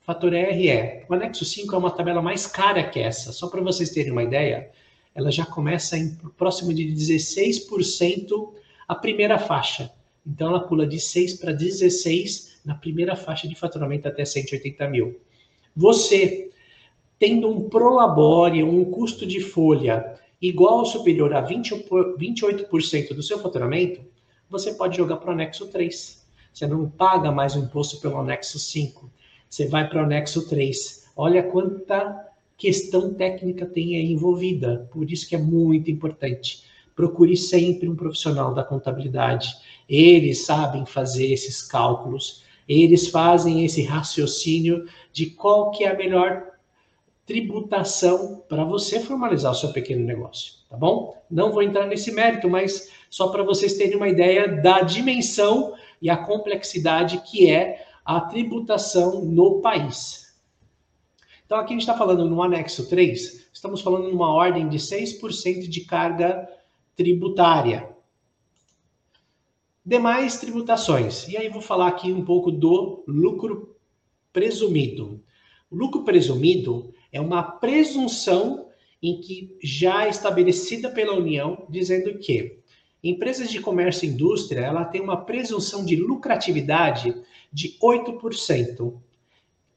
Fator 0.00 0.32
R 0.32 0.68
é, 0.68 1.04
o 1.08 1.14
anexo 1.14 1.44
5 1.44 1.74
é 1.74 1.78
uma 1.78 1.90
tabela 1.90 2.22
mais 2.22 2.46
cara 2.46 2.82
que 2.82 2.98
essa. 2.98 3.32
Só 3.32 3.48
para 3.48 3.60
vocês 3.60 3.90
terem 3.90 4.12
uma 4.12 4.22
ideia, 4.22 4.70
ela 5.14 5.30
já 5.30 5.44
começa 5.44 5.98
em 5.98 6.14
próximo 6.36 6.72
de 6.72 6.84
16% 6.84 8.52
a 8.86 8.94
primeira 8.94 9.38
faixa. 9.38 9.92
Então 10.26 10.48
ela 10.48 10.60
pula 10.60 10.86
de 10.86 10.98
6 10.98 11.34
para 11.34 11.52
16 11.52 12.57
na 12.68 12.74
primeira 12.74 13.16
faixa 13.16 13.48
de 13.48 13.54
faturamento 13.54 14.06
até 14.06 14.26
180 14.26 14.86
mil. 14.88 15.18
Você, 15.74 16.50
tendo 17.18 17.48
um 17.48 17.66
prolabore, 17.66 18.62
um 18.62 18.84
custo 18.84 19.26
de 19.26 19.40
folha 19.40 20.18
igual 20.40 20.80
ou 20.80 20.84
superior 20.84 21.32
a 21.34 21.40
20, 21.40 21.86
28% 21.88 23.14
do 23.14 23.22
seu 23.22 23.38
faturamento, 23.38 24.02
você 24.50 24.74
pode 24.74 24.98
jogar 24.98 25.16
para 25.16 25.30
o 25.30 25.32
anexo 25.32 25.68
3. 25.68 26.22
Você 26.52 26.66
não 26.66 26.90
paga 26.90 27.32
mais 27.32 27.56
o 27.56 27.60
imposto 27.60 28.00
pelo 28.00 28.18
anexo 28.18 28.58
5. 28.58 29.10
Você 29.48 29.66
vai 29.66 29.88
para 29.88 30.02
o 30.02 30.04
anexo 30.04 30.46
3. 30.46 31.08
Olha 31.16 31.42
quanta 31.42 32.28
questão 32.58 33.14
técnica 33.14 33.64
tem 33.64 33.96
aí 33.96 34.12
envolvida. 34.12 34.86
Por 34.92 35.10
isso 35.10 35.26
que 35.26 35.34
é 35.34 35.38
muito 35.38 35.90
importante. 35.90 36.64
Procure 36.94 37.34
sempre 37.34 37.88
um 37.88 37.96
profissional 37.96 38.52
da 38.52 38.62
contabilidade. 38.62 39.56
Eles 39.88 40.44
sabem 40.44 40.84
fazer 40.84 41.32
esses 41.32 41.62
cálculos. 41.62 42.46
Eles 42.68 43.08
fazem 43.08 43.64
esse 43.64 43.82
raciocínio 43.82 44.86
de 45.12 45.26
qual 45.30 45.70
que 45.70 45.84
é 45.84 45.88
a 45.88 45.96
melhor 45.96 46.46
tributação 47.24 48.42
para 48.48 48.64
você 48.64 49.00
formalizar 49.00 49.52
o 49.52 49.54
seu 49.54 49.72
pequeno 49.72 50.04
negócio, 50.04 50.54
tá 50.68 50.76
bom? 50.76 51.16
Não 51.30 51.52
vou 51.52 51.62
entrar 51.62 51.86
nesse 51.86 52.10
mérito, 52.12 52.48
mas 52.48 52.90
só 53.10 53.28
para 53.28 53.42
vocês 53.42 53.74
terem 53.74 53.96
uma 53.96 54.08
ideia 54.08 54.48
da 54.48 54.80
dimensão 54.80 55.74
e 56.00 56.08
a 56.08 56.16
complexidade 56.16 57.22
que 57.30 57.50
é 57.50 57.86
a 58.04 58.20
tributação 58.20 59.22
no 59.24 59.60
país. 59.60 60.34
Então, 61.44 61.58
aqui 61.58 61.68
a 61.68 61.76
gente 61.76 61.80
está 61.80 61.96
falando 61.96 62.24
no 62.24 62.42
anexo 62.42 62.88
3, 62.88 63.48
estamos 63.52 63.80
falando 63.80 64.10
numa 64.10 64.32
ordem 64.32 64.68
de 64.68 64.78
6% 64.78 65.68
de 65.68 65.80
carga 65.82 66.48
tributária. 66.94 67.88
Demais 69.88 70.36
tributações. 70.38 71.26
E 71.28 71.36
aí 71.38 71.48
vou 71.48 71.62
falar 71.62 71.88
aqui 71.88 72.12
um 72.12 72.22
pouco 72.22 72.52
do 72.52 73.02
lucro 73.08 73.74
presumido. 74.30 75.24
O 75.70 75.76
lucro 75.76 76.04
presumido 76.04 76.92
é 77.10 77.18
uma 77.18 77.42
presunção 77.42 78.66
em 79.02 79.18
que 79.18 79.56
já 79.62 80.06
estabelecida 80.06 80.90
pela 80.90 81.16
União, 81.16 81.66
dizendo 81.70 82.18
que 82.18 82.58
empresas 83.02 83.48
de 83.48 83.62
comércio 83.62 84.04
e 84.04 84.10
indústria, 84.10 84.60
ela 84.60 84.84
tem 84.84 85.00
uma 85.00 85.24
presunção 85.24 85.82
de 85.86 85.96
lucratividade 85.96 87.14
de 87.50 87.78
8%. 87.82 88.92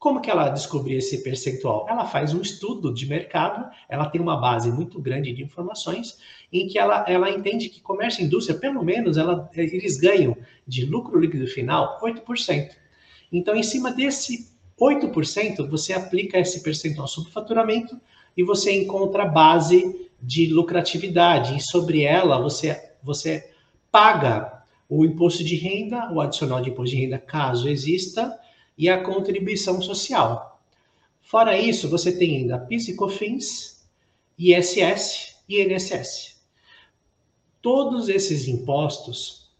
Como 0.02 0.20
que 0.20 0.28
ela 0.28 0.48
descobriu 0.48 0.98
esse 0.98 1.22
percentual? 1.22 1.86
Ela 1.88 2.04
faz 2.04 2.34
um 2.34 2.40
estudo 2.40 2.92
de 2.92 3.06
mercado, 3.06 3.70
ela 3.88 4.06
tem 4.06 4.20
uma 4.20 4.36
base 4.36 4.68
muito 4.68 5.00
grande 5.00 5.32
de 5.32 5.44
informações, 5.44 6.18
em 6.52 6.66
que 6.66 6.76
ela, 6.76 7.04
ela 7.06 7.30
entende 7.30 7.68
que 7.68 7.80
comércio 7.80 8.20
e 8.20 8.24
indústria, 8.24 8.58
pelo 8.58 8.84
menos, 8.84 9.16
ela, 9.16 9.48
eles 9.54 9.98
ganham 9.98 10.36
de 10.66 10.84
lucro 10.84 11.20
líquido 11.20 11.46
final 11.46 12.00
8%. 12.02 12.70
Então, 13.30 13.54
em 13.54 13.62
cima 13.62 13.92
desse 13.92 14.50
8%, 14.76 15.70
você 15.70 15.92
aplica 15.92 16.36
esse 16.36 16.64
percentual 16.64 17.06
sobre 17.06 17.30
faturamento 17.30 17.96
e 18.36 18.42
você 18.42 18.72
encontra 18.72 19.22
a 19.22 19.28
base 19.28 20.10
de 20.20 20.46
lucratividade. 20.46 21.56
E 21.56 21.60
sobre 21.60 22.02
ela, 22.02 22.40
você, 22.40 22.90
você 23.04 23.52
paga 23.92 24.64
o 24.88 25.04
imposto 25.04 25.44
de 25.44 25.54
renda, 25.54 26.12
o 26.12 26.20
adicional 26.20 26.60
de 26.60 26.70
imposto 26.70 26.96
de 26.96 27.02
renda, 27.02 27.18
caso 27.18 27.68
exista, 27.68 28.36
e 28.76 28.88
a 28.88 29.02
contribuição 29.02 29.80
social. 29.80 30.60
Fora 31.20 31.58
isso, 31.58 31.88
você 31.88 32.16
tem 32.16 32.38
ainda 32.38 32.58
PIS 32.58 32.88
e 32.88 32.94
COFINS, 32.94 33.86
ISS 34.38 35.36
e 35.48 35.62
INSS. 35.62 36.42
Todos 37.60 38.08
esses 38.08 38.48
impostos, 38.48 39.50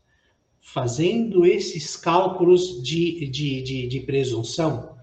fazendo 0.61 1.47
esses 1.47 1.97
cálculos 1.97 2.83
de, 2.83 3.29
de, 3.29 3.63
de, 3.63 3.87
de 3.87 4.01
presunção, 4.01 4.97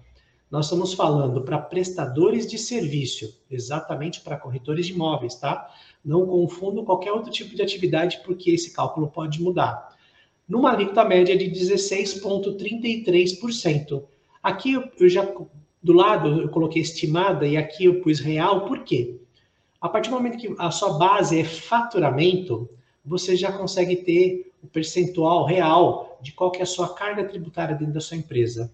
nós 0.50 0.66
estamos 0.66 0.92
falando 0.92 1.42
para 1.42 1.58
prestadores 1.58 2.46
de 2.46 2.58
serviço, 2.58 3.40
exatamente 3.48 4.20
para 4.20 4.36
corretores 4.36 4.86
de 4.86 4.92
imóveis, 4.92 5.36
tá? 5.36 5.72
Não 6.04 6.26
confundo 6.26 6.84
qualquer 6.84 7.12
outro 7.12 7.30
tipo 7.30 7.54
de 7.54 7.62
atividade, 7.62 8.20
porque 8.24 8.50
esse 8.50 8.72
cálculo 8.72 9.08
pode 9.08 9.40
mudar 9.40 9.96
numa 10.50 10.72
alíquota 10.72 11.04
média 11.04 11.38
de 11.38 11.48
16,33%. 11.48 14.02
Aqui 14.42 14.74
eu 14.98 15.08
já, 15.08 15.32
do 15.80 15.92
lado, 15.92 16.42
eu 16.42 16.48
coloquei 16.48 16.82
estimada 16.82 17.46
e 17.46 17.56
aqui 17.56 17.84
eu 17.84 18.00
pus 18.00 18.18
real, 18.18 18.64
por 18.64 18.82
quê? 18.82 19.14
A 19.80 19.88
partir 19.88 20.10
do 20.10 20.16
momento 20.16 20.36
que 20.36 20.52
a 20.58 20.72
sua 20.72 20.98
base 20.98 21.38
é 21.38 21.44
faturamento, 21.44 22.68
você 23.04 23.36
já 23.36 23.52
consegue 23.52 23.94
ter 23.96 24.50
o 24.60 24.66
percentual 24.66 25.46
real 25.46 26.18
de 26.20 26.32
qual 26.32 26.50
é 26.56 26.62
a 26.62 26.66
sua 26.66 26.92
carga 26.94 27.22
tributária 27.24 27.76
dentro 27.76 27.94
da 27.94 28.00
sua 28.00 28.16
empresa. 28.16 28.72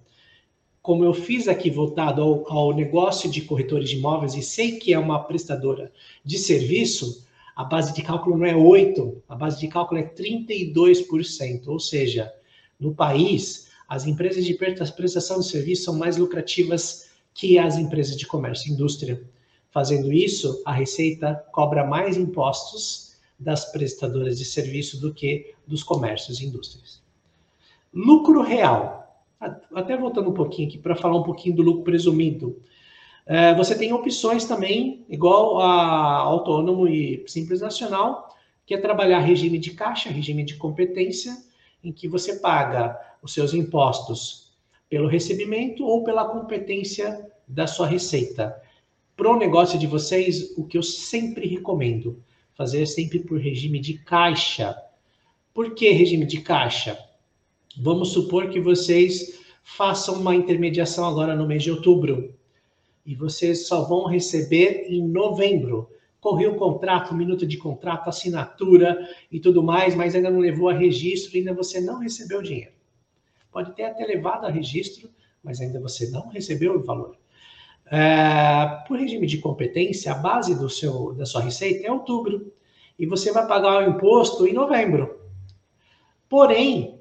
Como 0.80 1.04
eu 1.04 1.12
fiz 1.12 1.46
aqui 1.46 1.68
voltado 1.70 2.22
ao, 2.22 2.50
ao 2.50 2.72
negócio 2.74 3.30
de 3.30 3.42
corretores 3.42 3.90
de 3.90 3.96
imóveis 3.96 4.34
e 4.34 4.40
sei 4.40 4.78
que 4.78 4.94
é 4.94 4.98
uma 4.98 5.24
prestadora 5.24 5.92
de 6.24 6.38
serviço, 6.38 7.25
a 7.56 7.64
base 7.64 7.94
de 7.94 8.02
cálculo 8.02 8.36
não 8.36 8.44
é 8.44 8.54
8, 8.54 9.22
a 9.26 9.34
base 9.34 9.58
de 9.58 9.66
cálculo 9.66 9.98
é 9.98 10.04
32%, 10.04 11.68
ou 11.68 11.80
seja, 11.80 12.30
no 12.78 12.94
país, 12.94 13.68
as 13.88 14.06
empresas 14.06 14.44
de 14.44 14.52
prestação 14.54 15.40
de 15.40 15.46
serviço 15.46 15.84
são 15.84 15.94
mais 15.94 16.18
lucrativas 16.18 17.08
que 17.32 17.58
as 17.58 17.78
empresas 17.78 18.14
de 18.14 18.26
comércio 18.26 18.70
e 18.70 18.74
indústria. 18.74 19.22
Fazendo 19.70 20.12
isso, 20.12 20.62
a 20.66 20.72
Receita 20.72 21.34
cobra 21.50 21.82
mais 21.86 22.18
impostos 22.18 23.16
das 23.38 23.72
prestadoras 23.72 24.38
de 24.38 24.44
serviço 24.44 25.00
do 25.00 25.12
que 25.12 25.54
dos 25.66 25.82
comércios 25.82 26.40
e 26.40 26.46
indústrias. 26.46 27.02
Lucro 27.92 28.42
real. 28.42 29.24
Até 29.74 29.96
voltando 29.96 30.30
um 30.30 30.34
pouquinho 30.34 30.68
aqui 30.68 30.78
para 30.78 30.96
falar 30.96 31.16
um 31.16 31.22
pouquinho 31.22 31.56
do 31.56 31.62
lucro 31.62 31.84
presumido. 31.84 32.60
É, 33.26 33.52
você 33.54 33.76
tem 33.76 33.92
opções 33.92 34.44
também, 34.44 35.04
igual 35.08 35.60
a 35.60 36.18
autônomo 36.18 36.86
e 36.86 37.24
simples 37.26 37.60
nacional, 37.60 38.32
que 38.64 38.72
é 38.72 38.78
trabalhar 38.78 39.18
regime 39.18 39.58
de 39.58 39.72
caixa, 39.72 40.10
regime 40.10 40.44
de 40.44 40.54
competência, 40.54 41.36
em 41.82 41.90
que 41.90 42.06
você 42.06 42.36
paga 42.36 42.96
os 43.20 43.34
seus 43.34 43.52
impostos 43.52 44.52
pelo 44.88 45.08
recebimento 45.08 45.84
ou 45.84 46.04
pela 46.04 46.28
competência 46.28 47.26
da 47.48 47.66
sua 47.66 47.88
receita. 47.88 48.62
Para 49.16 49.30
o 49.30 49.38
negócio 49.38 49.76
de 49.76 49.88
vocês, 49.88 50.56
o 50.56 50.64
que 50.64 50.78
eu 50.78 50.82
sempre 50.82 51.48
recomendo, 51.48 52.22
fazer 52.54 52.86
sempre 52.86 53.18
por 53.18 53.40
regime 53.40 53.80
de 53.80 53.94
caixa. 53.98 54.76
Por 55.52 55.74
que 55.74 55.90
regime 55.90 56.26
de 56.26 56.42
caixa? 56.42 56.96
Vamos 57.76 58.12
supor 58.12 58.50
que 58.50 58.60
vocês 58.60 59.40
façam 59.64 60.14
uma 60.14 60.34
intermediação 60.34 61.04
agora 61.04 61.34
no 61.34 61.46
mês 61.46 61.64
de 61.64 61.72
outubro 61.72 62.36
e 63.06 63.14
vocês 63.14 63.68
só 63.68 63.84
vão 63.84 64.06
receber 64.06 64.86
em 64.88 65.06
novembro. 65.06 65.88
Correu 66.20 66.54
o 66.54 66.56
contrato, 66.56 67.14
minuto 67.14 67.46
de 67.46 67.56
contrato, 67.56 68.08
assinatura 68.08 69.08
e 69.30 69.38
tudo 69.38 69.62
mais, 69.62 69.94
mas 69.94 70.14
ainda 70.14 70.28
não 70.28 70.40
levou 70.40 70.68
a 70.68 70.74
registro, 70.74 71.36
ainda 71.36 71.54
você 71.54 71.80
não 71.80 72.00
recebeu 72.00 72.40
o 72.40 72.42
dinheiro. 72.42 72.72
Pode 73.52 73.74
ter 73.76 73.84
até 73.84 74.04
levado 74.04 74.44
a 74.44 74.50
registro, 74.50 75.08
mas 75.42 75.60
ainda 75.60 75.80
você 75.80 76.10
não 76.10 76.26
recebeu 76.28 76.74
o 76.74 76.82
valor. 76.82 77.16
É, 77.88 78.82
por 78.88 78.98
regime 78.98 79.26
de 79.28 79.38
competência, 79.38 80.10
a 80.10 80.16
base 80.16 80.58
do 80.58 80.68
seu, 80.68 81.14
da 81.14 81.24
sua 81.24 81.42
receita 81.42 81.86
é 81.86 81.92
outubro 81.92 82.52
e 82.98 83.06
você 83.06 83.32
vai 83.32 83.46
pagar 83.46 83.86
o 83.86 83.90
imposto 83.90 84.46
em 84.46 84.52
novembro. 84.52 85.20
Porém, 86.28 87.00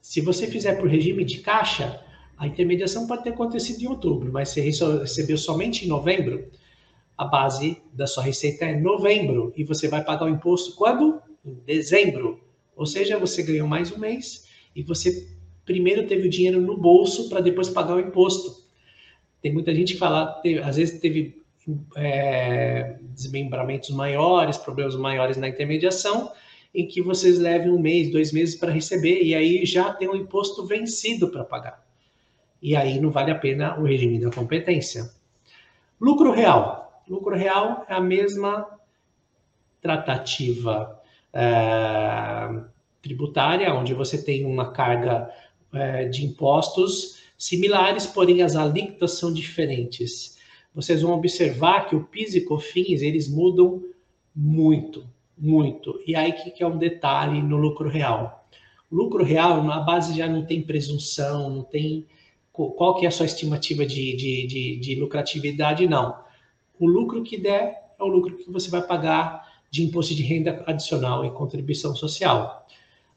se 0.00 0.20
você 0.20 0.46
fizer 0.46 0.74
por 0.74 0.88
regime 0.88 1.24
de 1.24 1.38
caixa, 1.38 2.00
a 2.40 2.46
intermediação 2.46 3.06
pode 3.06 3.22
ter 3.22 3.30
acontecido 3.30 3.82
em 3.82 3.86
outubro, 3.86 4.32
mas 4.32 4.48
você 4.48 4.62
recebeu 4.62 5.36
somente 5.36 5.84
em 5.84 5.88
novembro, 5.88 6.50
a 7.16 7.26
base 7.26 7.76
da 7.92 8.06
sua 8.06 8.22
receita 8.22 8.64
é 8.64 8.80
novembro 8.80 9.52
e 9.54 9.62
você 9.62 9.88
vai 9.88 10.02
pagar 10.02 10.24
o 10.24 10.28
imposto 10.30 10.74
quando? 10.74 11.20
Em 11.44 11.52
dezembro. 11.66 12.42
Ou 12.74 12.86
seja, 12.86 13.18
você 13.18 13.42
ganhou 13.42 13.68
mais 13.68 13.92
um 13.92 13.98
mês 13.98 14.46
e 14.74 14.82
você 14.82 15.28
primeiro 15.66 16.06
teve 16.06 16.28
o 16.28 16.30
dinheiro 16.30 16.62
no 16.62 16.78
bolso 16.78 17.28
para 17.28 17.42
depois 17.42 17.68
pagar 17.68 17.96
o 17.96 18.00
imposto. 18.00 18.64
Tem 19.42 19.52
muita 19.52 19.74
gente 19.74 19.92
que 19.92 19.98
fala, 19.98 20.32
teve, 20.40 20.60
às 20.60 20.76
vezes 20.76 20.98
teve 20.98 21.42
é, 21.94 22.96
desmembramentos 23.02 23.90
maiores, 23.90 24.56
problemas 24.56 24.96
maiores 24.96 25.36
na 25.36 25.46
intermediação, 25.46 26.32
em 26.74 26.88
que 26.88 27.02
vocês 27.02 27.38
levem 27.38 27.70
um 27.70 27.78
mês, 27.78 28.10
dois 28.10 28.32
meses 28.32 28.54
para 28.54 28.72
receber 28.72 29.22
e 29.22 29.34
aí 29.34 29.66
já 29.66 29.92
tem 29.92 30.08
o 30.08 30.16
imposto 30.16 30.64
vencido 30.64 31.28
para 31.28 31.44
pagar 31.44 31.89
e 32.62 32.76
aí 32.76 33.00
não 33.00 33.10
vale 33.10 33.30
a 33.30 33.38
pena 33.38 33.78
o 33.78 33.84
regime 33.84 34.20
da 34.20 34.30
competência. 34.30 35.10
Lucro 36.00 36.32
real. 36.32 37.02
Lucro 37.08 37.34
real 37.34 37.84
é 37.88 37.94
a 37.94 38.00
mesma 38.00 38.66
tratativa 39.80 41.00
é, 41.32 42.60
tributária, 43.02 43.74
onde 43.74 43.94
você 43.94 44.22
tem 44.22 44.44
uma 44.44 44.72
carga 44.72 45.30
é, 45.72 46.04
de 46.04 46.24
impostos 46.24 47.20
similares, 47.36 48.06
porém 48.06 48.42
as 48.42 48.54
alíquotas 48.54 49.18
são 49.18 49.32
diferentes. 49.32 50.38
Vocês 50.74 51.02
vão 51.02 51.12
observar 51.12 51.88
que 51.88 51.96
o 51.96 52.04
PIS 52.04 52.34
e 52.34 52.42
COFINS, 52.42 53.02
eles 53.02 53.28
mudam 53.28 53.82
muito, 54.34 55.04
muito. 55.36 56.00
E 56.06 56.14
aí 56.14 56.32
que, 56.32 56.50
que 56.50 56.62
é 56.62 56.66
um 56.66 56.78
detalhe 56.78 57.42
no 57.42 57.56
lucro 57.56 57.88
real. 57.88 58.46
Lucro 58.90 59.24
real, 59.24 59.62
na 59.64 59.80
base 59.80 60.16
já 60.16 60.28
não 60.28 60.44
tem 60.44 60.62
presunção, 60.62 61.50
não 61.50 61.62
tem 61.62 62.06
qual 62.52 62.96
que 62.96 63.04
é 63.04 63.08
a 63.08 63.12
sua 63.12 63.26
estimativa 63.26 63.86
de, 63.86 64.16
de, 64.16 64.46
de, 64.46 64.76
de 64.76 64.94
lucratividade, 64.96 65.86
não. 65.86 66.18
O 66.78 66.86
lucro 66.86 67.22
que 67.22 67.36
der 67.36 67.94
é 67.98 68.02
o 68.02 68.06
lucro 68.06 68.36
que 68.36 68.50
você 68.50 68.70
vai 68.70 68.82
pagar 68.82 69.48
de 69.70 69.84
imposto 69.84 70.14
de 70.14 70.22
renda 70.22 70.62
adicional 70.66 71.24
e 71.24 71.30
contribuição 71.30 71.94
social. 71.94 72.66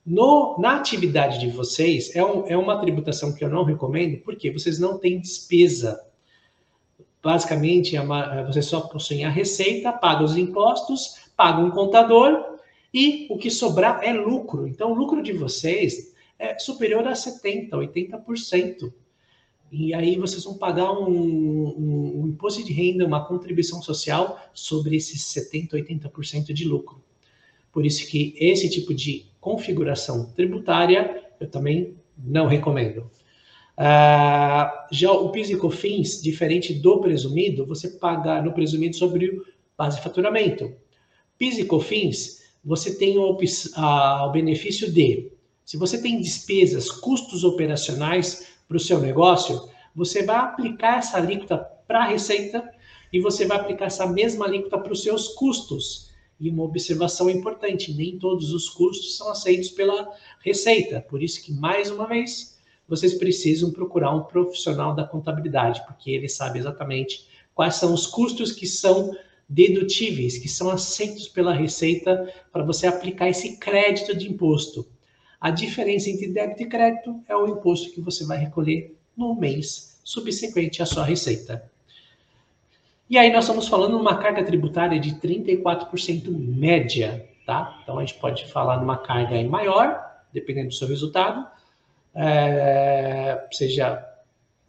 No, 0.05 0.57
na 0.59 0.75
atividade 0.75 1.39
de 1.39 1.47
vocês, 1.47 2.15
é, 2.15 2.23
um, 2.23 2.45
é 2.47 2.57
uma 2.57 2.79
tributação 2.79 3.33
que 3.33 3.43
eu 3.43 3.49
não 3.49 3.63
recomendo, 3.63 4.21
porque 4.21 4.51
vocês 4.51 4.77
não 4.77 4.97
têm 4.97 5.19
despesa. 5.19 5.99
Basicamente, 7.23 7.95
é 7.95 8.01
uma, 8.01 8.39
é, 8.39 8.43
vocês 8.43 8.65
só 8.65 8.81
possuem 8.81 9.23
a 9.23 9.29
receita, 9.29 9.93
pagam 9.93 10.25
os 10.25 10.35
impostos, 10.35 11.31
pagam 11.37 11.65
um 11.65 11.71
contador 11.71 12.57
e 12.93 13.27
o 13.29 13.37
que 13.37 13.49
sobrar 13.49 14.03
é 14.03 14.11
lucro. 14.11 14.67
Então, 14.67 14.91
o 14.91 14.95
lucro 14.95 15.23
de 15.23 15.31
vocês 15.31 16.13
é 16.37 16.59
superior 16.59 17.07
a 17.07 17.13
70%, 17.13 17.69
80%. 17.71 18.93
E 19.75 19.91
aí 19.91 20.17
vocês 20.17 20.43
vão 20.43 20.53
pagar 20.53 20.91
um, 20.91 21.09
um, 21.09 22.21
um 22.21 22.27
imposto 22.27 22.63
de 22.63 22.71
renda, 22.71 23.07
uma 23.07 23.25
contribuição 23.25 23.81
social 23.81 24.39
sobre 24.53 24.95
esses 24.95 25.23
70%, 25.33 25.71
80% 25.71 26.53
de 26.53 26.63
lucro. 26.63 27.01
Por 27.71 27.83
isso 27.83 28.07
que 28.07 28.35
esse 28.37 28.69
tipo 28.69 28.93
de 28.93 29.25
configuração 29.41 30.27
tributária 30.27 31.23
eu 31.39 31.49
também 31.49 31.95
não 32.15 32.45
recomendo. 32.45 33.09
Uh, 33.75 34.69
já 34.91 35.11
o 35.11 35.29
PIS 35.31 35.49
e 35.49 35.57
COFINS, 35.57 36.21
diferente 36.21 36.75
do 36.75 37.01
presumido, 37.01 37.65
você 37.65 37.89
paga 37.89 38.43
no 38.43 38.53
presumido 38.53 38.95
sobre 38.95 39.25
o 39.25 39.45
base 39.75 39.97
de 39.97 40.03
faturamento. 40.03 40.71
PIS 41.35 41.57
e 41.57 41.65
COFINS, 41.65 42.43
você 42.63 42.95
tem 42.95 43.17
o, 43.17 43.35
o 43.35 44.29
benefício 44.29 44.91
de, 44.91 45.31
se 45.65 45.77
você 45.77 45.99
tem 45.99 46.21
despesas, 46.21 46.91
custos 46.91 47.43
operacionais 47.43 48.52
para 48.73 48.77
o 48.77 48.79
seu 48.79 48.99
negócio, 48.99 49.69
você 49.95 50.23
vai 50.23 50.37
aplicar 50.37 50.97
essa 50.97 51.17
alíquota 51.17 51.57
para 51.87 51.99
a 51.99 52.07
receita 52.07 52.67
e 53.11 53.19
você 53.19 53.45
vai 53.45 53.59
aplicar 53.59 53.85
essa 53.85 54.07
mesma 54.07 54.45
alíquota 54.45 54.79
para 54.79 54.91
os 54.91 55.03
seus 55.03 55.27
custos. 55.27 56.11
E 56.39 56.49
uma 56.49 56.63
observação 56.63 57.29
importante: 57.29 57.93
nem 57.93 58.17
todos 58.17 58.51
os 58.51 58.67
custos 58.69 59.15
são 59.15 59.29
aceitos 59.29 59.69
pela 59.69 60.11
receita. 60.43 61.01
Por 61.01 61.21
isso 61.21 61.43
que, 61.43 61.53
mais 61.53 61.91
uma 61.91 62.07
vez, 62.07 62.57
vocês 62.87 63.13
precisam 63.13 63.69
procurar 63.69 64.15
um 64.15 64.23
profissional 64.23 64.95
da 64.95 65.03
contabilidade, 65.03 65.85
porque 65.85 66.09
ele 66.09 66.27
sabe 66.27 66.57
exatamente 66.57 67.27
quais 67.53 67.75
são 67.75 67.93
os 67.93 68.07
custos 68.07 68.51
que 68.51 68.65
são 68.65 69.15
dedutíveis, 69.47 70.39
que 70.39 70.49
são 70.49 70.71
aceitos 70.71 71.27
pela 71.27 71.53
Receita 71.53 72.27
para 72.51 72.63
você 72.63 72.87
aplicar 72.87 73.29
esse 73.29 73.57
crédito 73.57 74.17
de 74.17 74.27
imposto. 74.27 74.87
A 75.43 75.49
diferença 75.49 76.09
entre 76.09 76.29
débito 76.29 76.63
e 76.63 76.65
crédito 76.67 77.21
é 77.27 77.35
o 77.35 77.45
imposto 77.45 77.91
que 77.91 77.99
você 77.99 78.25
vai 78.25 78.37
recolher 78.37 78.97
no 79.15 79.35
mês 79.35 79.99
subsequente 80.01 80.81
à 80.81 80.85
sua 80.85 81.03
receita. 81.03 81.69
E 83.09 83.17
aí 83.17 83.29
nós 83.29 83.43
estamos 83.43 83.67
falando 83.67 83.97
numa 83.97 84.15
carga 84.19 84.41
tributária 84.45 84.97
de 84.97 85.15
34% 85.15 86.29
média, 86.29 87.29
tá? 87.45 87.77
Então 87.83 87.99
a 87.99 88.05
gente 88.05 88.17
pode 88.21 88.49
falar 88.53 88.79
numa 88.79 88.95
carga 88.95 89.43
maior, 89.43 90.01
dependendo 90.31 90.69
do 90.69 90.75
seu 90.75 90.87
resultado, 90.87 91.45
é, 92.15 93.45
seja 93.51 94.01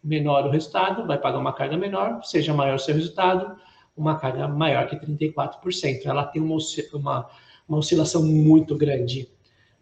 menor 0.03 0.45
o 0.45 0.51
resultado, 0.51 1.07
vai 1.07 1.19
pagar 1.19 1.39
uma 1.39 1.53
carga 1.53 1.77
menor, 1.77 2.25
seja 2.25 2.53
maior 2.53 2.75
o 2.75 2.81
seu 2.81 2.97
resultado, 2.97 3.57
uma 3.97 4.19
carga 4.19 4.49
maior 4.49 4.89
que 4.89 4.97
34%. 4.97 6.05
Ela 6.05 6.25
tem 6.25 6.43
uma, 6.43 6.59
uma, 6.95 7.31
uma 7.69 7.79
oscilação 7.79 8.25
muito 8.25 8.75
grande. 8.75 9.33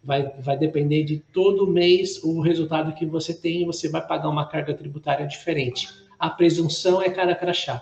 Vai, 0.03 0.23
vai 0.39 0.57
depender 0.57 1.03
de 1.03 1.19
todo 1.31 1.65
mês 1.65 2.21
o 2.23 2.41
resultado 2.41 2.93
que 2.93 3.05
você 3.05 3.33
tem, 3.33 3.65
você 3.65 3.87
vai 3.87 4.05
pagar 4.05 4.27
uma 4.27 4.45
carga 4.45 4.73
tributária 4.73 5.25
diferente. 5.25 5.87
A 6.19 6.29
presunção 6.29 7.01
é 7.01 7.09
cara 7.09 7.33
crachá, 7.33 7.81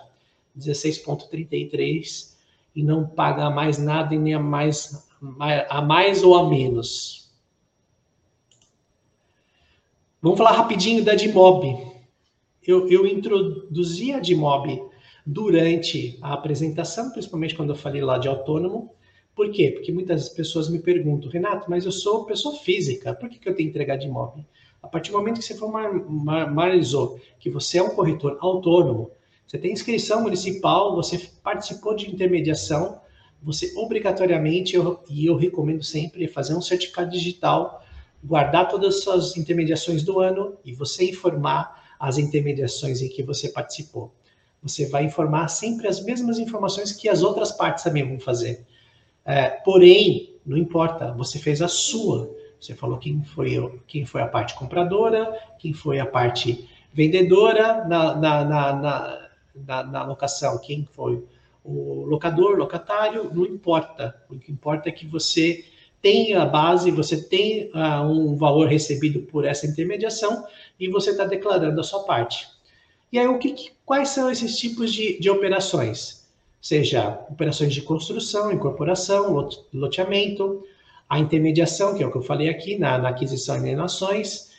16,33 0.58 2.36
e 2.76 2.84
não 2.84 3.06
paga 3.06 3.50
mais 3.50 3.78
nada 3.78 4.14
e 4.14 4.20
nem 4.20 4.36
a 4.36 4.40
mais, 4.40 5.10
a 5.68 5.82
mais 5.82 6.24
ou 6.24 6.36
a 6.36 6.48
menos. 6.48 7.22
Vamos 10.22 10.38
falar 10.38 10.52
rapidinho 10.52 11.04
da 11.04 11.16
DIMOB. 11.16 11.92
Eu, 12.66 12.88
eu 12.88 13.08
introduzi 13.08 14.14
a 14.14 14.20
DIMOB 14.20 14.84
durante 15.26 16.20
a 16.22 16.34
apresentação, 16.34 17.10
principalmente 17.10 17.56
quando 17.56 17.70
eu 17.70 17.76
falei 17.76 18.04
lá 18.04 18.20
de 18.20 18.28
autônomo. 18.28 18.94
Por 19.36 19.52
quê? 19.52 19.72
Porque 19.72 19.92
muitas 19.92 20.30
pessoas 20.30 20.70
me 20.70 20.80
perguntam, 20.80 21.30
Renato, 21.30 21.70
mas 21.70 21.86
eu 21.86 21.92
sou 21.92 22.26
pessoa 22.26 22.58
física, 22.58 23.14
por 23.14 23.30
que, 23.30 23.40
que 23.40 23.48
eu 23.48 23.56
tenho 23.56 23.70
que 23.70 23.72
entregar 23.72 23.96
de 23.98 24.08
imóvel? 24.08 24.44
A 24.82 24.88
partir 24.88 25.12
do 25.12 25.18
momento 25.18 25.40
que 25.40 25.46
você 25.46 25.56
formalizou 25.56 27.20
que 27.40 27.50
você 27.50 27.78
é 27.78 27.84
um 27.84 27.92
corretor 27.92 28.38
autônomo, 28.42 29.12
você 29.48 29.58
tem 29.58 29.72
inscrição 29.72 30.22
municipal, 30.22 30.96
você 30.96 31.30
participou 31.44 31.96
de 31.96 32.10
intermediação, 32.10 33.00
você 33.42 33.74
obrigatoriamente, 33.76 34.76
eu, 34.76 35.04
e 35.10 35.26
eu 35.26 35.36
recomendo 35.36 35.84
sempre, 35.84 36.28
fazer 36.28 36.56
um 36.56 36.62
certificado 36.62 37.12
digital 37.12 37.82
guardar 38.24 38.70
todas 38.70 38.96
as 38.96 39.04
suas 39.04 39.38
intermediações 39.38 40.04
do 40.04 40.20
ano 40.20 40.58
e 40.64 40.74
você 40.74 41.10
informar 41.10 41.96
as 42.00 42.18
intermediações 42.18 43.02
em 43.02 43.10
que 43.10 43.24
você 43.24 43.50
participou. 43.50 44.14
Você 44.62 44.88
vai 44.88 45.06
informar 45.06 45.48
sempre 45.48 45.88
as 45.88 46.04
mesmas 46.04 46.38
informações 46.38 46.92
que 46.92 47.10
as 47.10 47.24
outras 47.24 47.52
partes 47.52 47.84
também 47.84 48.08
vão 48.08 48.20
fazer. 48.20 48.66
É, 49.26 49.50
porém, 49.50 50.36
não 50.46 50.58
importa, 50.58 51.14
você 51.14 51.40
fez 51.40 51.62
a 51.62 51.68
sua. 51.68 52.36
Você 52.60 52.76
falou 52.76 52.98
quem 52.98 53.24
foi, 53.24 53.82
quem 53.88 54.06
foi 54.06 54.22
a 54.22 54.28
parte 54.28 54.54
compradora, 54.56 55.32
quem 55.58 55.74
foi 55.74 56.00
a 56.00 56.06
parte 56.06 56.70
vendedora 56.94 57.86
na, 57.88 58.16
na, 58.16 58.44
na, 58.44 59.30
na, 59.56 59.84
na 59.84 60.04
locação, 60.04 60.60
quem 60.60 60.88
foi 60.94 61.24
o 61.64 62.06
locador, 62.06 62.58
locatário, 62.58 63.32
não 63.34 63.46
importa. 63.46 64.16
O 64.30 64.38
que 64.38 64.52
importa 64.52 64.90
é 64.90 64.92
que 64.92 65.06
você 65.06 65.66
tem 66.02 66.34
a 66.34 66.46
base, 66.46 66.90
você 66.90 67.22
tem 67.22 67.70
uh, 67.74 68.02
um 68.04 68.36
valor 68.36 68.68
recebido 68.68 69.22
por 69.22 69.46
essa 69.46 69.68
intermediação 69.68 70.46
e 70.80 70.88
você 70.90 71.12
está 71.12 71.26
declarando 71.26 71.80
a 71.80 71.84
sua 71.84 72.04
parte. 72.04 72.48
E 73.12 73.20
aí, 73.20 73.28
o 73.28 73.38
que, 73.38 73.72
quais 73.86 74.10
são 74.10 74.32
esses 74.32 74.58
tipos 74.58 74.92
de, 74.92 75.20
de 75.20 75.30
operações? 75.30 76.21
Seja 76.62 77.26
operações 77.30 77.74
de 77.74 77.82
construção, 77.82 78.51
incorporação, 78.51 79.49
loteamento, 79.74 80.64
a 81.09 81.20
intermediação, 81.20 81.95
que 81.95 82.03
é 82.03 82.07
o 82.07 82.12
que 82.12 82.18
eu 82.18 82.22
falei 82.22 82.49
aqui, 82.49 82.78
na, 82.78 82.97
na 82.97 83.09
aquisição 83.09 83.55
e 83.55 83.59
alienações, 83.59 84.51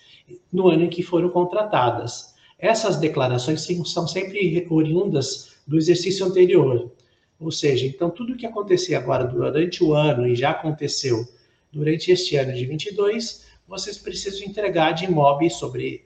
no 0.53 0.69
ano 0.69 0.85
em 0.85 0.91
que 0.91 1.03
foram 1.03 1.31
contratadas. 1.31 2.35
Essas 2.59 2.97
declarações 2.97 3.67
são 3.87 4.07
sempre 4.07 4.67
oriundas 4.69 5.53
do 5.67 5.77
exercício 5.79 6.27
anterior. 6.27 6.91
Ou 7.39 7.51
seja, 7.51 7.87
então 7.87 8.11
tudo 8.11 8.37
que 8.37 8.47
acontecer 8.47 8.95
agora 8.95 9.25
durante 9.25 9.83
o 9.83 9.95
ano 9.95 10.27
e 10.27 10.35
já 10.37 10.51
aconteceu 10.51 11.27
durante 11.73 12.11
este 12.11 12.37
ano 12.37 12.53
de 12.53 12.67
22, 12.67 13.47
vocês 13.67 13.97
precisam 13.97 14.47
entregar 14.47 14.93
de 14.93 15.07
imóvel 15.07 15.49
sobre 15.51 16.05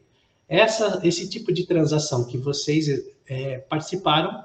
essa, 0.49 1.01
esse 1.03 1.29
tipo 1.29 1.53
de 1.53 1.67
transação 1.67 2.25
que 2.25 2.39
vocês 2.39 2.89
é, 3.29 3.59
participaram 3.59 4.45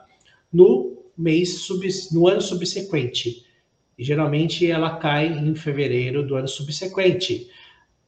no 0.52 1.01
mês 1.22 1.68
no 2.12 2.28
ano 2.28 2.42
subsequente. 2.42 3.46
E, 3.98 4.04
geralmente 4.04 4.70
ela 4.70 4.98
cai 4.98 5.28
em 5.28 5.54
fevereiro 5.56 6.26
do 6.26 6.36
ano 6.36 6.48
subsequente. 6.48 7.50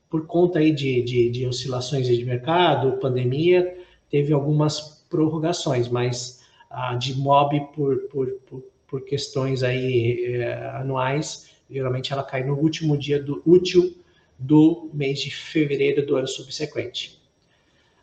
Por 0.09 0.25
conta 0.25 0.59
aí 0.59 0.71
de, 0.71 1.01
de, 1.01 1.29
de 1.29 1.47
oscilações 1.47 2.07
de 2.07 2.25
mercado, 2.25 2.99
pandemia, 2.99 3.77
teve 4.09 4.33
algumas 4.33 5.05
prorrogações, 5.09 5.87
mas 5.89 6.41
a 6.69 6.95
de 6.95 7.15
MOB 7.15 7.59
por, 7.75 7.97
por, 8.09 8.27
por, 8.47 8.63
por 8.87 9.01
questões 9.05 9.63
aí 9.63 10.35
é, 10.35 10.53
anuais, 10.75 11.49
geralmente 11.69 12.11
ela 12.11 12.23
cai 12.23 12.43
no 12.43 12.55
último 12.55 12.97
dia 12.97 13.21
do 13.21 13.41
útil 13.45 13.95
do 14.37 14.89
mês 14.93 15.19
de 15.21 15.31
fevereiro 15.31 16.05
do 16.05 16.15
ano 16.15 16.27
subsequente. 16.27 17.21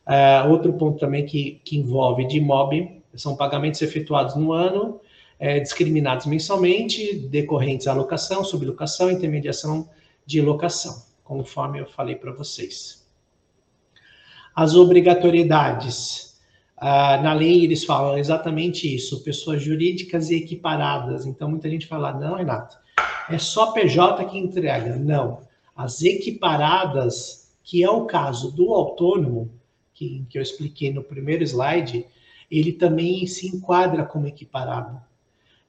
Uh, 0.07 0.51
outro 0.51 0.73
ponto 0.73 0.99
também 0.99 1.25
que, 1.27 1.61
que 1.65 1.77
envolve 1.77 2.27
de 2.27 2.41
MOB 2.41 3.00
são 3.15 3.37
pagamentos 3.37 3.83
efetuados 3.83 4.37
no 4.37 4.53
ano, 4.53 5.01
é, 5.39 5.59
discriminados 5.59 6.27
mensalmente, 6.27 7.15
decorrentes 7.15 7.87
à 7.87 7.93
locação, 7.93 8.45
sublocação, 8.45 9.11
intermediação 9.11 9.89
de 10.27 10.41
locação, 10.41 11.03
conforme 11.25 11.81
eu 11.81 11.87
falei 11.87 12.15
para 12.15 12.33
vocês. 12.33 13.09
As 14.55 14.75
obrigatoriedades 14.75 16.31
ah, 16.81 17.19
na 17.19 17.35
lei 17.35 17.63
eles 17.63 17.85
falam 17.85 18.17
exatamente 18.17 18.93
isso, 18.93 19.23
pessoas 19.23 19.63
jurídicas 19.63 20.31
e 20.31 20.37
equiparadas. 20.37 21.27
Então 21.27 21.51
muita 21.51 21.69
gente 21.69 21.87
fala, 21.87 22.13
não, 22.13 22.37
Renato, 22.37 22.79
é 23.29 23.37
só 23.37 23.73
PJ 23.73 24.25
que 24.25 24.39
entrega. 24.39 24.97
Não. 24.97 25.43
As 25.77 26.03
equiparadas, 26.03 27.53
que 27.63 27.85
é 27.85 27.91
o 27.91 28.07
caso 28.07 28.51
do 28.51 28.73
autônomo, 28.73 29.51
que, 29.93 30.25
que 30.31 30.39
eu 30.39 30.43
expliquei 30.43 30.91
no 30.91 31.03
primeiro 31.03 31.45
slide, 31.45 32.07
ele 32.51 32.73
também 32.73 33.27
se 33.27 33.47
enquadra 33.47 34.05
como 34.05 34.27
equiparado. 34.27 35.01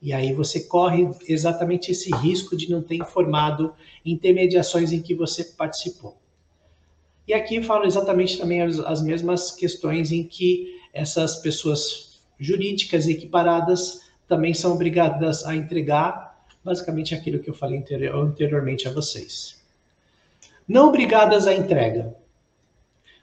E 0.02 0.12
aí 0.12 0.34
você 0.34 0.62
corre 0.62 1.08
exatamente 1.28 1.92
esse 1.92 2.10
risco 2.16 2.58
de 2.58 2.72
não 2.72 2.82
ter 2.82 2.96
informado 2.96 3.74
intermediações 4.04 4.92
em 4.92 5.02
que 5.02 5.14
você 5.14 5.44
participou. 5.44 6.18
E 7.28 7.34
aqui 7.34 7.62
falo 7.62 7.86
exatamente 7.86 8.38
também 8.38 8.64
as, 8.64 8.80
as 8.80 9.02
mesmas 9.02 9.52
questões 9.52 10.12
em 10.12 10.24
que 10.24 10.80
essas 10.92 11.38
pessoas 11.38 12.20
jurídicas 12.40 13.08
equiparadas 13.08 14.02
também 14.28 14.54
são 14.54 14.74
obrigadas 14.74 15.46
a 15.46 15.56
entregar 15.56 16.32
basicamente 16.64 17.14
aquilo 17.14 17.40
que 17.40 17.50
eu 17.50 17.54
falei 17.54 17.84
anteriormente 18.14 18.88
a 18.88 18.92
vocês. 18.92 19.62
Não 20.68 20.88
obrigadas 20.88 21.48
à 21.48 21.54
entrega. 21.54 22.16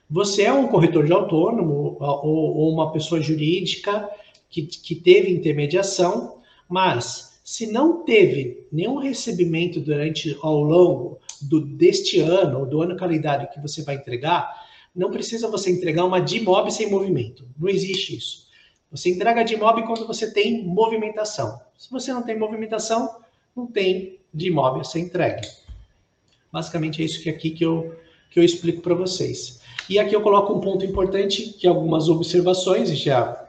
Você 0.09 0.43
é 0.43 0.53
um 0.53 0.67
corretor 0.67 1.05
de 1.05 1.13
autônomo 1.13 1.97
ou, 1.99 2.57
ou 2.57 2.73
uma 2.73 2.91
pessoa 2.91 3.21
jurídica 3.21 4.09
que, 4.49 4.63
que 4.63 4.95
teve 4.95 5.31
intermediação, 5.31 6.41
mas 6.67 7.39
se 7.43 7.67
não 7.67 8.03
teve 8.03 8.67
nenhum 8.71 8.97
recebimento 8.97 9.79
durante 9.79 10.37
ao 10.41 10.63
longo 10.63 11.19
do, 11.41 11.61
deste 11.61 12.19
ano, 12.19 12.59
ou 12.59 12.65
do 12.65 12.81
ano 12.81 12.95
calendário 12.95 13.49
que 13.49 13.59
você 13.59 13.83
vai 13.83 13.95
entregar, 13.95 14.67
não 14.95 15.11
precisa 15.11 15.47
você 15.47 15.71
entregar 15.71 16.05
uma 16.05 16.19
DIMOB 16.19 16.71
sem 16.71 16.89
movimento. 16.89 17.47
Não 17.57 17.69
existe 17.69 18.17
isso. 18.17 18.47
Você 18.91 19.09
entrega 19.09 19.41
a 19.41 19.43
DIMOB 19.43 19.83
quando 19.85 20.07
você 20.07 20.31
tem 20.31 20.63
movimentação. 20.63 21.59
Se 21.77 21.89
você 21.91 22.11
não 22.11 22.23
tem 22.23 22.37
movimentação, 22.37 23.17
não 23.55 23.67
tem 23.67 24.19
DIMOB 24.33 24.83
ser 24.83 24.99
entregue. 24.99 25.47
Basicamente 26.51 27.01
é 27.01 27.05
isso 27.05 27.21
que 27.21 27.29
aqui 27.29 27.51
que 27.51 27.63
eu, 27.63 27.95
que 28.31 28.39
eu 28.39 28.43
explico 28.43 28.81
para 28.81 28.95
vocês. 28.95 29.58
E 29.87 29.99
aqui 29.99 30.15
eu 30.15 30.21
coloco 30.21 30.53
um 30.53 30.59
ponto 30.59 30.85
importante, 30.85 31.53
que 31.53 31.67
é 31.67 31.69
algumas 31.69 32.09
observações, 32.09 32.97
já 32.97 33.47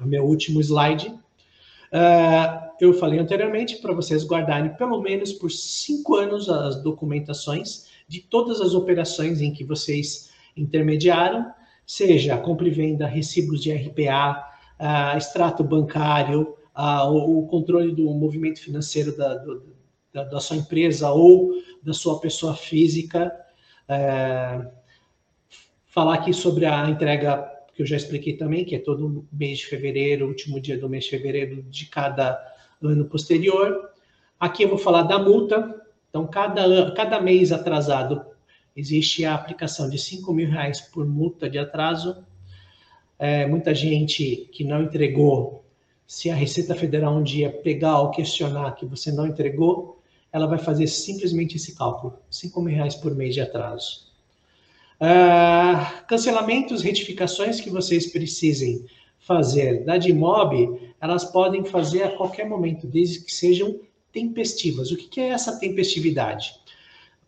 o 0.00 0.06
meu 0.06 0.24
último 0.24 0.60
slide. 0.60 1.08
Uh, 1.08 2.68
eu 2.80 2.94
falei 2.94 3.18
anteriormente 3.18 3.76
para 3.76 3.92
vocês 3.92 4.24
guardarem 4.24 4.74
pelo 4.74 5.00
menos 5.00 5.32
por 5.32 5.50
cinco 5.50 6.14
anos 6.16 6.48
as 6.48 6.82
documentações 6.82 7.88
de 8.06 8.20
todas 8.20 8.60
as 8.60 8.74
operações 8.74 9.40
em 9.40 9.52
que 9.52 9.64
vocês 9.64 10.30
intermediaram, 10.56 11.52
seja 11.86 12.36
compra 12.38 12.68
e 12.68 12.70
venda, 12.70 13.06
recibos 13.06 13.62
de 13.62 13.72
RPA, 13.72 14.48
uh, 14.78 15.16
extrato 15.16 15.64
bancário, 15.64 16.54
uh, 16.76 17.10
o, 17.10 17.40
o, 17.40 17.46
controle 17.46 17.94
do 17.94 18.10
movimento 18.10 18.60
financeiro 18.60 19.16
da, 19.16 19.34
do, 19.34 19.62
da, 20.12 20.24
da, 20.24 20.40
sua 20.40 20.56
empresa 20.56 21.10
ou 21.10 21.52
da 21.82 21.92
sua 21.92 22.18
pessoa 22.20 22.54
física, 22.54 23.32
uh, 23.88 24.77
falar 25.98 26.14
aqui 26.14 26.32
sobre 26.32 26.64
a 26.64 26.88
entrega 26.88 27.44
que 27.74 27.82
eu 27.82 27.86
já 27.86 27.96
expliquei 27.96 28.36
também, 28.36 28.64
que 28.64 28.76
é 28.76 28.78
todo 28.78 29.26
mês 29.32 29.58
de 29.58 29.66
fevereiro, 29.66 30.28
último 30.28 30.60
dia 30.60 30.78
do 30.78 30.88
mês 30.88 31.02
de 31.02 31.10
fevereiro 31.10 31.60
de 31.64 31.86
cada 31.86 32.40
ano 32.80 33.04
posterior. 33.06 33.90
Aqui 34.38 34.62
eu 34.62 34.68
vou 34.68 34.78
falar 34.78 35.02
da 35.02 35.18
multa. 35.18 35.74
Então, 36.08 36.24
cada, 36.28 36.92
cada 36.92 37.20
mês 37.20 37.50
atrasado 37.50 38.24
existe 38.76 39.24
a 39.24 39.34
aplicação 39.34 39.90
de 39.90 39.98
5 39.98 40.32
mil 40.32 40.48
reais 40.48 40.80
por 40.80 41.04
multa 41.04 41.50
de 41.50 41.58
atraso. 41.58 42.24
É, 43.18 43.44
muita 43.44 43.74
gente 43.74 44.48
que 44.52 44.62
não 44.62 44.84
entregou, 44.84 45.64
se 46.06 46.30
a 46.30 46.34
Receita 46.36 46.76
Federal 46.76 47.16
um 47.16 47.24
dia 47.24 47.50
pegar 47.50 48.02
ou 48.02 48.12
questionar 48.12 48.70
que 48.76 48.86
você 48.86 49.10
não 49.10 49.26
entregou, 49.26 50.00
ela 50.32 50.46
vai 50.46 50.58
fazer 50.58 50.86
simplesmente 50.86 51.56
esse 51.56 51.74
cálculo, 51.74 52.20
5 52.30 52.62
mil 52.62 52.76
reais 52.76 52.94
por 52.94 53.16
mês 53.16 53.34
de 53.34 53.40
atraso. 53.40 54.07
Uh, 55.00 56.04
cancelamentos, 56.08 56.82
retificações 56.82 57.60
que 57.60 57.70
vocês 57.70 58.10
precisem 58.10 58.84
fazer 59.18 59.84
da 59.84 59.96
DIMOB, 59.96 60.92
elas 61.00 61.24
podem 61.24 61.64
fazer 61.64 62.02
a 62.02 62.16
qualquer 62.16 62.48
momento, 62.48 62.86
desde 62.86 63.24
que 63.24 63.32
sejam 63.32 63.78
tempestivas. 64.12 64.90
O 64.90 64.96
que 64.96 65.20
é 65.20 65.28
essa 65.28 65.58
tempestividade? 65.58 66.54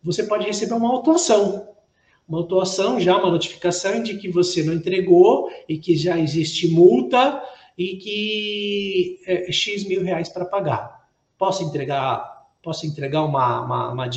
Você 0.03 0.23
pode 0.23 0.45
receber 0.45 0.73
uma 0.73 0.89
autuação. 0.89 1.69
Uma 2.27 2.39
autuação, 2.39 2.99
já 2.99 3.17
uma 3.17 3.31
notificação 3.31 4.01
de 4.03 4.17
que 4.17 4.29
você 4.29 4.63
não 4.63 4.73
entregou 4.73 5.49
e 5.67 5.77
que 5.77 5.95
já 5.95 6.19
existe 6.19 6.67
multa 6.67 7.41
e 7.77 7.97
que 7.97 9.19
é 9.25 9.51
X 9.51 9.85
mil 9.85 10.03
reais 10.03 10.27
para 10.27 10.45
pagar. 10.45 11.07
Posso 11.37 11.63
entregar, 11.63 12.47
posso 12.61 12.85
entregar 12.85 13.23
uma, 13.23 13.61
uma, 13.61 13.91
uma 13.93 14.09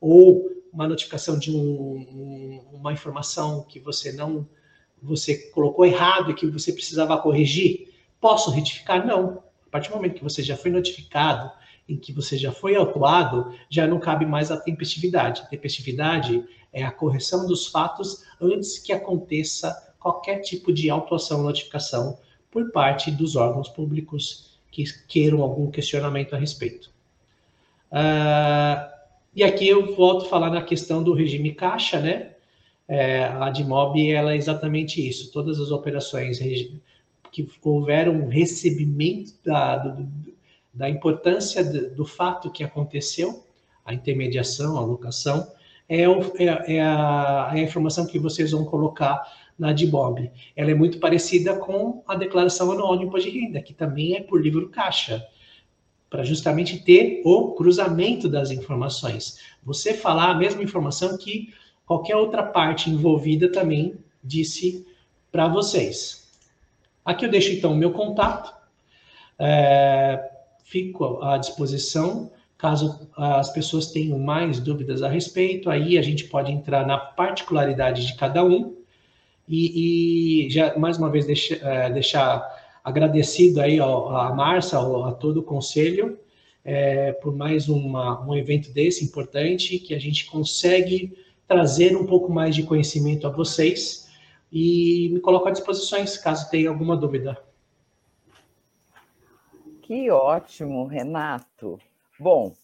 ou 0.00 0.51
uma 0.72 0.88
notificação 0.88 1.38
de 1.38 1.54
um, 1.54 2.64
uma 2.72 2.92
informação 2.92 3.62
que 3.64 3.78
você 3.78 4.12
não 4.12 4.48
você 5.02 5.36
colocou 5.50 5.84
errado 5.84 6.30
e 6.30 6.34
que 6.34 6.46
você 6.46 6.72
precisava 6.72 7.18
corrigir? 7.18 7.92
Posso 8.20 8.50
retificar? 8.50 9.04
Não. 9.04 9.42
A 9.66 9.70
partir 9.70 9.90
do 9.90 9.96
momento 9.96 10.14
que 10.14 10.22
você 10.22 10.42
já 10.42 10.56
foi 10.56 10.70
notificado, 10.70 11.50
em 11.88 11.96
que 11.96 12.12
você 12.12 12.38
já 12.38 12.52
foi 12.52 12.76
autuado, 12.76 13.52
já 13.68 13.86
não 13.86 13.98
cabe 13.98 14.24
mais 14.24 14.52
a 14.52 14.56
tempestividade. 14.56 15.42
A 15.42 15.46
tempestividade 15.46 16.44
é 16.72 16.84
a 16.84 16.92
correção 16.92 17.46
dos 17.46 17.66
fatos 17.66 18.24
antes 18.40 18.78
que 18.78 18.92
aconteça 18.92 19.92
qualquer 19.98 20.40
tipo 20.40 20.72
de 20.72 20.88
autuação 20.88 21.38
ou 21.38 21.44
notificação 21.44 22.18
por 22.50 22.70
parte 22.70 23.10
dos 23.10 23.34
órgãos 23.34 23.68
públicos 23.68 24.58
que 24.70 24.84
queiram 25.06 25.42
algum 25.42 25.70
questionamento 25.70 26.34
a 26.34 26.38
respeito. 26.38 26.90
Uh, 27.90 28.91
e 29.34 29.42
aqui 29.42 29.68
eu 29.68 29.94
volto 29.94 30.26
a 30.26 30.28
falar 30.28 30.50
na 30.50 30.62
questão 30.62 31.02
do 31.02 31.14
regime 31.14 31.52
caixa, 31.54 32.00
né? 32.00 32.32
É, 32.86 33.24
a 33.24 33.48
DIMOB 33.48 34.10
ela 34.10 34.32
é 34.32 34.36
exatamente 34.36 35.06
isso. 35.06 35.32
Todas 35.32 35.58
as 35.58 35.70
operações 35.70 36.38
que 37.30 37.48
houver 37.62 38.08
um 38.08 38.28
recebimento 38.28 39.32
da, 39.42 39.78
do, 39.78 40.06
da 40.72 40.90
importância 40.90 41.64
do 41.64 42.04
fato 42.04 42.50
que 42.50 42.62
aconteceu, 42.62 43.44
a 43.84 43.94
intermediação, 43.94 44.76
a 44.76 44.80
locação, 44.80 45.50
é, 45.88 46.08
o, 46.08 46.20
é, 46.38 46.44
é, 46.44 46.80
a, 46.82 47.52
é, 47.54 47.60
a, 47.60 47.62
informação 47.62 48.06
que 48.06 48.18
vocês 48.18 48.52
vão 48.52 48.64
colocar 48.64 49.20
na 49.58 49.72
DIBOB. 49.72 50.30
Ela 50.54 50.70
é 50.70 50.74
muito 50.74 50.98
parecida 50.98 51.56
com 51.56 52.02
a 52.06 52.14
declaração 52.14 52.70
anual 52.70 52.96
de 52.96 53.04
imposto 53.04 53.30
de 53.30 53.38
renda, 53.38 53.60
que 53.60 53.74
também 53.74 54.14
é 54.14 54.20
por 54.22 54.40
livro 54.40 54.68
caixa, 54.68 55.26
para 56.12 56.24
justamente 56.24 56.78
ter 56.78 57.22
o 57.24 57.52
cruzamento 57.52 58.28
das 58.28 58.50
informações. 58.50 59.38
Você 59.64 59.94
falar 59.94 60.30
a 60.30 60.34
mesma 60.34 60.62
informação 60.62 61.16
que 61.16 61.54
qualquer 61.86 62.16
outra 62.16 62.42
parte 62.42 62.90
envolvida 62.90 63.50
também 63.50 63.94
disse 64.22 64.86
para 65.32 65.48
vocês. 65.48 66.30
Aqui 67.02 67.24
eu 67.24 67.30
deixo 67.30 67.50
então 67.52 67.72
o 67.72 67.76
meu 67.76 67.92
contato. 67.92 68.54
É, 69.38 70.30
fico 70.64 71.22
à 71.22 71.38
disposição 71.38 72.30
caso 72.58 73.08
as 73.16 73.50
pessoas 73.50 73.86
tenham 73.90 74.18
mais 74.18 74.60
dúvidas 74.60 75.02
a 75.02 75.08
respeito. 75.08 75.70
Aí 75.70 75.96
a 75.96 76.02
gente 76.02 76.24
pode 76.24 76.52
entrar 76.52 76.86
na 76.86 76.98
particularidade 76.98 78.06
de 78.06 78.14
cada 78.16 78.44
um 78.44 78.76
e, 79.48 80.44
e 80.44 80.50
já 80.50 80.78
mais 80.78 80.98
uma 80.98 81.08
vez 81.08 81.24
deixa, 81.24 81.54
é, 81.54 81.88
deixar 81.88 82.61
agradecido 82.82 83.60
aí 83.60 83.80
ó, 83.80 84.16
a 84.16 84.34
Marcia, 84.34 84.78
a 84.78 85.12
todo 85.12 85.40
o 85.40 85.42
conselho 85.42 86.18
é, 86.64 87.12
por 87.12 87.34
mais 87.34 87.68
uma, 87.68 88.24
um 88.24 88.34
evento 88.34 88.72
desse 88.72 89.04
importante 89.04 89.78
que 89.78 89.94
a 89.94 89.98
gente 89.98 90.26
consegue 90.26 91.16
trazer 91.46 91.96
um 91.96 92.06
pouco 92.06 92.32
mais 92.32 92.54
de 92.54 92.62
conhecimento 92.62 93.26
a 93.26 93.30
vocês 93.30 94.08
e 94.50 95.10
me 95.12 95.20
coloco 95.20 95.48
à 95.48 95.50
disposição 95.50 96.04
caso 96.22 96.50
tenha 96.50 96.68
alguma 96.68 96.96
dúvida. 96.96 97.42
Que 99.82 100.10
ótimo, 100.10 100.86
Renato. 100.86 101.78
Bom, 102.18 102.48
o 102.48 102.54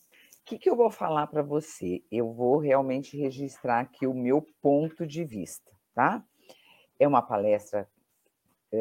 que, 0.44 0.58
que 0.58 0.70
eu 0.70 0.76
vou 0.76 0.90
falar 0.90 1.26
para 1.26 1.42
você? 1.42 2.02
Eu 2.10 2.32
vou 2.32 2.58
realmente 2.58 3.16
registrar 3.16 3.80
aqui 3.80 4.06
o 4.06 4.14
meu 4.14 4.46
ponto 4.62 5.06
de 5.06 5.24
vista, 5.24 5.70
tá? 5.94 6.22
É 6.98 7.06
uma 7.06 7.20
palestra, 7.20 7.88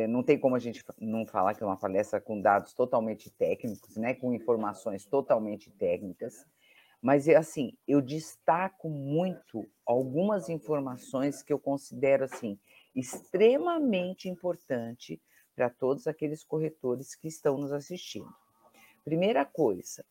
não 0.07 0.21
tem 0.21 0.37
como 0.37 0.55
a 0.55 0.59
gente 0.59 0.83
não 0.99 1.25
falar 1.25 1.53
que 1.55 1.63
é 1.63 1.65
uma 1.65 1.77
palestra 1.77 2.19
com 2.19 2.41
dados 2.41 2.73
totalmente 2.73 3.29
técnicos, 3.29 3.95
né? 3.95 4.13
Com 4.13 4.33
informações 4.33 5.05
totalmente 5.05 5.71
técnicas. 5.71 6.45
Mas, 7.01 7.27
é 7.27 7.35
assim, 7.35 7.73
eu 7.87 8.01
destaco 8.01 8.89
muito 8.89 9.65
algumas 9.85 10.49
informações 10.49 11.41
que 11.43 11.53
eu 11.53 11.59
considero, 11.59 12.25
assim, 12.25 12.59
extremamente 12.95 14.27
importante 14.27 15.21
para 15.55 15.69
todos 15.69 16.07
aqueles 16.07 16.43
corretores 16.43 17.15
que 17.15 17.27
estão 17.27 17.57
nos 17.57 17.71
assistindo. 17.71 18.29
Primeira 19.05 19.45
coisa, 19.45 20.03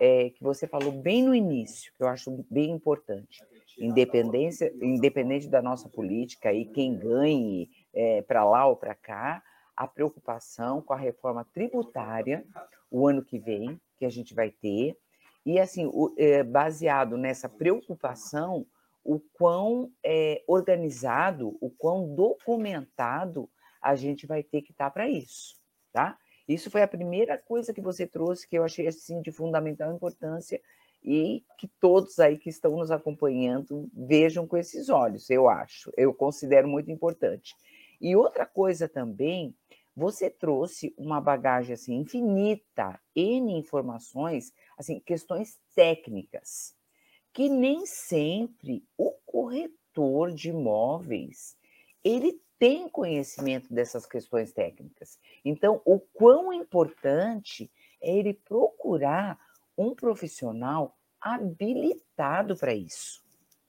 é, 0.00 0.30
que 0.30 0.42
você 0.42 0.66
falou 0.66 0.92
bem 0.92 1.22
no 1.22 1.34
início, 1.34 1.92
que 1.96 2.02
eu 2.02 2.08
acho 2.08 2.44
bem 2.50 2.70
importante, 2.70 3.40
independência, 3.78 4.72
independente 4.82 5.48
da 5.48 5.62
nossa 5.62 5.88
política 5.88 6.52
e 6.52 6.64
quem 6.64 6.98
ganhe 6.98 7.70
é, 7.94 8.22
para 8.22 8.44
lá 8.44 8.66
ou 8.66 8.76
para 8.76 8.94
cá, 8.94 9.42
a 9.76 9.86
preocupação 9.86 10.80
com 10.82 10.92
a 10.92 10.98
reforma 10.98 11.44
tributária 11.52 12.44
o 12.90 13.08
ano 13.08 13.24
que 13.24 13.38
vem, 13.38 13.80
que 13.96 14.04
a 14.04 14.10
gente 14.10 14.34
vai 14.34 14.50
ter, 14.50 14.96
e, 15.44 15.58
assim, 15.58 15.86
o, 15.86 16.14
é, 16.16 16.42
baseado 16.42 17.16
nessa 17.16 17.48
preocupação, 17.48 18.66
o 19.02 19.18
quão 19.18 19.90
é, 20.04 20.42
organizado, 20.46 21.56
o 21.60 21.70
quão 21.70 22.14
documentado 22.14 23.48
a 23.80 23.96
gente 23.96 24.26
vai 24.26 24.42
ter 24.42 24.62
que 24.62 24.70
estar 24.70 24.84
tá 24.84 24.90
para 24.90 25.08
isso, 25.08 25.56
tá? 25.92 26.16
Isso 26.46 26.70
foi 26.70 26.82
a 26.82 26.88
primeira 26.88 27.38
coisa 27.38 27.72
que 27.72 27.80
você 27.80 28.06
trouxe 28.06 28.46
que 28.46 28.56
eu 28.56 28.64
achei 28.64 28.86
assim 28.86 29.20
de 29.22 29.32
fundamental 29.32 29.92
importância 29.92 30.60
e 31.02 31.44
que 31.58 31.66
todos 31.80 32.20
aí 32.20 32.38
que 32.38 32.48
estão 32.48 32.76
nos 32.76 32.90
acompanhando 32.90 33.90
vejam 33.92 34.46
com 34.46 34.56
esses 34.56 34.88
olhos, 34.88 35.30
eu 35.30 35.48
acho, 35.48 35.90
eu 35.96 36.14
considero 36.14 36.68
muito 36.68 36.90
importante. 36.90 37.54
E 38.02 38.16
outra 38.16 38.44
coisa 38.44 38.88
também 38.88 39.56
você 39.94 40.28
trouxe 40.28 40.92
uma 40.98 41.20
bagagem 41.20 41.74
assim 41.74 41.94
infinita, 41.94 43.00
N 43.14 43.52
informações, 43.52 44.52
assim, 44.76 44.98
questões 45.00 45.60
técnicas, 45.74 46.74
que 47.32 47.48
nem 47.48 47.86
sempre 47.86 48.84
o 48.98 49.12
corretor 49.24 50.32
de 50.32 50.48
imóveis 50.48 51.56
ele 52.04 52.40
tem 52.58 52.88
conhecimento 52.88 53.72
dessas 53.72 54.06
questões 54.06 54.52
técnicas. 54.52 55.18
Então, 55.44 55.80
o 55.84 55.98
quão 55.98 56.52
importante 56.52 57.70
é 58.00 58.16
ele 58.16 58.34
procurar 58.34 59.38
um 59.76 59.94
profissional 59.94 60.96
habilitado 61.20 62.56
para 62.56 62.74
isso. 62.74 63.22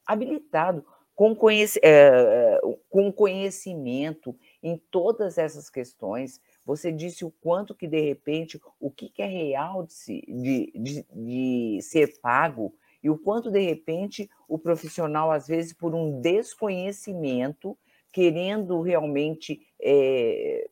Habilitado, 0.05 0.85
com, 1.15 1.35
conhec 1.35 1.79
é, 1.83 2.59
com 2.89 3.11
conhecimento 3.11 4.35
em 4.61 4.77
todas 4.89 5.37
essas 5.37 5.69
questões. 5.69 6.41
Você 6.65 6.91
disse 6.91 7.25
o 7.25 7.31
quanto 7.31 7.75
que, 7.75 7.87
de 7.87 7.99
repente, 7.99 8.59
o 8.79 8.89
que, 8.89 9.09
que 9.09 9.21
é 9.21 9.27
real 9.27 9.83
de, 9.83 9.93
se, 9.93 10.21
de, 10.27 10.71
de, 10.75 11.05
de 11.11 11.79
ser 11.81 12.19
pago 12.19 12.73
e 13.03 13.09
o 13.09 13.17
quanto, 13.17 13.51
de 13.51 13.59
repente, 13.59 14.29
o 14.47 14.57
profissional, 14.57 15.29
às 15.29 15.45
vezes, 15.45 15.73
por 15.73 15.93
um 15.93 16.21
desconhecimento, 16.21 17.77
querendo 18.13 18.79
realmente 18.79 19.53
estar 19.53 19.81
é, 19.81 20.67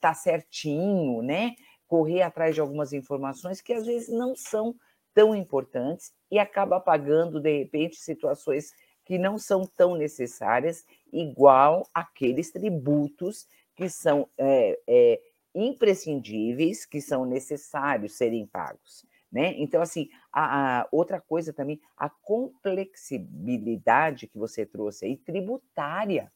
tá 0.00 0.14
certinho, 0.14 1.22
né? 1.22 1.56
correr 1.88 2.22
atrás 2.22 2.54
de 2.54 2.60
algumas 2.60 2.92
informações 2.92 3.60
que, 3.60 3.72
às 3.72 3.84
vezes, 3.84 4.08
não 4.08 4.36
são 4.36 4.74
tão 5.12 5.34
importantes 5.34 6.12
e 6.30 6.38
acaba 6.38 6.80
pagando, 6.80 7.40
de 7.40 7.58
repente, 7.58 7.96
situações 7.96 8.72
que 9.04 9.18
não 9.18 9.38
são 9.38 9.66
tão 9.66 9.96
necessárias, 9.96 10.86
igual 11.12 11.86
aqueles 11.92 12.50
tributos 12.50 13.46
que 13.74 13.88
são 13.88 14.28
é, 14.38 14.78
é, 14.86 15.20
imprescindíveis, 15.54 16.86
que 16.86 17.00
são 17.00 17.24
necessários 17.24 18.14
serem 18.14 18.46
pagos. 18.46 19.04
Né? 19.30 19.54
Então, 19.56 19.80
assim, 19.80 20.10
a, 20.30 20.80
a, 20.80 20.88
outra 20.92 21.20
coisa 21.20 21.54
também, 21.54 21.80
a 21.96 22.10
complexibilidade 22.10 24.26
que 24.26 24.38
você 24.38 24.66
trouxe 24.66 25.06
aí, 25.06 25.16
tributária. 25.16 26.30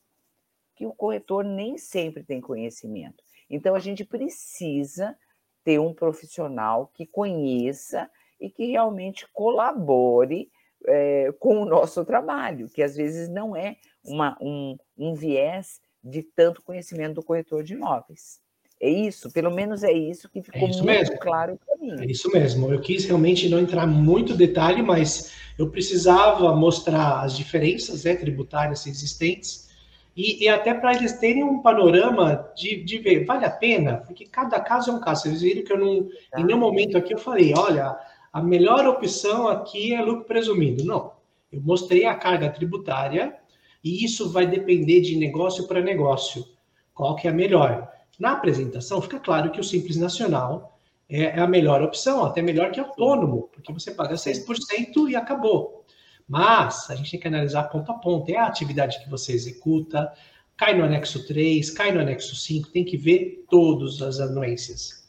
que 0.75 0.87
o 0.87 0.95
corretor 0.95 1.45
nem 1.45 1.79
sempre 1.79 2.23
tem 2.23 2.41
conhecimento. 2.41 3.23
Então, 3.49 3.75
a 3.75 3.79
gente 3.79 4.05
precisa 4.05 5.17
ter 5.63 5.79
um 5.79 5.93
profissional 5.93 6.91
que 6.95 7.07
conheça 7.07 8.11
e 8.41 8.51
que 8.51 8.67
realmente 8.67 9.27
colabore 9.33 10.51
é, 10.87 11.33
com 11.39 11.63
o 11.63 11.65
nosso 11.65 12.05
trabalho, 12.05 12.69
que 12.69 12.83
às 12.83 12.97
vezes 12.97 13.29
não 13.29 13.57
é 13.57 13.77
uma, 14.05 14.37
um, 14.41 14.77
um 14.97 15.15
viés 15.15 15.81
de 16.03 16.23
tanto 16.23 16.63
conhecimento 16.63 17.15
do 17.15 17.23
corretor 17.23 17.63
de 17.63 17.75
imóveis. 17.75 18.41
É 18.81 18.91
isso, 18.91 19.33
pelo 19.33 19.51
menos 19.51 19.83
é 19.83 19.93
isso 19.93 20.29
que 20.29 20.43
ficou 20.43 20.69
é 20.69 20.71
isso 20.71 20.85
muito 20.85 20.99
mesmo. 20.99 21.19
claro 21.19 21.59
para 21.65 21.77
mim. 21.79 21.97
É 21.99 22.05
isso 22.05 22.31
mesmo. 22.31 22.71
Eu 22.71 22.81
quis 22.81 23.07
realmente 23.07 23.49
não 23.49 23.59
entrar 23.59 23.87
muito 23.87 24.37
detalhe, 24.37 24.83
mas 24.83 25.33
eu 25.59 25.71
precisava 25.71 26.55
mostrar 26.55 27.23
as 27.23 27.35
diferenças 27.35 28.05
né, 28.05 28.15
tributárias 28.15 28.87
existentes 28.87 29.67
e, 30.15 30.45
e 30.45 30.49
até 30.49 30.75
para 30.75 30.95
eles 30.95 31.13
terem 31.15 31.45
um 31.45 31.61
panorama 31.61 32.51
de, 32.57 32.83
de 32.83 32.99
ver, 32.99 33.25
vale 33.25 33.45
a 33.45 33.51
pena? 33.51 33.99
Porque 33.99 34.25
cada 34.27 34.59
caso 34.61 34.91
é 34.91 34.95
um 34.95 35.01
caso. 35.01 35.23
Vocês 35.23 35.43
viram 35.43 35.63
que 35.63 35.73
eu 35.73 35.79
não, 35.79 36.09
tá. 36.31 36.41
em 36.41 36.45
nenhum 36.45 36.59
momento 36.59 36.97
aqui 36.97 37.13
eu 37.13 37.19
falei, 37.19 37.53
olha, 37.57 37.95
a 38.37 38.43
melhor 38.43 38.87
opção 38.87 39.49
aqui 39.49 39.95
é 39.95 40.03
lucro 40.03 40.27
presumido. 40.27 40.85
Não. 40.85 41.15
Eu 41.51 41.63
mostrei 41.63 42.05
a 42.05 42.15
carga 42.15 42.51
tributária 42.51 43.35
e 43.83 44.05
isso 44.05 44.29
vai 44.29 44.47
depender 44.47 45.01
de 45.01 45.17
negócio 45.17 45.67
para 45.67 45.81
negócio. 45.81 46.47
Qual 46.93 47.17
que 47.17 47.27
é 47.27 47.31
a 47.31 47.35
melhor? 47.35 47.91
Na 48.19 48.33
apresentação, 48.33 49.01
fica 49.01 49.19
claro 49.19 49.51
que 49.51 49.59
o 49.59 49.65
Simples 49.65 49.97
Nacional 49.97 50.79
é, 51.09 51.23
é 51.23 51.39
a 51.39 51.47
melhor 51.47 51.81
opção, 51.83 52.27
até 52.27 52.43
melhor 52.43 52.73
que 52.73 52.79
autônomo, 52.79 53.49
porque 53.55 53.73
você 53.73 53.91
paga 53.91 54.17
6% 54.17 55.09
e 55.09 55.17
acabou. 55.17 55.87
Mas 56.29 56.91
a 56.91 56.95
gente 56.95 57.13
tem 57.13 57.21
que 57.21 57.29
analisar 57.29 57.63
ponto 57.71 57.91
a 57.91 57.95
ponto. 57.95 58.29
É 58.29 58.37
a 58.37 58.45
atividade 58.45 59.03
que 59.03 59.09
você 59.09 59.33
executa, 59.33 60.13
cai 60.59 60.77
no 60.77 60.85
anexo 60.85 61.27
3, 61.27 61.71
cai 61.71 61.91
no 61.91 62.01
anexo 62.01 62.37
5, 62.37 62.69
tem 62.69 62.85
que 62.85 62.99
ver 62.99 63.47
todas 63.49 64.03
as 64.03 64.21
anuências. 64.21 65.09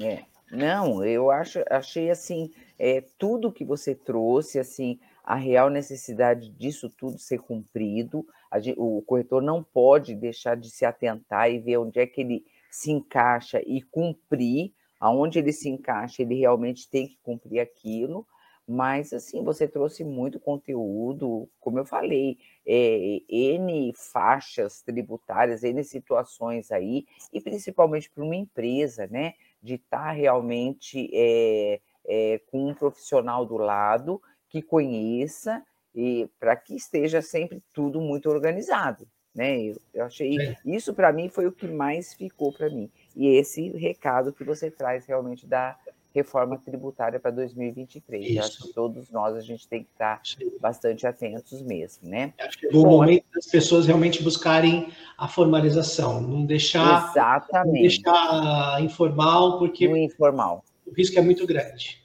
É, 0.00 0.22
não, 0.50 1.04
eu 1.04 1.30
acho, 1.30 1.58
achei 1.70 2.10
assim, 2.10 2.50
é, 2.78 3.02
tudo 3.18 3.52
que 3.52 3.64
você 3.64 3.94
trouxe, 3.94 4.58
assim, 4.58 4.98
a 5.24 5.34
real 5.34 5.68
necessidade 5.68 6.50
disso 6.50 6.88
tudo 6.88 7.18
ser 7.18 7.38
cumprido, 7.38 8.24
gente, 8.60 8.78
o 8.78 9.02
corretor 9.02 9.42
não 9.42 9.62
pode 9.62 10.14
deixar 10.14 10.56
de 10.56 10.70
se 10.70 10.84
atentar 10.84 11.50
e 11.50 11.58
ver 11.58 11.78
onde 11.78 11.98
é 11.98 12.06
que 12.06 12.20
ele 12.20 12.44
se 12.70 12.92
encaixa 12.92 13.60
e 13.66 13.82
cumprir, 13.82 14.72
aonde 15.00 15.38
ele 15.38 15.52
se 15.52 15.68
encaixa, 15.68 16.22
ele 16.22 16.36
realmente 16.36 16.88
tem 16.88 17.08
que 17.08 17.18
cumprir 17.22 17.58
aquilo, 17.58 18.26
mas 18.68 19.12
assim, 19.12 19.44
você 19.44 19.68
trouxe 19.68 20.02
muito 20.02 20.40
conteúdo, 20.40 21.48
como 21.60 21.78
eu 21.78 21.84
falei, 21.84 22.38
é, 22.66 23.20
N 23.28 23.92
faixas 23.94 24.82
tributárias, 24.82 25.62
N 25.62 25.82
situações 25.84 26.72
aí, 26.72 27.06
e 27.32 27.40
principalmente 27.40 28.10
para 28.10 28.24
uma 28.24 28.34
empresa, 28.34 29.06
né, 29.06 29.34
de 29.66 29.74
estar 29.74 30.06
tá 30.06 30.10
realmente 30.12 31.10
é, 31.12 31.80
é, 32.06 32.40
com 32.46 32.68
um 32.68 32.74
profissional 32.74 33.44
do 33.44 33.56
lado 33.56 34.22
que 34.48 34.62
conheça 34.62 35.62
e 35.94 36.30
para 36.38 36.54
que 36.54 36.76
esteja 36.76 37.20
sempre 37.20 37.60
tudo 37.72 38.00
muito 38.00 38.30
organizado, 38.30 39.08
né? 39.34 39.60
Eu, 39.60 39.76
eu 39.92 40.04
achei 40.04 40.40
é. 40.40 40.56
isso 40.64 40.94
para 40.94 41.12
mim 41.12 41.28
foi 41.28 41.46
o 41.46 41.52
que 41.52 41.66
mais 41.66 42.14
ficou 42.14 42.52
para 42.52 42.70
mim 42.70 42.90
e 43.14 43.26
esse 43.26 43.70
recado 43.70 44.32
que 44.32 44.44
você 44.44 44.70
traz 44.70 45.04
realmente 45.04 45.46
da 45.46 45.76
reforma 46.16 46.56
tributária 46.58 47.20
para 47.20 47.30
2023. 47.30 48.24
Isso. 48.24 48.38
Eu 48.38 48.42
acho 48.42 48.62
que 48.62 48.72
todos 48.72 49.10
nós 49.10 49.36
a 49.36 49.40
gente 49.40 49.68
tem 49.68 49.82
que 49.82 49.90
estar 49.92 50.20
Sim. 50.24 50.50
bastante 50.58 51.06
atentos 51.06 51.60
mesmo, 51.60 52.08
né? 52.08 52.32
Chegou 52.58 52.82
Bom, 52.82 52.88
o 52.88 52.98
momento 52.98 53.24
das 53.34 53.46
pessoas 53.46 53.86
realmente 53.86 54.22
buscarem 54.22 54.88
a 55.18 55.28
formalização, 55.28 56.20
não 56.20 56.46
deixar, 56.46 57.10
exatamente. 57.10 58.02
Não 58.02 58.12
deixar 58.12 58.82
informal, 58.82 59.58
porque 59.58 59.86
no 59.86 59.96
informal. 59.96 60.64
o 60.86 60.92
risco 60.92 61.18
é 61.18 61.22
muito 61.22 61.46
grande. 61.46 62.02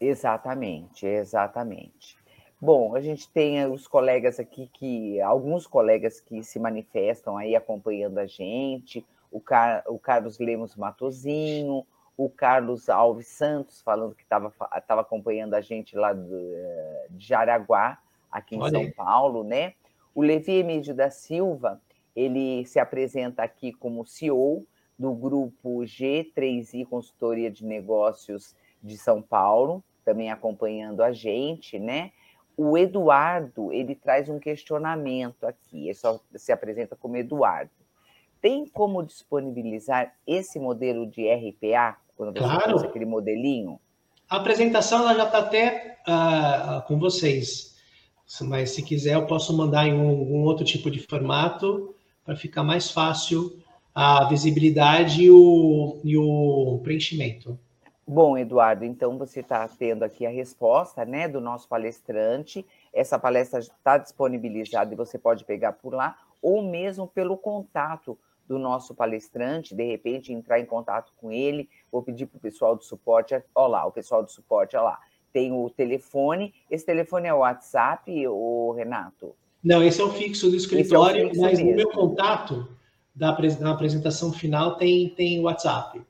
Exatamente, 0.00 1.06
exatamente. 1.06 2.16
Bom, 2.60 2.96
a 2.96 3.00
gente 3.00 3.30
tem 3.30 3.64
os 3.66 3.86
colegas 3.86 4.40
aqui 4.40 4.68
que, 4.72 5.20
alguns 5.20 5.66
colegas 5.66 6.20
que 6.20 6.42
se 6.42 6.58
manifestam 6.58 7.36
aí 7.36 7.54
acompanhando 7.54 8.18
a 8.18 8.26
gente, 8.26 9.06
o, 9.30 9.40
Car, 9.40 9.84
o 9.86 9.98
Carlos 9.98 10.38
Lemos 10.38 10.74
Matozinho, 10.74 11.86
o 12.16 12.30
Carlos 12.30 12.88
Alves 12.88 13.28
Santos 13.28 13.82
falando 13.82 14.14
que 14.14 14.22
estava 14.22 15.00
acompanhando 15.00 15.54
a 15.54 15.60
gente 15.60 15.94
lá 15.96 16.12
do, 16.12 16.54
eh, 16.54 17.06
de 17.10 17.26
Jaraguá, 17.26 17.98
aqui 18.30 18.56
em 18.56 18.62
Olha 18.62 18.82
São. 18.82 18.92
Paulo, 18.92 19.44
né? 19.44 19.74
O 20.14 20.22
Levi 20.22 20.52
Emílio 20.52 20.94
da 20.94 21.10
Silva, 21.10 21.80
ele 22.14 22.64
se 22.64 22.78
apresenta 22.78 23.42
aqui 23.42 23.72
como 23.72 24.06
CEO 24.06 24.66
do 24.98 25.12
grupo 25.12 25.80
G3I 25.80 26.86
Consultoria 26.86 27.50
de 27.50 27.64
Negócios 27.64 28.56
de 28.82 28.96
São 28.96 29.20
Paulo, 29.20 29.84
também 30.04 30.30
acompanhando 30.30 31.02
a 31.02 31.12
gente, 31.12 31.78
né? 31.78 32.12
O 32.56 32.78
Eduardo, 32.78 33.70
ele 33.70 33.94
traz 33.94 34.30
um 34.30 34.38
questionamento 34.38 35.44
aqui, 35.44 35.84
ele 35.84 35.94
só 35.94 36.18
se 36.34 36.50
apresenta 36.50 36.96
como 36.96 37.18
Eduardo. 37.18 37.70
Tem 38.40 38.66
como 38.66 39.02
disponibilizar 39.02 40.14
esse 40.26 40.58
modelo 40.58 41.06
de 41.06 41.28
RPA, 41.28 41.98
quando 42.16 42.32
você 42.32 42.38
claro. 42.38 42.78
faz 42.78 42.82
aquele 42.84 43.04
modelinho? 43.04 43.78
A 44.28 44.36
apresentação 44.36 45.00
ela 45.00 45.14
já 45.14 45.24
está 45.24 45.38
até 45.38 45.98
uh, 46.08 46.86
com 46.86 46.98
vocês, 46.98 47.76
mas 48.40 48.70
se 48.70 48.82
quiser 48.82 49.14
eu 49.14 49.26
posso 49.26 49.56
mandar 49.56 49.86
em 49.86 49.94
um, 49.94 50.36
um 50.36 50.42
outro 50.42 50.64
tipo 50.64 50.90
de 50.90 50.98
formato 50.98 51.94
para 52.24 52.34
ficar 52.34 52.64
mais 52.64 52.90
fácil 52.90 53.56
a 53.94 54.28
visibilidade 54.28 55.22
e 55.22 55.30
o, 55.30 56.00
e 56.04 56.18
o 56.18 56.80
preenchimento. 56.82 57.58
Bom, 58.06 58.36
Eduardo, 58.36 58.84
então 58.84 59.16
você 59.16 59.40
está 59.40 59.66
tendo 59.66 60.04
aqui 60.04 60.26
a 60.26 60.30
resposta 60.30 61.04
né, 61.04 61.26
do 61.26 61.40
nosso 61.40 61.66
palestrante. 61.66 62.64
Essa 62.92 63.18
palestra 63.18 63.58
está 63.58 63.96
disponibilizada 63.98 64.92
e 64.92 64.96
você 64.96 65.18
pode 65.18 65.44
pegar 65.44 65.72
por 65.72 65.94
lá, 65.94 66.16
ou 66.42 66.62
mesmo 66.62 67.06
pelo 67.08 67.36
contato 67.36 68.18
do 68.46 68.58
nosso 68.58 68.94
palestrante, 68.94 69.74
de 69.74 69.84
repente 69.84 70.32
entrar 70.32 70.60
em 70.60 70.66
contato 70.66 71.12
com 71.16 71.32
ele. 71.32 71.68
Vou 71.90 72.02
pedir 72.02 72.26
para 72.26 72.38
o 72.38 72.40
pessoal 72.40 72.76
do 72.76 72.84
suporte, 72.84 73.34
olha 73.54 73.68
lá, 73.68 73.86
o 73.86 73.92
pessoal 73.92 74.22
do 74.22 74.30
suporte, 74.30 74.76
olha 74.76 74.84
lá, 74.84 75.00
tem 75.32 75.52
o 75.52 75.68
telefone. 75.68 76.54
Esse 76.70 76.86
telefone 76.86 77.28
é 77.28 77.34
o 77.34 77.38
WhatsApp, 77.38 78.10
o 78.28 78.72
Renato? 78.72 79.34
Não, 79.62 79.82
esse 79.82 80.00
é 80.00 80.04
o 80.04 80.10
fixo 80.10 80.48
do 80.48 80.56
escritório, 80.56 81.26
é 81.26 81.28
fixo 81.28 81.40
mas 81.40 81.58
mesmo. 81.58 81.70
no 81.70 81.76
meu 81.76 81.90
contato 81.90 82.68
da, 83.14 83.36
na 83.60 83.72
apresentação 83.72 84.32
final 84.32 84.76
tem, 84.76 85.08
tem 85.10 85.40
WhatsApp. 85.42 86.00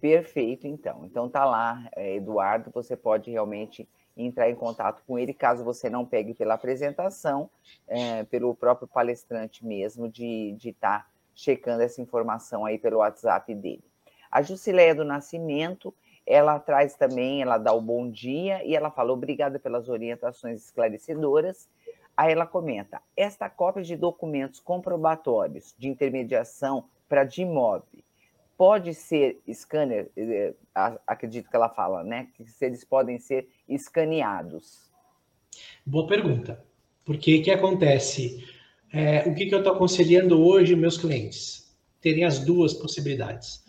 Perfeito, 0.00 0.66
então. 0.66 1.02
Então 1.04 1.28
tá 1.28 1.44
lá, 1.44 1.88
é, 1.96 2.16
Eduardo, 2.16 2.70
você 2.72 2.96
pode 2.96 3.30
realmente 3.30 3.88
entrar 4.16 4.50
em 4.50 4.54
contato 4.54 5.02
com 5.06 5.18
ele, 5.18 5.32
caso 5.32 5.64
você 5.64 5.88
não 5.88 6.04
pegue 6.04 6.34
pela 6.34 6.54
apresentação, 6.54 7.50
é, 7.86 8.24
pelo 8.24 8.54
próprio 8.54 8.88
palestrante 8.88 9.64
mesmo, 9.64 10.08
de 10.08 10.56
estar 10.62 11.00
tá 11.00 11.09
checando 11.34 11.82
essa 11.82 12.00
informação 12.00 12.64
aí 12.64 12.78
pelo 12.78 12.98
WhatsApp 12.98 13.54
dele. 13.54 13.84
A 14.30 14.42
Jusileia 14.42 14.94
do 14.94 15.04
Nascimento, 15.04 15.94
ela 16.26 16.58
traz 16.58 16.94
também, 16.94 17.42
ela 17.42 17.58
dá 17.58 17.72
o 17.72 17.80
bom 17.80 18.08
dia 18.08 18.64
e 18.64 18.76
ela 18.76 18.90
fala 18.90 19.12
obrigada 19.12 19.58
pelas 19.58 19.88
orientações 19.88 20.64
esclarecedoras. 20.64 21.68
Aí 22.16 22.32
ela 22.32 22.46
comenta: 22.46 23.00
esta 23.16 23.48
cópia 23.48 23.82
de 23.82 23.96
documentos 23.96 24.60
comprobatórios 24.60 25.74
de 25.78 25.88
intermediação 25.88 26.84
para 27.08 27.28
imóvel 27.36 28.04
pode 28.56 28.92
ser 28.92 29.40
scanner, 29.50 30.10
eh, 30.14 30.52
acredito 31.06 31.48
que 31.48 31.56
ela 31.56 31.70
fala, 31.70 32.04
né? 32.04 32.28
Que 32.34 32.44
eles 32.60 32.84
podem 32.84 33.18
ser 33.18 33.48
escaneados. 33.66 34.90
Boa 35.84 36.06
pergunta. 36.06 36.62
Porque 37.02 37.38
o 37.38 37.42
que 37.42 37.50
acontece? 37.50 38.46
É, 38.92 39.28
o 39.28 39.34
que, 39.34 39.46
que 39.46 39.54
eu 39.54 39.58
estou 39.58 39.74
aconselhando 39.74 40.40
hoje 40.40 40.74
meus 40.74 40.98
clientes? 40.98 41.72
Terem 42.00 42.24
as 42.24 42.40
duas 42.40 42.74
possibilidades. 42.74 43.62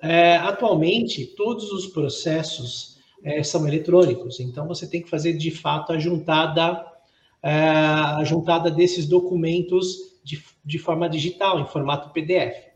É, 0.00 0.36
atualmente, 0.36 1.26
todos 1.36 1.72
os 1.72 1.88
processos 1.88 2.98
é, 3.22 3.42
são 3.42 3.66
eletrônicos, 3.66 4.40
então 4.40 4.66
você 4.66 4.88
tem 4.88 5.02
que 5.02 5.10
fazer 5.10 5.34
de 5.34 5.50
fato 5.50 5.92
a 5.92 5.98
juntada, 5.98 6.86
é, 7.42 7.50
a 7.50 8.22
juntada 8.24 8.70
desses 8.70 9.06
documentos 9.06 9.96
de, 10.24 10.42
de 10.64 10.78
forma 10.78 11.08
digital, 11.08 11.60
em 11.60 11.66
formato 11.66 12.12
PDF. 12.12 12.70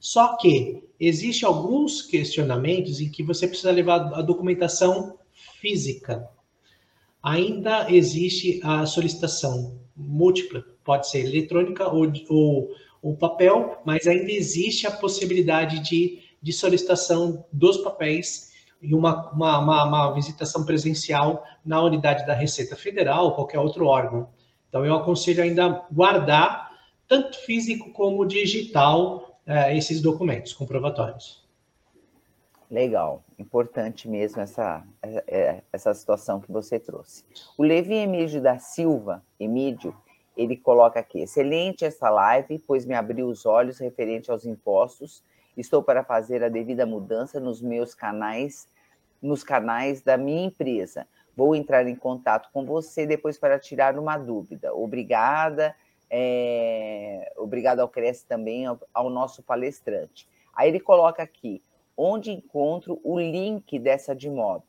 Só 0.00 0.36
que 0.36 0.82
existe 0.98 1.44
alguns 1.44 2.02
questionamentos 2.02 3.00
em 3.00 3.10
que 3.10 3.22
você 3.22 3.46
precisa 3.46 3.70
levar 3.70 4.12
a 4.14 4.22
documentação 4.22 5.18
física. 5.60 6.28
Ainda 7.22 7.90
existe 7.92 8.60
a 8.62 8.86
solicitação 8.86 9.78
múltipla, 9.96 10.64
pode 10.86 11.10
ser 11.10 11.26
eletrônica 11.26 11.86
ou, 11.88 12.10
ou, 12.30 12.70
ou 13.02 13.16
papel, 13.16 13.82
mas 13.84 14.06
ainda 14.06 14.30
existe 14.30 14.86
a 14.86 14.90
possibilidade 14.90 15.80
de, 15.80 16.20
de 16.40 16.52
solicitação 16.52 17.44
dos 17.52 17.78
papéis 17.78 18.52
e 18.80 18.94
uma, 18.94 19.30
uma, 19.32 19.58
uma, 19.58 19.84
uma 19.84 20.14
visitação 20.14 20.64
presencial 20.64 21.44
na 21.64 21.82
unidade 21.82 22.24
da 22.24 22.34
Receita 22.34 22.76
Federal 22.76 23.26
ou 23.26 23.32
qualquer 23.32 23.58
outro 23.58 23.86
órgão. 23.86 24.28
Então, 24.68 24.84
eu 24.84 24.94
aconselho 24.94 25.42
ainda 25.42 25.84
guardar 25.90 26.70
tanto 27.08 27.38
físico 27.38 27.92
como 27.92 28.26
digital, 28.26 29.40
é, 29.46 29.76
esses 29.76 30.00
documentos 30.00 30.52
comprovatórios. 30.52 31.46
Legal, 32.68 33.24
importante 33.38 34.08
mesmo 34.08 34.42
essa, 34.42 34.82
é, 35.00 35.24
é, 35.28 35.62
essa 35.72 35.94
situação 35.94 36.40
que 36.40 36.50
você 36.50 36.80
trouxe. 36.80 37.24
O 37.56 37.62
Levi 37.62 37.94
Emílio 37.94 38.42
da 38.42 38.58
Silva, 38.58 39.22
Emílio, 39.38 39.94
ele 40.36 40.56
coloca 40.56 41.00
aqui: 41.00 41.22
excelente 41.22 41.84
essa 41.84 42.10
live, 42.10 42.58
pois 42.66 42.84
me 42.84 42.94
abriu 42.94 43.26
os 43.26 43.46
olhos 43.46 43.78
referente 43.78 44.30
aos 44.30 44.44
impostos. 44.44 45.22
Estou 45.56 45.82
para 45.82 46.04
fazer 46.04 46.44
a 46.44 46.48
devida 46.48 46.84
mudança 46.84 47.40
nos 47.40 47.62
meus 47.62 47.94
canais, 47.94 48.68
nos 49.22 49.42
canais 49.42 50.02
da 50.02 50.16
minha 50.16 50.46
empresa. 50.46 51.06
Vou 51.34 51.54
entrar 51.54 51.86
em 51.86 51.96
contato 51.96 52.50
com 52.52 52.64
você 52.64 53.06
depois 53.06 53.38
para 53.38 53.58
tirar 53.58 53.98
uma 53.98 54.18
dúvida. 54.18 54.74
Obrigada, 54.74 55.74
é, 56.10 57.32
obrigado 57.36 57.80
ao 57.80 57.88
Cresce 57.88 58.26
também 58.26 58.66
ao, 58.66 58.78
ao 58.92 59.08
nosso 59.08 59.42
palestrante. 59.42 60.28
Aí 60.54 60.68
ele 60.68 60.80
coloca 60.80 61.22
aqui: 61.22 61.62
onde 61.96 62.30
encontro 62.30 63.00
o 63.02 63.18
link 63.18 63.78
dessa 63.78 64.14
DIMOB. 64.14 64.62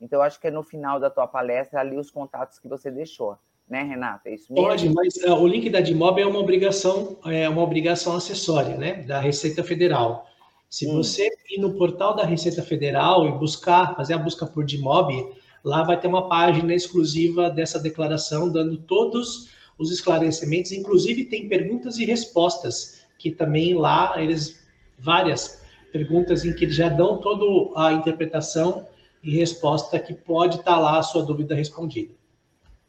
Então, 0.00 0.20
acho 0.20 0.38
que 0.38 0.48
é 0.48 0.50
no 0.50 0.62
final 0.62 1.00
da 1.00 1.08
tua 1.08 1.26
palestra 1.26 1.80
ali 1.80 1.96
os 1.96 2.10
contatos 2.10 2.58
que 2.58 2.68
você 2.68 2.90
deixou, 2.90 3.38
né, 3.68 3.82
Renata? 3.82 4.28
É 4.28 4.34
isso 4.34 4.52
mesmo? 4.52 4.66
Pode, 4.66 4.88
mas 4.90 5.14
uh, 5.16 5.34
o 5.34 5.46
link 5.46 5.68
da 5.70 5.80
DIMOB 5.80 6.20
é 6.20 6.26
uma 6.26 6.38
obrigação, 6.38 7.18
é 7.24 7.48
uma 7.48 7.62
obrigação 7.62 8.16
acessória, 8.16 8.76
né, 8.76 9.02
da 9.02 9.20
Receita 9.20 9.64
Federal. 9.64 10.26
Se 10.68 10.86
hum. 10.86 10.96
você 10.96 11.28
ir 11.50 11.60
no 11.60 11.74
portal 11.74 12.14
da 12.14 12.24
Receita 12.24 12.62
Federal 12.62 13.26
e 13.26 13.32
buscar, 13.32 13.94
fazer 13.94 14.14
a 14.14 14.18
busca 14.18 14.46
por 14.46 14.64
DIMOB, 14.64 15.32
lá 15.62 15.82
vai 15.82 15.98
ter 15.98 16.08
uma 16.08 16.28
página 16.28 16.74
exclusiva 16.74 17.48
dessa 17.48 17.78
declaração, 17.78 18.50
dando 18.50 18.76
todos 18.76 19.48
os 19.78 19.90
esclarecimentos, 19.90 20.72
inclusive 20.72 21.24
tem 21.24 21.48
perguntas 21.48 21.98
e 21.98 22.04
respostas, 22.04 23.02
que 23.18 23.30
também 23.30 23.74
lá 23.74 24.14
eles 24.22 24.62
várias 24.98 25.62
perguntas 25.92 26.44
em 26.44 26.52
que 26.52 26.64
eles 26.64 26.76
já 26.76 26.88
dão 26.88 27.18
toda 27.18 27.44
a 27.76 27.92
interpretação 27.92 28.86
e 29.22 29.36
resposta 29.36 29.98
que 29.98 30.12
pode 30.12 30.56
estar 30.56 30.74
tá 30.74 30.78
lá 30.78 30.98
a 30.98 31.02
sua 31.02 31.22
dúvida 31.22 31.54
respondida. 31.54 32.12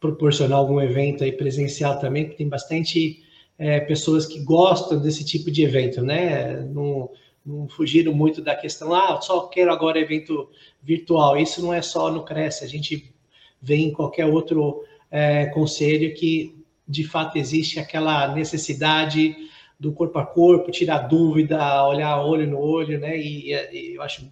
proporcionar 0.00 0.58
algum 0.58 0.80
evento 0.80 1.22
aí 1.22 1.32
presencial 1.32 1.98
também, 1.98 2.28
que 2.28 2.36
tem 2.36 2.48
bastante 2.48 3.22
é, 3.58 3.80
pessoas 3.80 4.26
que 4.26 4.40
gostam 4.40 4.98
desse 4.98 5.24
tipo 5.24 5.50
de 5.50 5.62
evento, 5.62 6.00
né? 6.00 6.60
Não, 6.62 7.10
não 7.44 7.68
fugiram 7.68 8.12
muito 8.12 8.42
da 8.42 8.54
questão, 8.54 8.94
ah, 8.94 9.20
só 9.20 9.46
quero 9.46 9.72
agora 9.72 9.98
evento 9.98 10.50
virtual. 10.82 11.36
Isso 11.36 11.62
não 11.62 11.72
é 11.72 11.82
só 11.82 12.10
no 12.10 12.24
Cresce, 12.24 12.64
a 12.64 12.68
gente 12.68 13.12
vê 13.60 13.76
em 13.76 13.92
qualquer 13.92 14.26
outro 14.26 14.84
é, 15.10 15.46
conselho 15.46 16.14
que 16.14 16.56
de 16.86 17.04
fato 17.04 17.36
existe 17.36 17.78
aquela 17.78 18.34
necessidade 18.34 19.36
do 19.78 19.92
corpo 19.92 20.18
a 20.18 20.26
corpo, 20.26 20.70
tirar 20.70 21.08
dúvida, 21.08 21.84
olhar 21.86 22.22
olho 22.22 22.46
no 22.46 22.58
olho, 22.58 22.98
né? 22.98 23.16
E, 23.16 23.52
e 23.52 23.94
eu 23.94 24.02
acho 24.02 24.30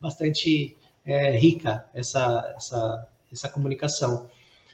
bastante 0.00 0.76
é, 1.04 1.30
rica 1.36 1.84
essa, 1.94 2.54
essa, 2.56 3.08
essa 3.32 3.48
comunicação 3.48 4.28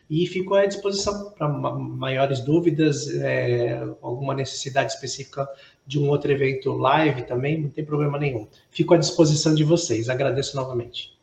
e 0.09 0.27
fico 0.27 0.55
à 0.55 0.67
disposição 0.67 1.31
para 1.31 1.49
maiores 1.49 2.41
dúvidas, 2.41 3.09
é, 3.09 3.81
alguma 4.03 4.35
necessidade 4.35 4.93
específica 4.93 5.49
de 5.87 5.99
um 5.99 6.09
outro 6.09 6.31
evento 6.31 6.73
live 6.73 7.23
também, 7.23 7.61
não 7.61 7.71
tem 7.71 7.85
problema 7.85 8.19
nenhum. 8.19 8.47
Fico 8.71 8.95
à 8.95 8.99
disposição 8.99 9.55
de 9.55 9.65
vocês, 9.65 10.09
agradeço 10.09 10.57
novamente. 10.57 11.15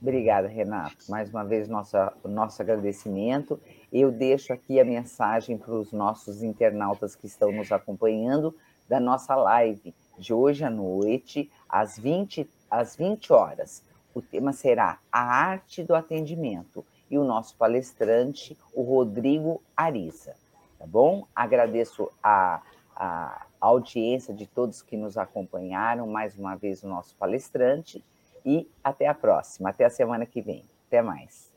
Obrigada, 0.00 0.48
Renato. 0.48 0.96
Mais 1.10 1.28
uma 1.28 1.44
vez, 1.44 1.68
nossa, 1.68 2.12
nosso 2.24 2.62
agradecimento. 2.62 3.60
Eu 3.92 4.10
deixo 4.10 4.52
aqui 4.52 4.80
a 4.80 4.84
mensagem 4.84 5.58
para 5.58 5.74
os 5.74 5.92
nossos 5.92 6.42
internautas 6.42 7.14
que 7.14 7.26
estão 7.26 7.52
nos 7.52 7.70
acompanhando 7.70 8.56
da 8.88 8.98
nossa 8.98 9.34
live 9.34 9.94
de 10.18 10.32
hoje 10.32 10.64
à 10.64 10.70
noite, 10.70 11.50
às 11.68 11.98
20, 11.98 12.48
às 12.70 12.96
20 12.96 13.30
horas. 13.32 13.82
O 14.14 14.22
tema 14.22 14.54
será 14.54 14.98
a 15.12 15.20
arte 15.20 15.82
do 15.82 15.94
atendimento 15.94 16.84
e 17.10 17.18
o 17.18 17.24
nosso 17.24 17.56
palestrante, 17.56 18.56
o 18.72 18.82
Rodrigo 18.82 19.60
Ariza. 19.76 20.34
Tá 20.78 20.86
bom? 20.86 21.26
Agradeço 21.34 22.10
a, 22.22 22.62
a 22.96 23.46
audiência 23.60 24.32
de 24.32 24.46
todos 24.46 24.80
que 24.80 24.96
nos 24.96 25.18
acompanharam, 25.18 26.06
mais 26.06 26.38
uma 26.38 26.54
vez 26.54 26.82
o 26.82 26.88
nosso 26.88 27.14
palestrante, 27.16 28.02
e 28.44 28.70
até 28.82 29.06
a 29.06 29.14
próxima, 29.14 29.70
até 29.70 29.84
a 29.84 29.90
semana 29.90 30.24
que 30.24 30.40
vem. 30.40 30.64
Até 30.86 31.02
mais. 31.02 31.50